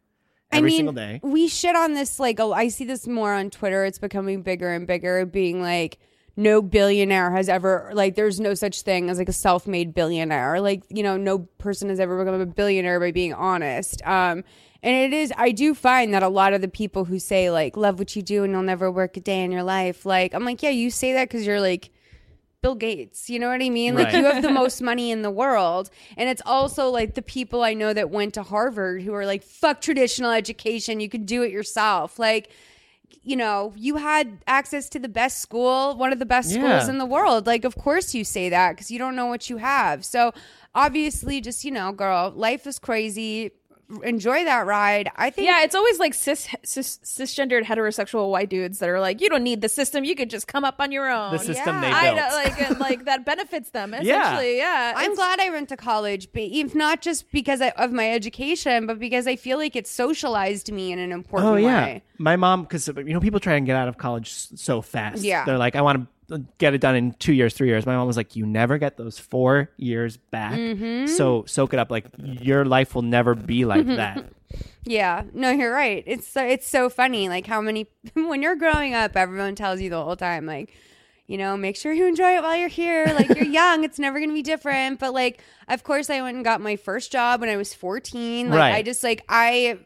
every 0.52 0.70
I 0.70 0.72
mean, 0.72 0.78
single 0.78 0.94
day. 0.94 1.20
we 1.24 1.48
shit 1.48 1.76
on 1.76 1.94
this 1.94 2.20
like 2.20 2.40
oh, 2.40 2.54
I 2.54 2.68
see 2.68 2.86
this 2.86 3.08
more 3.08 3.34
on 3.34 3.50
Twitter. 3.50 3.86
It's 3.86 4.00
becoming 4.00 4.42
bigger 4.42 4.72
and 4.72 4.86
bigger, 4.86 5.26
being 5.26 5.62
like 5.62 5.98
no 6.38 6.62
billionaire 6.62 7.32
has 7.32 7.50
ever 7.50 7.92
like 7.94 8.16
there's 8.16 8.40
no 8.40 8.54
such 8.54 8.82
thing 8.82 9.10
as 9.10 9.18
like 9.18 9.30
a 9.30 9.34
self-made 9.34 9.94
billionaire. 9.94 10.62
Like 10.62 10.84
you 10.90 11.04
know, 11.04 11.18
no 11.18 11.40
person 11.58 11.90
has 11.90 12.00
ever 12.00 12.24
become 12.24 12.40
a 12.40 12.46
billionaire 12.46 13.00
by 13.00 13.12
being 13.12 13.34
honest. 13.34 14.02
Um, 14.06 14.44
and 14.84 14.96
it 14.96 15.14
is 15.14 15.32
I 15.38 15.52
do 15.52 15.74
find 15.74 16.14
that 16.14 16.24
a 16.24 16.30
lot 16.30 16.54
of 16.54 16.62
the 16.62 16.68
people 16.68 17.06
who 17.06 17.20
say 17.20 17.52
like 17.52 17.78
love 17.78 18.00
what 18.00 18.16
you 18.16 18.22
do 18.22 18.44
and 18.44 18.54
you'll 18.54 18.64
never 18.64 18.92
work 18.92 19.18
a 19.18 19.22
day 19.22 19.44
in 19.44 19.52
your 19.52 19.64
life, 19.64 20.06
like 20.06 20.34
I'm 20.34 20.46
like 20.46 20.64
yeah, 20.64 20.70
you 20.70 20.90
say 20.92 21.14
that 21.14 21.30
because 21.30 21.46
you're 21.46 21.62
like. 21.62 21.92
Bill 22.62 22.76
Gates, 22.76 23.28
you 23.28 23.40
know 23.40 23.50
what 23.50 23.62
I 23.62 23.70
mean? 23.72 23.96
Like 23.96 24.14
you 24.14 24.24
have 24.26 24.44
the 24.44 24.52
most 24.52 24.82
money 24.92 25.10
in 25.10 25.24
the 25.24 25.32
world. 25.32 25.90
And 26.16 26.30
it's 26.30 26.44
also 26.46 26.90
like 26.90 27.16
the 27.16 27.24
people 27.24 27.64
I 27.64 27.74
know 27.74 27.92
that 27.92 28.12
went 28.12 28.36
to 28.36 28.44
Harvard 28.44 29.02
who 29.02 29.14
are 29.16 29.26
like, 29.26 29.42
fuck 29.42 29.82
traditional 29.82 30.30
education. 30.30 31.00
You 31.00 31.10
can 31.10 31.26
do 31.26 31.42
it 31.42 31.52
yourself. 31.52 32.20
Like, 32.20 32.52
you 33.24 33.36
know, 33.36 33.74
you 33.76 33.96
had 33.96 34.44
access 34.46 34.90
to 34.90 35.00
the 35.00 35.10
best 35.10 35.40
school, 35.40 35.96
one 35.98 36.14
of 36.14 36.20
the 36.20 36.26
best 36.26 36.52
Yeah. 36.52 36.60
schools 36.60 36.88
in 36.88 37.00
the 37.00 37.06
world. 37.06 37.48
Like, 37.48 37.66
of 37.66 37.76
course 37.76 38.14
you 38.14 38.24
say 38.24 38.50
that 38.50 38.74
because 38.74 38.92
you 38.92 39.00
don't 39.00 39.16
know 39.16 39.26
what 39.26 39.50
you 39.50 39.58
have. 39.58 40.06
So 40.06 40.32
obviously, 40.76 41.42
just, 41.42 41.66
you 41.66 41.72
know, 41.72 41.92
girl, 41.92 42.32
life 42.36 42.68
is 42.68 42.78
crazy. 42.78 43.52
Enjoy 44.04 44.44
that 44.46 44.66
ride. 44.66 45.10
I 45.16 45.30
think 45.30 45.48
Yeah, 45.48 45.64
it's 45.64 45.76
always 45.76 46.00
like 46.00 46.14
cis, 46.14 46.48
cis 46.64 47.00
cisgendered 47.04 47.64
heterosexual 47.64 48.30
white 48.32 48.50
dudes 48.50 48.80
that 48.80 48.90
are 48.90 49.00
like, 49.00 49.22
you 49.22 49.30
don't 49.30 49.44
need 49.44 49.62
the 49.62 49.70
system, 49.70 50.04
you 50.04 50.16
could 50.16 50.30
just 50.30 50.48
come 50.48 50.64
up 50.64 50.76
on 50.80 50.92
your 50.92 51.10
own. 51.10 51.32
The 51.34 51.40
system 51.40 51.82
they 51.82 51.88
I 51.92 52.14
built. 52.14 52.18
know, 52.18 52.30
like 52.36 52.80
like 52.80 53.06
that 53.12 53.26
benefits 53.26 53.72
them 53.72 53.94
Yeah. 54.02 54.24
essentially. 54.32 54.58
Yeah, 54.58 54.94
I'm 54.96 55.12
It's- 55.12 55.18
glad 55.18 55.40
I 55.40 55.50
went 55.50 55.70
to 55.70 55.78
college, 55.78 56.30
but 56.34 56.44
if 56.44 56.74
not 56.76 57.02
just 57.02 57.32
because 57.32 57.62
I, 57.62 57.70
of 57.72 57.92
my 57.92 58.10
education, 58.12 58.88
but 58.88 59.00
because 59.00 59.28
I 59.28 59.36
feel 59.36 59.58
like 59.58 59.76
it 59.76 59.88
socialized 59.88 60.72
me 60.72 60.92
in 60.92 61.00
an 61.00 61.12
important 61.12 61.52
Oh 61.52 61.56
yeah, 61.56 61.86
way. 61.86 62.04
my 62.18 62.36
mom 62.36 62.64
because 62.64 62.88
you 62.88 63.14
know 63.14 63.20
people 63.20 63.40
try 63.40 63.56
and 63.56 63.66
get 63.66 63.76
out 63.76 63.88
of 63.88 63.98
college 63.98 64.32
so 64.32 64.82
fast. 64.82 65.24
Yeah. 65.24 65.46
they're 65.46 65.58
like, 65.58 65.76
I 65.76 65.82
want 65.82 66.00
to 66.02 66.08
get 66.58 66.74
it 66.74 66.82
done 66.82 66.96
in 66.96 67.14
two 67.14 67.34
years, 67.34 67.54
three 67.54 67.68
years. 67.68 67.86
My 67.86 67.96
mom 67.96 68.08
was 68.08 68.18
like, 68.18 68.36
you 68.36 68.46
never 68.46 68.78
get 68.78 68.98
those 68.98 69.20
four 69.20 69.70
years 69.78 70.18
back. 70.18 70.54
Mm-hmm. 70.54 71.08
So 71.08 71.44
soak 71.48 71.74
it 71.74 71.80
up. 71.80 71.92
Like 71.92 72.06
your 72.18 72.66
life 72.66 72.96
will 72.96 73.02
never 73.02 73.36
be 73.36 73.66
like 73.66 73.86
that. 73.88 74.26
Yeah, 74.84 75.24
no, 75.34 75.52
you're 75.52 75.72
right. 75.72 76.04
It's 76.08 76.28
so, 76.28 76.44
it's 76.44 76.68
so 76.68 76.90
funny, 76.90 77.30
like 77.30 77.46
how 77.46 77.62
many 77.62 77.86
when 78.16 78.42
you're 78.42 78.56
growing 78.56 78.94
up, 78.96 79.16
everyone 79.16 79.56
tells 79.56 79.80
you 79.80 79.90
the 79.92 80.04
whole 80.04 80.16
time, 80.16 80.46
like, 80.48 80.74
you 81.28 81.38
know, 81.38 81.56
make 81.56 81.78
sure 81.78 81.94
you 81.94 82.08
enjoy 82.08 82.36
it 82.36 82.42
while 82.44 82.58
you're 82.58 82.68
here. 82.68 83.06
Like 83.06 83.30
you're 83.30 83.46
young, 83.62 83.84
it's 83.84 84.00
never 84.00 84.20
gonna 84.20 84.34
be 84.34 84.42
different. 84.42 85.00
But 85.00 85.14
like, 85.14 85.42
of 85.70 85.84
course, 85.84 86.10
I 86.10 86.22
went 86.22 86.36
and 86.36 86.44
got 86.44 86.62
my 86.62 86.76
first 86.76 87.12
job 87.12 87.42
when 87.42 87.50
I 87.50 87.58
was 87.58 87.74
14. 87.74 88.50
Like 88.50 88.58
Right. 88.58 88.74
I 88.74 88.82
just 88.82 89.04
like 89.04 89.24
I 89.30 89.78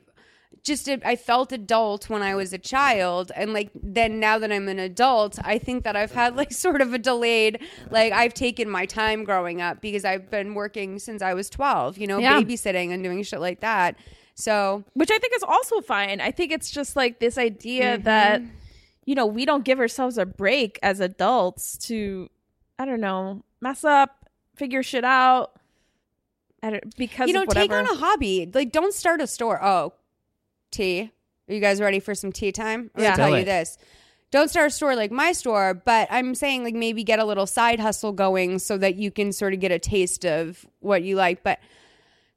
just 0.63 0.89
I 0.89 1.15
felt 1.15 1.51
adult 1.51 2.09
when 2.09 2.21
I 2.21 2.35
was 2.35 2.53
a 2.53 2.57
child, 2.57 3.31
and 3.35 3.53
like 3.53 3.69
then 3.73 4.19
now 4.19 4.39
that 4.39 4.51
I'm 4.51 4.67
an 4.67 4.79
adult, 4.79 5.37
I 5.43 5.57
think 5.57 5.83
that 5.83 5.95
I've 5.95 6.11
had 6.11 6.35
like 6.35 6.51
sort 6.65 6.81
of 6.81 6.93
a 6.93 6.97
delayed 6.97 7.61
like 7.89 8.13
I've 8.13 8.33
taken 8.33 8.69
my 8.69 8.85
time 8.85 9.23
growing 9.23 9.61
up 9.61 9.81
because 9.81 10.05
I've 10.05 10.29
been 10.29 10.53
working 10.53 10.99
since 10.99 11.21
I 11.21 11.33
was 11.33 11.49
12. 11.49 11.97
You 11.97 12.07
know, 12.07 12.19
Yeah. 12.19 12.41
babysitting 12.41 12.91
and 12.91 13.03
doing 13.03 13.23
shit 13.23 13.39
like 13.39 13.61
that. 13.61 13.95
So 14.35 14.83
which 14.93 15.11
I 15.11 15.17
think 15.17 15.33
is 15.35 15.43
also 15.43 15.81
fine. 15.81 16.21
I 16.21 16.31
think 16.31 16.51
it's 16.51 16.71
just 16.71 16.95
like 16.95 17.19
this 17.19 17.37
idea 17.37 17.95
mm-hmm. 17.95 18.03
that 18.03 18.41
you 19.05 19.15
know 19.15 19.25
we 19.25 19.45
don't 19.45 19.63
give 19.63 19.79
ourselves 19.79 20.17
a 20.17 20.25
break 20.25 20.79
as 20.83 20.99
adults 20.99 21.77
to 21.87 22.29
I 22.77 22.85
don't 22.85 23.01
know 23.01 23.43
mess 23.61 23.83
up, 23.83 24.29
figure 24.55 24.83
shit 24.83 25.03
out. 25.03 25.51
I 26.63 26.69
don't, 26.71 26.95
because 26.97 27.27
you 27.27 27.33
know, 27.33 27.45
take 27.45 27.71
on 27.71 27.85
a 27.85 27.95
hobby. 27.95 28.49
Like, 28.51 28.71
don't 28.71 28.93
start 28.93 29.21
a 29.21 29.27
store. 29.27 29.63
Oh, 29.63 29.93
tea. 30.75 31.11
Are 31.47 31.53
you 31.53 31.59
guys 31.61 31.79
ready 31.79 31.99
for 31.99 32.13
some 32.15 32.31
tea 32.31 32.51
time? 32.51 32.89
I'm 32.95 33.03
Yeah. 33.03 33.09
gonna 33.11 33.17
tell 33.17 33.29
Tell 33.29 33.39
you 33.39 33.45
this. 33.45 33.77
Don't 34.31 34.49
start 34.49 34.67
a 34.67 34.71
store 34.71 34.95
like 34.95 35.11
my 35.11 35.31
store, 35.31 35.73
but 35.73 36.07
I'm 36.11 36.35
saying 36.35 36.63
like 36.63 36.73
maybe 36.75 37.03
get 37.03 37.19
a 37.19 37.25
little 37.25 37.45
side 37.47 37.79
hustle 37.79 38.11
going 38.11 38.59
so 38.59 38.77
that 38.77 38.95
you 38.95 39.11
can 39.11 39.31
sort 39.31 39.53
of 39.53 39.59
get 39.59 39.71
a 39.71 39.79
taste 39.79 40.25
of 40.25 40.65
what 40.79 41.03
you 41.03 41.15
like. 41.15 41.43
But 41.43 41.59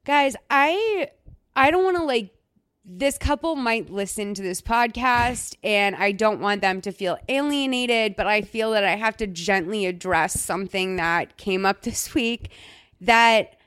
guys, 0.05 0.37
I 0.51 1.09
I 1.57 1.71
don't 1.71 1.85
want 1.85 1.97
to 1.97 2.05
like 2.05 2.31
this 2.91 3.19
couple 3.19 3.55
might 3.57 3.91
listen 3.91 4.33
to 4.35 4.43
this 4.43 4.63
podcast 4.63 5.57
and 5.63 5.95
I 5.97 6.13
don't 6.13 6.41
want 6.41 6.63
them 6.63 6.81
to 6.83 6.93
feel 6.93 7.19
alienated, 7.29 8.17
but 8.17 8.27
I 8.27 8.41
feel 8.43 8.71
that 8.71 8.85
I 8.85 8.97
have 8.97 9.17
to 9.19 9.27
gently 9.27 9.85
address 9.87 10.41
something 10.41 10.97
that 10.97 11.37
came 11.37 11.67
up 11.67 11.83
this 11.83 12.15
week 12.15 12.51
that 13.01 13.58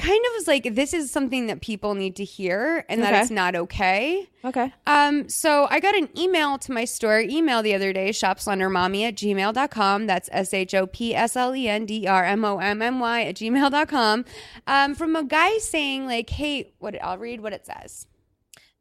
kind 0.00 0.24
of 0.26 0.32
was 0.34 0.48
like 0.48 0.74
this 0.74 0.94
is 0.94 1.10
something 1.10 1.46
that 1.46 1.60
people 1.60 1.94
need 1.94 2.16
to 2.16 2.24
hear 2.24 2.84
and 2.88 3.02
that 3.02 3.22
it's 3.22 3.30
not 3.30 3.54
okay. 3.54 4.28
okay. 4.44 4.72
Um, 4.86 5.28
so 5.28 5.66
I 5.70 5.80
got 5.80 5.94
an 5.94 6.08
email 6.18 6.58
to 6.58 6.72
my 6.72 6.84
store 6.84 7.20
email 7.20 7.62
the 7.62 7.74
other 7.74 7.92
day, 7.92 8.10
shopslendermommy 8.10 9.06
at 9.06 9.14
gmail.com. 9.14 10.06
That's 10.06 10.28
S 10.32 10.54
H 10.54 10.74
O 10.74 10.86
P 10.86 11.14
S 11.14 11.36
L 11.36 11.54
E 11.54 11.68
N 11.68 11.86
D 11.86 12.06
R 12.06 12.24
M 12.24 12.44
O 12.44 12.58
M 12.58 12.82
M 12.82 13.00
Y 13.00 13.22
at 13.24 13.36
gmail.com. 13.36 14.24
Um, 14.66 14.94
from 14.94 15.16
a 15.16 15.24
guy 15.24 15.58
saying, 15.58 16.06
like, 16.06 16.30
hey, 16.30 16.72
what 16.78 17.00
I'll 17.02 17.18
read 17.18 17.40
what 17.40 17.52
it 17.52 17.66
says. 17.66 18.06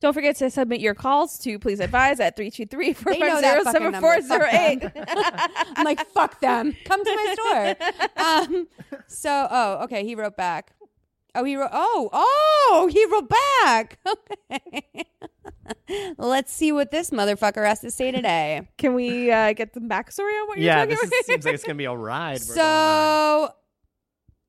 Don't 0.02 0.14
forget 0.14 0.38
to 0.38 0.50
submit 0.50 0.80
your 0.80 0.96
calls 0.96 1.38
to 1.40 1.60
please 1.60 1.82
advise 1.82 2.22
at 2.22 2.38
323 2.38 2.94
They 2.94 3.20
know 3.20 3.42
that 3.42 3.64
fucking 3.66 3.92
number. 3.92 4.00
Fuck 4.00 4.24
450 4.28 5.74
I'm 5.76 5.84
like, 5.84 6.08
fuck 6.08 6.40
them. 6.40 6.74
Come 6.86 7.04
to 7.04 7.16
my 7.16 7.34
store. 7.34 7.76
Um, 8.20 8.68
so, 9.08 9.48
oh, 9.50 9.84
okay. 9.84 10.06
He 10.06 10.16
wrote 10.16 10.38
back. 10.38 10.74
Oh, 11.36 11.44
he 11.44 11.56
wrote. 11.56 11.70
Oh, 11.72 12.10
oh, 12.12 12.90
he 12.92 13.06
wrote 13.06 13.30
back. 13.30 14.00
Okay. 14.52 15.06
Let's 16.18 16.52
see 16.52 16.72
what 16.72 16.90
this 16.90 17.12
motherfucker 17.12 17.64
has 17.66 17.80
to 17.82 17.92
say 17.92 18.10
today. 18.12 18.68
Can 18.80 18.96
we 18.96 19.32
uh, 19.32 19.54
get 19.54 19.74
some 19.76 19.88
backstory 19.88 20.40
on 20.42 20.48
what 20.48 20.58
you're 20.58 20.74
talking 20.74 20.90
this 20.90 21.04
about? 21.04 21.14
is, 21.20 21.26
seems 21.28 21.46
like 21.46 21.54
it's 21.54 21.64
gonna 21.64 21.76
be 21.76 21.86
a 21.86 21.94
ride. 21.96 22.40
we're 22.48 22.56
going 22.56 22.68
on. 22.68 23.48
So 23.50 23.54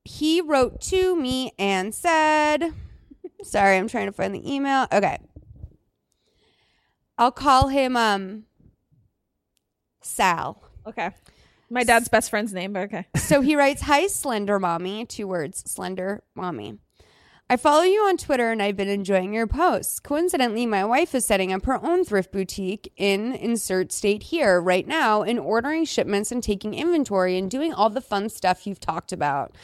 he 0.03 0.41
wrote 0.41 0.81
to 0.81 1.15
me 1.15 1.51
and 1.59 1.93
said, 1.93 2.73
sorry, 3.43 3.77
I'm 3.77 3.87
trying 3.87 4.07
to 4.07 4.11
find 4.11 4.33
the 4.33 4.51
email. 4.51 4.87
Okay. 4.91 5.19
I'll 7.19 7.31
call 7.31 7.67
him 7.67 7.95
um 7.95 8.45
Sal. 10.01 10.63
okay. 10.87 11.11
My 11.71 11.85
dad's 11.85 12.09
best 12.09 12.29
friend's 12.29 12.53
name, 12.53 12.73
but 12.73 12.83
okay. 12.83 13.05
So 13.15 13.39
he 13.39 13.55
writes, 13.55 13.83
Hi, 13.83 14.07
Slender 14.07 14.59
Mommy. 14.59 15.05
Two 15.05 15.25
words, 15.25 15.63
Slender 15.65 16.21
Mommy. 16.35 16.77
I 17.49 17.55
follow 17.55 17.83
you 17.83 18.01
on 18.01 18.17
Twitter 18.17 18.51
and 18.51 18.61
I've 18.61 18.75
been 18.75 18.89
enjoying 18.89 19.33
your 19.33 19.47
posts. 19.47 20.01
Coincidentally, 20.01 20.65
my 20.65 20.83
wife 20.83 21.15
is 21.15 21.25
setting 21.25 21.53
up 21.53 21.65
her 21.65 21.81
own 21.85 22.03
thrift 22.03 22.33
boutique 22.33 22.91
in 22.97 23.33
insert 23.33 23.93
state 23.93 24.23
here 24.23 24.59
right 24.59 24.85
now 24.85 25.21
and 25.21 25.39
ordering 25.39 25.85
shipments 25.85 26.31
and 26.31 26.43
taking 26.43 26.73
inventory 26.73 27.37
and 27.37 27.49
doing 27.49 27.73
all 27.73 27.89
the 27.89 28.01
fun 28.01 28.27
stuff 28.27 28.67
you've 28.67 28.79
talked 28.81 29.13
about. 29.13 29.55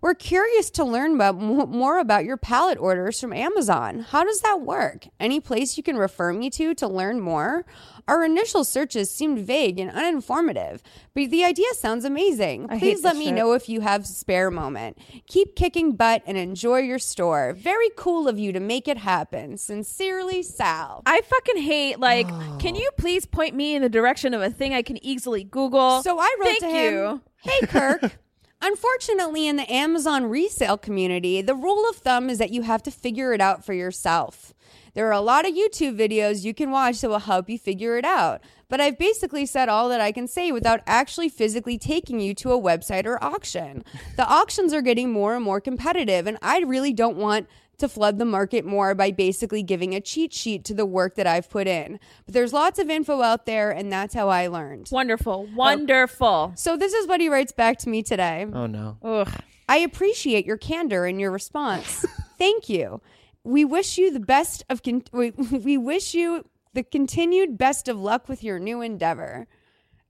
We're 0.00 0.14
curious 0.14 0.70
to 0.70 0.84
learn 0.84 1.14
about 1.14 1.40
mo- 1.40 1.66
more 1.66 1.98
about 1.98 2.24
your 2.24 2.36
pallet 2.36 2.78
orders 2.78 3.20
from 3.20 3.32
Amazon. 3.32 4.00
How 4.10 4.24
does 4.24 4.40
that 4.42 4.60
work? 4.60 5.08
Any 5.18 5.40
place 5.40 5.76
you 5.76 5.82
can 5.82 5.96
refer 5.96 6.32
me 6.32 6.50
to 6.50 6.74
to 6.74 6.86
learn 6.88 7.20
more? 7.20 7.64
Our 8.08 8.22
initial 8.24 8.62
searches 8.62 9.10
seemed 9.10 9.40
vague 9.40 9.80
and 9.80 9.90
uninformative, 9.90 10.80
but 11.14 11.30
the 11.30 11.44
idea 11.44 11.66
sounds 11.74 12.04
amazing. 12.04 12.68
I 12.70 12.78
Please 12.78 13.02
let 13.02 13.16
me 13.16 13.32
know 13.32 13.52
if 13.52 13.68
you 13.68 13.80
have 13.80 14.02
a 14.02 14.06
spare 14.06 14.50
moment. 14.50 14.96
Keep 15.26 15.56
kicking 15.56 15.92
butt 15.96 16.22
and 16.24 16.36
enjoy 16.38 16.78
your 16.80 17.00
store. 17.00 17.52
Very 17.54 17.90
cool 17.96 18.28
of 18.28 18.38
you 18.38 18.52
to 18.52 18.60
make 18.60 18.86
it 18.86 18.98
happen. 18.98 19.56
Sincerely, 19.56 20.42
Sal. 20.44 21.02
I 21.04 21.20
fucking 21.22 21.62
hate 21.62 21.98
like. 21.98 22.28
Can 22.60 22.74
you 22.76 22.90
please 22.96 23.26
point 23.26 23.54
me 23.56 23.74
in 23.74 23.82
the 23.82 23.88
direction 23.88 24.34
of 24.34 24.42
a 24.42 24.50
thing 24.50 24.72
I 24.72 24.82
can 24.82 25.04
easily 25.04 25.42
Google? 25.44 26.02
So 26.02 26.18
I 26.18 26.34
wrote 26.38 26.46
Thank 26.46 26.60
to 26.60 26.68
him, 26.68 26.94
you. 26.94 27.20
"Hey 27.38 27.66
Kirk, 27.66 28.18
unfortunately 28.60 29.46
in 29.46 29.56
the 29.56 29.72
Amazon 29.72 30.26
resale 30.26 30.78
community, 30.78 31.42
the 31.42 31.54
rule 31.54 31.88
of 31.88 31.96
thumb 31.96 32.30
is 32.30 32.38
that 32.38 32.50
you 32.50 32.62
have 32.62 32.82
to 32.84 32.90
figure 32.90 33.32
it 33.32 33.40
out 33.40 33.64
for 33.64 33.72
yourself. 33.72 34.54
There 34.94 35.06
are 35.06 35.12
a 35.12 35.20
lot 35.20 35.46
of 35.46 35.54
YouTube 35.54 35.98
videos 35.98 36.44
you 36.44 36.54
can 36.54 36.70
watch 36.70 37.00
that 37.00 37.10
will 37.10 37.18
help 37.18 37.50
you 37.50 37.58
figure 37.58 37.98
it 37.98 38.04
out. 38.04 38.40
But 38.68 38.80
I've 38.80 38.98
basically 38.98 39.46
said 39.46 39.68
all 39.68 39.88
that 39.90 40.00
I 40.00 40.10
can 40.10 40.26
say 40.26 40.50
without 40.50 40.80
actually 40.86 41.28
physically 41.28 41.78
taking 41.78 42.18
you 42.18 42.34
to 42.36 42.52
a 42.52 42.60
website 42.60 43.04
or 43.04 43.22
auction. 43.22 43.84
The 44.16 44.26
auctions 44.26 44.72
are 44.72 44.82
getting 44.82 45.12
more 45.12 45.34
and 45.34 45.44
more 45.44 45.60
competitive, 45.60 46.26
and 46.26 46.38
I 46.40 46.60
really 46.60 46.92
don't 46.92 47.18
want 47.18 47.46
to 47.78 47.88
flood 47.88 48.18
the 48.18 48.24
market 48.24 48.64
more 48.64 48.94
by 48.94 49.10
basically 49.10 49.62
giving 49.62 49.94
a 49.94 50.00
cheat 50.00 50.32
sheet 50.32 50.64
to 50.64 50.74
the 50.74 50.86
work 50.86 51.14
that 51.16 51.26
I've 51.26 51.50
put 51.50 51.66
in. 51.66 51.98
But 52.24 52.34
there's 52.34 52.52
lots 52.52 52.78
of 52.78 52.90
info 52.90 53.22
out 53.22 53.46
there, 53.46 53.70
and 53.70 53.92
that's 53.92 54.14
how 54.14 54.28
I 54.28 54.46
learned. 54.46 54.88
Wonderful, 54.90 55.48
oh. 55.50 55.56
wonderful. 55.56 56.52
So 56.56 56.76
this 56.76 56.92
is 56.92 57.06
what 57.06 57.20
he 57.20 57.28
writes 57.28 57.52
back 57.52 57.78
to 57.78 57.88
me 57.88 58.02
today. 58.02 58.46
Oh 58.52 58.66
no. 58.66 58.98
Ugh. 59.02 59.30
I 59.68 59.78
appreciate 59.78 60.46
your 60.46 60.56
candor 60.56 61.06
and 61.06 61.20
your 61.20 61.30
response. 61.30 62.04
Thank 62.38 62.68
you. 62.68 63.00
We 63.42 63.64
wish 63.64 63.98
you 63.98 64.12
the 64.12 64.20
best 64.20 64.64
of 64.68 64.82
con- 64.82 65.04
we, 65.12 65.30
we 65.50 65.76
wish 65.76 66.14
you 66.14 66.44
the 66.74 66.82
continued 66.82 67.56
best 67.56 67.88
of 67.88 67.98
luck 67.98 68.28
with 68.28 68.44
your 68.44 68.58
new 68.58 68.80
endeavor. 68.80 69.46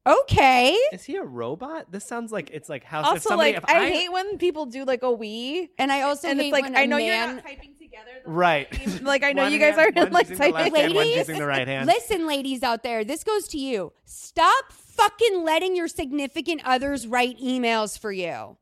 Okay. 0.07 0.76
Is 0.92 1.04
he 1.04 1.16
a 1.16 1.22
robot? 1.24 1.90
This 1.90 2.04
sounds 2.04 2.30
like 2.30 2.50
it's 2.52 2.68
like 2.68 2.84
house. 2.84 3.07
if 3.07 3.12
Also, 3.12 3.28
somebody, 3.30 3.54
like 3.54 3.62
if 3.64 3.68
I, 3.68 3.88
hate 3.90 4.12
when 4.12 4.38
people 4.38 4.66
do 4.66 4.84
like 4.84 5.02
a 5.02 5.11
we, 5.11 5.70
And 5.78 5.90
I 5.90 6.02
also 6.02 6.28
and 6.28 6.38
hate 6.40 6.46
it's 6.48 6.52
like 6.52 6.64
when 6.64 6.76
I 6.76 6.82
a 6.82 6.86
know 6.86 6.96
you're 6.96 7.16
not 7.16 7.42
typing 7.42 7.74
together. 7.80 8.11
the 8.24 8.30
Right. 8.30 9.02
Like 9.02 9.24
I 9.24 9.32
know 9.34 9.42
One 9.44 9.52
you 9.52 9.59
guys 9.59 9.74
hand- 9.76 9.96
are 9.96 10.02
one's 10.02 10.12
like 10.12 10.28
using 10.28 10.38
the 10.38 10.52
left 10.52 10.64
typing. 10.66 10.74
hand, 10.80 10.94
one's 10.94 11.07
Ladies, 11.09 11.16
using 11.28 11.38
the 11.38 11.46
right 11.46 11.66
hand. 11.66 11.86
Listen, 11.96 12.26
ladies 12.28 12.62
out 12.62 12.82
there, 12.84 13.04
this 13.04 13.24
goes 13.24 13.48
to 13.48 13.59
you. 13.59 13.92
Stop 14.04 14.72
fucking 14.72 15.42
letting 15.44 15.74
your 15.74 15.88
significant 15.88 16.62
others 16.64 17.07
write 17.07 17.38
emails 17.40 17.98
for 17.98 18.12
you. 18.12 18.57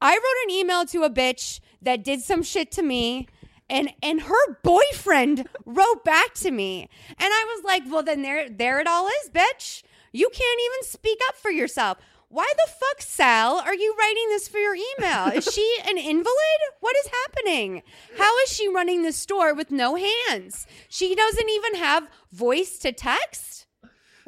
I 0.00 0.12
wrote 0.14 0.44
an 0.44 0.50
email 0.50 0.84
to 0.86 1.04
a 1.04 1.10
bitch 1.10 1.60
that 1.82 2.02
did 2.02 2.20
some 2.22 2.42
shit 2.42 2.72
to 2.72 2.82
me. 2.82 3.28
And 3.70 3.92
and 4.02 4.22
her 4.22 4.54
boyfriend 4.64 5.46
wrote 5.66 6.02
back 6.04 6.32
to 6.34 6.50
me. 6.50 6.88
And 7.10 7.16
I 7.20 7.54
was 7.54 7.64
like, 7.64 7.82
well 7.88 8.02
then 8.02 8.22
there 8.22 8.48
there 8.48 8.80
it 8.80 8.86
all 8.86 9.06
is, 9.06 9.30
bitch. 9.30 9.82
You 10.12 10.28
can't 10.30 10.60
even 10.60 10.90
speak 10.90 11.18
up 11.28 11.36
for 11.36 11.50
yourself. 11.50 11.98
Why 12.30 12.50
the 12.56 12.70
fuck, 12.70 13.00
Sal, 13.00 13.58
are 13.58 13.74
you 13.74 13.94
writing 13.98 14.28
this 14.28 14.48
for 14.48 14.58
your 14.58 14.74
email? 14.74 15.28
Is 15.28 15.50
she 15.50 15.78
an 15.88 15.96
invalid? 15.96 16.60
What 16.80 16.94
is 16.96 17.10
happening? 17.24 17.82
How 18.18 18.38
is 18.40 18.52
she 18.52 18.68
running 18.68 19.02
this 19.02 19.16
store 19.16 19.54
with 19.54 19.70
no 19.70 19.96
hands? 19.96 20.66
She 20.90 21.14
doesn't 21.14 21.48
even 21.48 21.76
have 21.76 22.08
voice 22.30 22.78
to 22.80 22.92
text? 22.92 23.66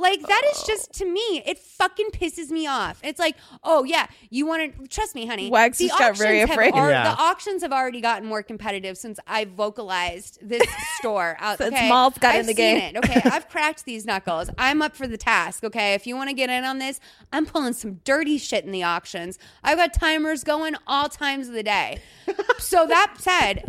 Like 0.00 0.22
that 0.22 0.42
is 0.52 0.62
just 0.62 0.90
oh. 0.94 0.98
to 0.98 1.04
me, 1.04 1.42
it 1.44 1.58
fucking 1.58 2.10
pisses 2.12 2.50
me 2.50 2.66
off. 2.66 2.98
It's 3.04 3.18
like, 3.18 3.36
oh 3.62 3.84
yeah, 3.84 4.06
you 4.30 4.46
want 4.46 4.74
to 4.74 4.86
trust 4.88 5.14
me, 5.14 5.26
honey. 5.26 5.50
Wags 5.50 5.76
the 5.76 5.88
just 5.88 5.98
got 5.98 6.16
very 6.16 6.40
auctions 6.42 6.48
have 6.48 6.50
afraid. 6.50 6.74
al- 6.74 6.88
Yeah. 6.90 7.14
The 7.14 7.20
auctions 7.20 7.62
have 7.62 7.72
already 7.72 8.00
gotten 8.00 8.26
more 8.26 8.42
competitive 8.42 8.96
since 8.96 9.20
I 9.26 9.44
vocalized 9.44 10.38
this 10.40 10.66
store 10.98 11.36
out. 11.38 11.58
Since 11.58 11.74
okay? 11.74 11.88
Malls 11.88 12.16
got 12.18 12.34
in 12.34 12.40
I've 12.40 12.46
the 12.46 12.54
seen 12.54 12.78
game. 12.78 12.96
it, 12.96 13.04
okay, 13.04 13.20
I've 13.30 13.48
cracked 13.50 13.84
these 13.84 14.06
knuckles. 14.06 14.48
I'm 14.56 14.80
up 14.80 14.96
for 14.96 15.06
the 15.06 15.18
task. 15.18 15.64
Okay, 15.64 15.92
if 15.94 16.06
you 16.06 16.16
want 16.16 16.30
to 16.30 16.34
get 16.34 16.48
in 16.48 16.64
on 16.64 16.78
this, 16.78 16.98
I'm 17.32 17.44
pulling 17.44 17.74
some 17.74 18.00
dirty 18.04 18.38
shit 18.38 18.64
in 18.64 18.72
the 18.72 18.82
auctions. 18.82 19.38
I've 19.62 19.76
got 19.76 19.92
timers 19.92 20.44
going 20.44 20.76
all 20.86 21.08
times 21.10 21.48
of 21.48 21.54
the 21.54 21.62
day. 21.62 22.00
so 22.58 22.86
that 22.86 23.16
said. 23.18 23.64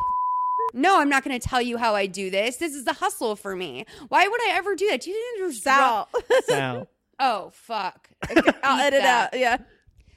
No, 0.74 1.00
I'm 1.00 1.10
not 1.10 1.24
going 1.24 1.38
to 1.40 1.48
tell 1.48 1.62
you 1.62 1.78
how 1.78 1.96
I 1.96 2.06
do 2.06 2.30
this. 2.30 2.58
This 2.58 2.74
is 2.74 2.86
a 2.88 2.94
hustle 2.94 3.36
for 3.36 3.56
me. 3.56 3.86
Why 4.10 4.28
would 4.28 4.42
I 4.42 4.52
ever 4.54 4.76
do 4.76 4.88
that? 4.90 5.02
Do 5.02 5.10
you 5.12 5.16
think 5.16 5.40
there's 5.40 5.62
Sal. 5.62 6.10
So, 6.46 6.88
Oh 7.20 7.52
fuck! 7.54 8.10
I'll 8.64 8.80
edit 8.80 9.02
that. 9.04 9.34
out. 9.34 9.40
Yeah. 9.40 9.58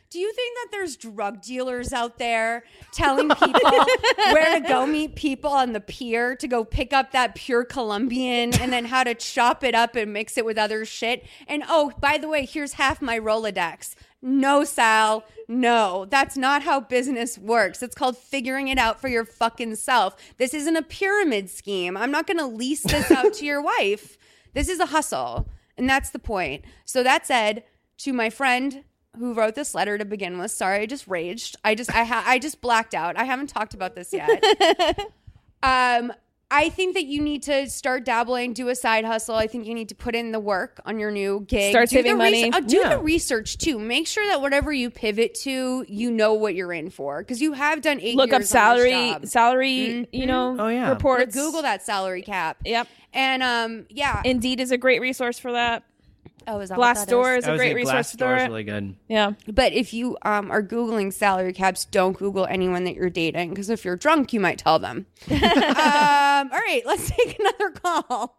Do 0.08 0.20
you 0.20 0.32
think 0.32 0.56
that 0.56 0.68
there's 0.70 0.96
drug 0.96 1.42
dealers 1.42 1.92
out 1.92 2.18
there 2.18 2.62
telling 2.92 3.28
people 3.28 3.60
where 4.32 4.60
to 4.60 4.66
go 4.66 4.86
meet 4.86 5.16
people 5.16 5.50
on 5.50 5.72
the 5.72 5.80
pier 5.80 6.36
to 6.36 6.46
go 6.46 6.64
pick 6.64 6.92
up 6.92 7.10
that 7.10 7.34
pure 7.34 7.64
Colombian 7.64 8.54
and 8.60 8.72
then 8.72 8.84
how 8.84 9.02
to 9.02 9.14
chop 9.16 9.64
it 9.64 9.74
up 9.74 9.96
and 9.96 10.12
mix 10.12 10.38
it 10.38 10.44
with 10.44 10.56
other 10.56 10.84
shit? 10.84 11.26
And 11.48 11.64
oh, 11.68 11.92
by 11.98 12.16
the 12.16 12.28
way, 12.28 12.46
here's 12.46 12.74
half 12.74 13.02
my 13.02 13.18
Rolodex. 13.18 13.96
No, 14.24 14.64
Sal. 14.64 15.22
No, 15.48 16.06
that's 16.08 16.34
not 16.34 16.62
how 16.62 16.80
business 16.80 17.36
works. 17.36 17.82
It's 17.82 17.94
called 17.94 18.16
figuring 18.16 18.68
it 18.68 18.78
out 18.78 18.98
for 18.98 19.08
your 19.08 19.26
fucking 19.26 19.76
self. 19.76 20.16
This 20.38 20.54
isn't 20.54 20.76
a 20.76 20.82
pyramid 20.82 21.50
scheme. 21.50 21.94
I'm 21.94 22.10
not 22.10 22.26
going 22.26 22.38
to 22.38 22.46
lease 22.46 22.84
this 22.84 23.10
out 23.10 23.34
to 23.34 23.44
your 23.44 23.60
wife. 23.78 24.16
This 24.54 24.70
is 24.70 24.80
a 24.80 24.86
hustle. 24.86 25.46
And 25.76 25.86
that's 25.86 26.08
the 26.08 26.18
point. 26.18 26.64
So 26.86 27.02
that 27.02 27.26
said, 27.26 27.64
to 27.98 28.14
my 28.14 28.30
friend 28.30 28.84
who 29.18 29.34
wrote 29.34 29.56
this 29.56 29.74
letter 29.74 29.98
to 29.98 30.06
begin 30.06 30.38
with, 30.38 30.50
sorry, 30.50 30.80
I 30.80 30.86
just 30.86 31.06
raged. 31.06 31.56
I 31.62 31.74
just 31.74 31.94
I 31.94 32.04
ha- 32.04 32.24
I 32.26 32.38
just 32.38 32.62
blacked 32.62 32.94
out. 32.94 33.18
I 33.18 33.24
haven't 33.24 33.48
talked 33.48 33.74
about 33.74 33.94
this 33.94 34.12
yet. 34.12 34.42
um 35.62 36.12
I 36.50 36.68
think 36.68 36.94
that 36.94 37.04
you 37.06 37.20
need 37.22 37.42
to 37.44 37.68
start 37.68 38.04
dabbling, 38.04 38.52
do 38.52 38.68
a 38.68 38.74
side 38.76 39.04
hustle. 39.04 39.34
I 39.34 39.46
think 39.46 39.66
you 39.66 39.74
need 39.74 39.88
to 39.88 39.94
put 39.94 40.14
in 40.14 40.30
the 40.30 40.38
work 40.38 40.80
on 40.84 40.98
your 40.98 41.10
new 41.10 41.40
gig. 41.48 41.72
Start 41.72 41.88
do 41.88 41.96
saving 41.96 42.12
the 42.12 42.18
money. 42.18 42.52
uh, 42.52 42.60
do 42.60 42.76
Yeah. 42.76 42.90
the 42.90 42.98
research 42.98 43.58
too. 43.58 43.78
Make 43.78 44.06
sure 44.06 44.24
that 44.28 44.40
whatever 44.40 44.72
you 44.72 44.90
pivot 44.90 45.34
to, 45.42 45.84
you 45.88 46.10
know 46.10 46.34
what 46.34 46.54
you're 46.54 46.72
in 46.72 46.90
for 46.90 47.22
because 47.22 47.40
you 47.42 47.54
have 47.54 47.80
done 47.82 47.98
eight 48.00 48.16
Look 48.16 48.32
up 48.32 48.40
years 48.40 48.54
on 48.54 48.76
this 48.76 48.84
salary, 48.84 48.90
job. 49.12 49.26
salary. 49.26 50.08
You 50.12 50.26
know, 50.26 50.56
Oh, 50.58 50.68
yeah. 50.68 50.90
Like. 50.92 51.32
Google 51.32 51.62
that 51.62 51.82
salary 51.82 52.22
cap. 52.22 52.58
Yep. 52.64 52.86
And 53.12 53.42
um, 53.42 53.86
yeah. 53.90 54.22
Indeed 54.24 54.60
is 54.60 54.70
a 54.70 54.76
great 54.78 55.00
resource 55.00 55.38
for 55.38 55.52
that. 55.52 55.82
Oh, 56.46 56.60
is 56.60 56.68
that 56.70 56.78
what 56.78 56.94
that 56.94 57.08
Glassdoor 57.08 57.38
is? 57.38 57.44
is 57.44 57.48
I 57.48 57.50
a 57.50 57.52
was 57.52 57.58
great 57.60 57.68
like, 57.68 57.76
resource 57.76 58.12
for 58.12 58.16
Glassdoor 58.18 58.36
is 58.36 58.42
it. 58.42 58.46
really 58.46 58.64
good. 58.64 58.96
Yeah. 59.08 59.32
But 59.46 59.72
if 59.72 59.92
you 59.94 60.16
um, 60.22 60.50
are 60.50 60.62
Googling 60.62 61.12
salary 61.12 61.52
caps, 61.52 61.84
don't 61.84 62.16
Google 62.16 62.46
anyone 62.46 62.84
that 62.84 62.94
you're 62.94 63.10
dating 63.10 63.50
because 63.50 63.70
if 63.70 63.84
you're 63.84 63.96
drunk, 63.96 64.32
you 64.32 64.40
might 64.40 64.58
tell 64.58 64.78
them. 64.78 65.06
um, 65.30 65.38
all 65.38 66.60
right, 66.60 66.82
let's 66.84 67.10
take 67.16 67.38
another 67.38 67.70
call. 67.70 68.38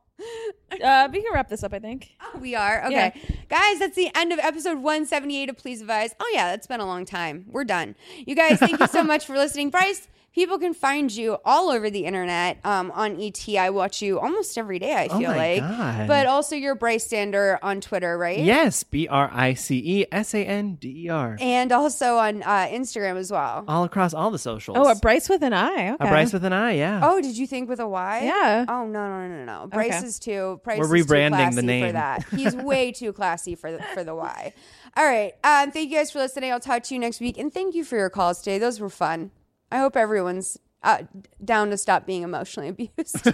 Uh, 0.82 1.10
we 1.12 1.22
can 1.22 1.34
wrap 1.34 1.50
this 1.50 1.64
up, 1.64 1.74
I 1.74 1.80
think. 1.80 2.12
Oh, 2.22 2.40
we 2.40 2.56
are. 2.56 2.86
Okay. 2.86 3.12
Yeah. 3.16 3.36
Guys, 3.50 3.80
that's 3.80 3.96
the 3.96 4.10
end 4.16 4.32
of 4.32 4.40
episode 4.40 4.78
178 4.78 5.50
of 5.50 5.58
Please 5.58 5.82
Advise. 5.82 6.16
Oh, 6.20 6.32
yeah, 6.34 6.52
that's 6.52 6.68
been 6.68 6.80
a 6.80 6.86
long 6.86 7.06
time. 7.06 7.46
We're 7.50 7.66
done. 7.66 7.96
You 8.26 8.36
guys, 8.36 8.60
thank 8.60 8.80
you 8.80 8.88
so 8.88 9.04
much 9.06 9.26
for 9.26 9.36
listening. 9.36 9.70
Brice, 9.72 10.08
people 10.36 10.60
can 10.60 10.74
find 10.74 11.12
you 11.12 11.38
all 11.46 11.70
over 11.70 11.90
the 11.90 12.06
internet 12.06 12.60
um, 12.66 12.92
on 12.92 13.20
ET. 13.20 13.42
I 13.58 13.70
watch 13.72 14.02
you 14.02 14.20
almost 14.20 14.58
every 14.58 14.78
day, 14.80 14.94
I 14.94 15.08
Oh 15.10 15.18
feel 15.18 15.32
my 15.32 15.38
like. 15.38 15.62
God. 15.62 16.08
But 16.08 16.28
also, 16.28 16.56
you're 16.56 16.76
Brice 16.76 17.08
Sander 17.08 17.58
on 17.64 17.80
Twitter, 17.82 18.18
right? 18.18 18.38
Yes, 18.40 18.84
B 18.84 19.08
R 19.08 19.30
I 19.34 19.54
C 19.54 19.78
E 20.02 20.06
S 20.12 20.34
A 20.36 20.40
N 20.46 20.76
D 20.76 21.06
E 21.06 21.10
R. 21.10 21.38
And 21.40 21.72
also 21.72 22.18
on 22.18 22.44
uh, 22.44 22.68
Instagram 22.70 23.16
as 23.16 23.32
well. 23.32 23.64
All 23.68 23.86
across 23.86 24.14
all 24.14 24.30
the 24.30 24.38
socials. 24.38 24.78
Oh, 24.80 24.90
a 24.92 24.96
Brice 24.96 25.30
with 25.30 25.42
an 25.42 25.54
eye. 25.54 25.92
Okay. 25.94 26.06
A 26.06 26.08
Brice 26.10 26.34
with 26.34 26.44
an 26.44 26.54
I, 26.54 26.74
yeah. 26.74 27.00
Oh, 27.04 27.22
did 27.22 27.38
you 27.38 27.48
think 27.48 27.70
with 27.70 27.80
a 27.80 27.88
Y? 27.88 28.22
Yeah. 28.26 28.66
Oh 28.68 28.86
no 28.86 29.08
no 29.08 29.28
no 29.30 29.46
no. 29.46 29.68
Brice 29.68 29.96
Okay. 29.96 30.06
is 30.06 30.20
too. 30.20 30.60
Brice 30.64 30.80
We're 30.80 30.96
is 30.98 31.06
too 31.06 31.14
rebranding 31.14 31.30
classy 31.30 31.56
the 31.56 31.62
for 31.62 31.66
name. 31.66 31.94
that. 31.94 32.26
He's 32.36 32.56
way 32.56 32.92
too 32.92 33.14
classy 33.14 33.56
for 33.56 33.72
the, 33.72 33.82
for 33.94 34.04
the 34.04 34.14
Y. 34.14 34.54
All 34.98 35.06
right. 35.06 35.34
Um, 35.46 35.72
thank 35.72 35.90
you 35.90 35.98
guys 35.98 36.12
for 36.12 36.20
listening. 36.20 36.52
I'll 36.52 36.60
talk 36.60 36.84
to 36.84 36.94
you 36.94 37.00
next 37.00 37.22
week, 37.22 37.38
and 37.38 37.54
thank 37.54 37.74
you 37.74 37.84
for 37.86 37.96
your 37.98 38.10
calls 38.10 38.40
today. 38.42 38.58
Those 38.58 38.80
were 38.82 38.90
fun. 38.90 39.32
I 39.76 39.80
hope 39.80 39.98
everyone's 39.98 40.58
uh, 40.84 41.00
down 41.44 41.70
to 41.72 41.78
stop 41.78 42.06
being 42.06 42.22
emotionally 42.22 42.70
abused. 42.96 43.28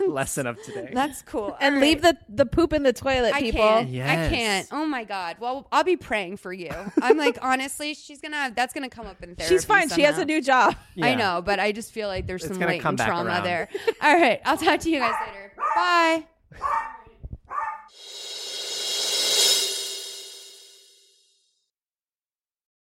Lesson 0.08 0.46
of 0.46 0.62
today. 0.62 0.90
That's 0.94 1.20
cool. 1.22 1.54
And 1.60 1.74
All 1.74 1.80
leave 1.82 2.00
the, 2.00 2.16
the 2.30 2.46
poop 2.46 2.72
in 2.72 2.82
the 2.82 2.92
toilet, 2.94 3.34
I 3.34 3.40
people. 3.40 3.60
can't. 3.60 3.88
I 3.88 4.28
can't. 4.34 4.68
Oh 4.72 4.86
my 4.86 5.04
god. 5.04 5.36
Well, 5.38 5.68
I'll 5.70 5.84
be 5.84 5.96
praying 5.98 6.38
for 6.38 6.52
you. 6.52 6.70
I'm 7.02 7.18
like, 7.18 7.36
honestly, 7.42 7.92
she's 7.92 8.20
gonna. 8.22 8.52
That's 8.56 8.72
gonna 8.72 8.88
come 8.88 9.06
up 9.06 9.22
in 9.22 9.34
therapy. 9.36 9.54
She's 9.54 9.64
fine. 9.66 9.90
She 9.90 10.02
has 10.02 10.16
a 10.18 10.24
new 10.24 10.40
job. 10.40 10.76
I 11.02 11.14
know, 11.14 11.42
but 11.44 11.58
I 11.60 11.72
just 11.72 11.92
feel 11.92 12.08
like 12.08 12.26
there's 12.26 12.42
It's 12.44 12.52
some 12.54 12.60
gonna 12.60 12.78
come 12.78 12.94
latent 12.94 12.98
back 12.98 13.08
trauma 13.08 13.28
around. 13.30 13.44
there. 13.44 13.68
All 14.00 14.14
right, 14.14 14.40
I'll 14.46 14.56
talk 14.56 14.80
to 14.80 14.90
you 14.90 15.00
guys 15.00 15.14
later. 15.26 15.52
Bye. 15.74 16.24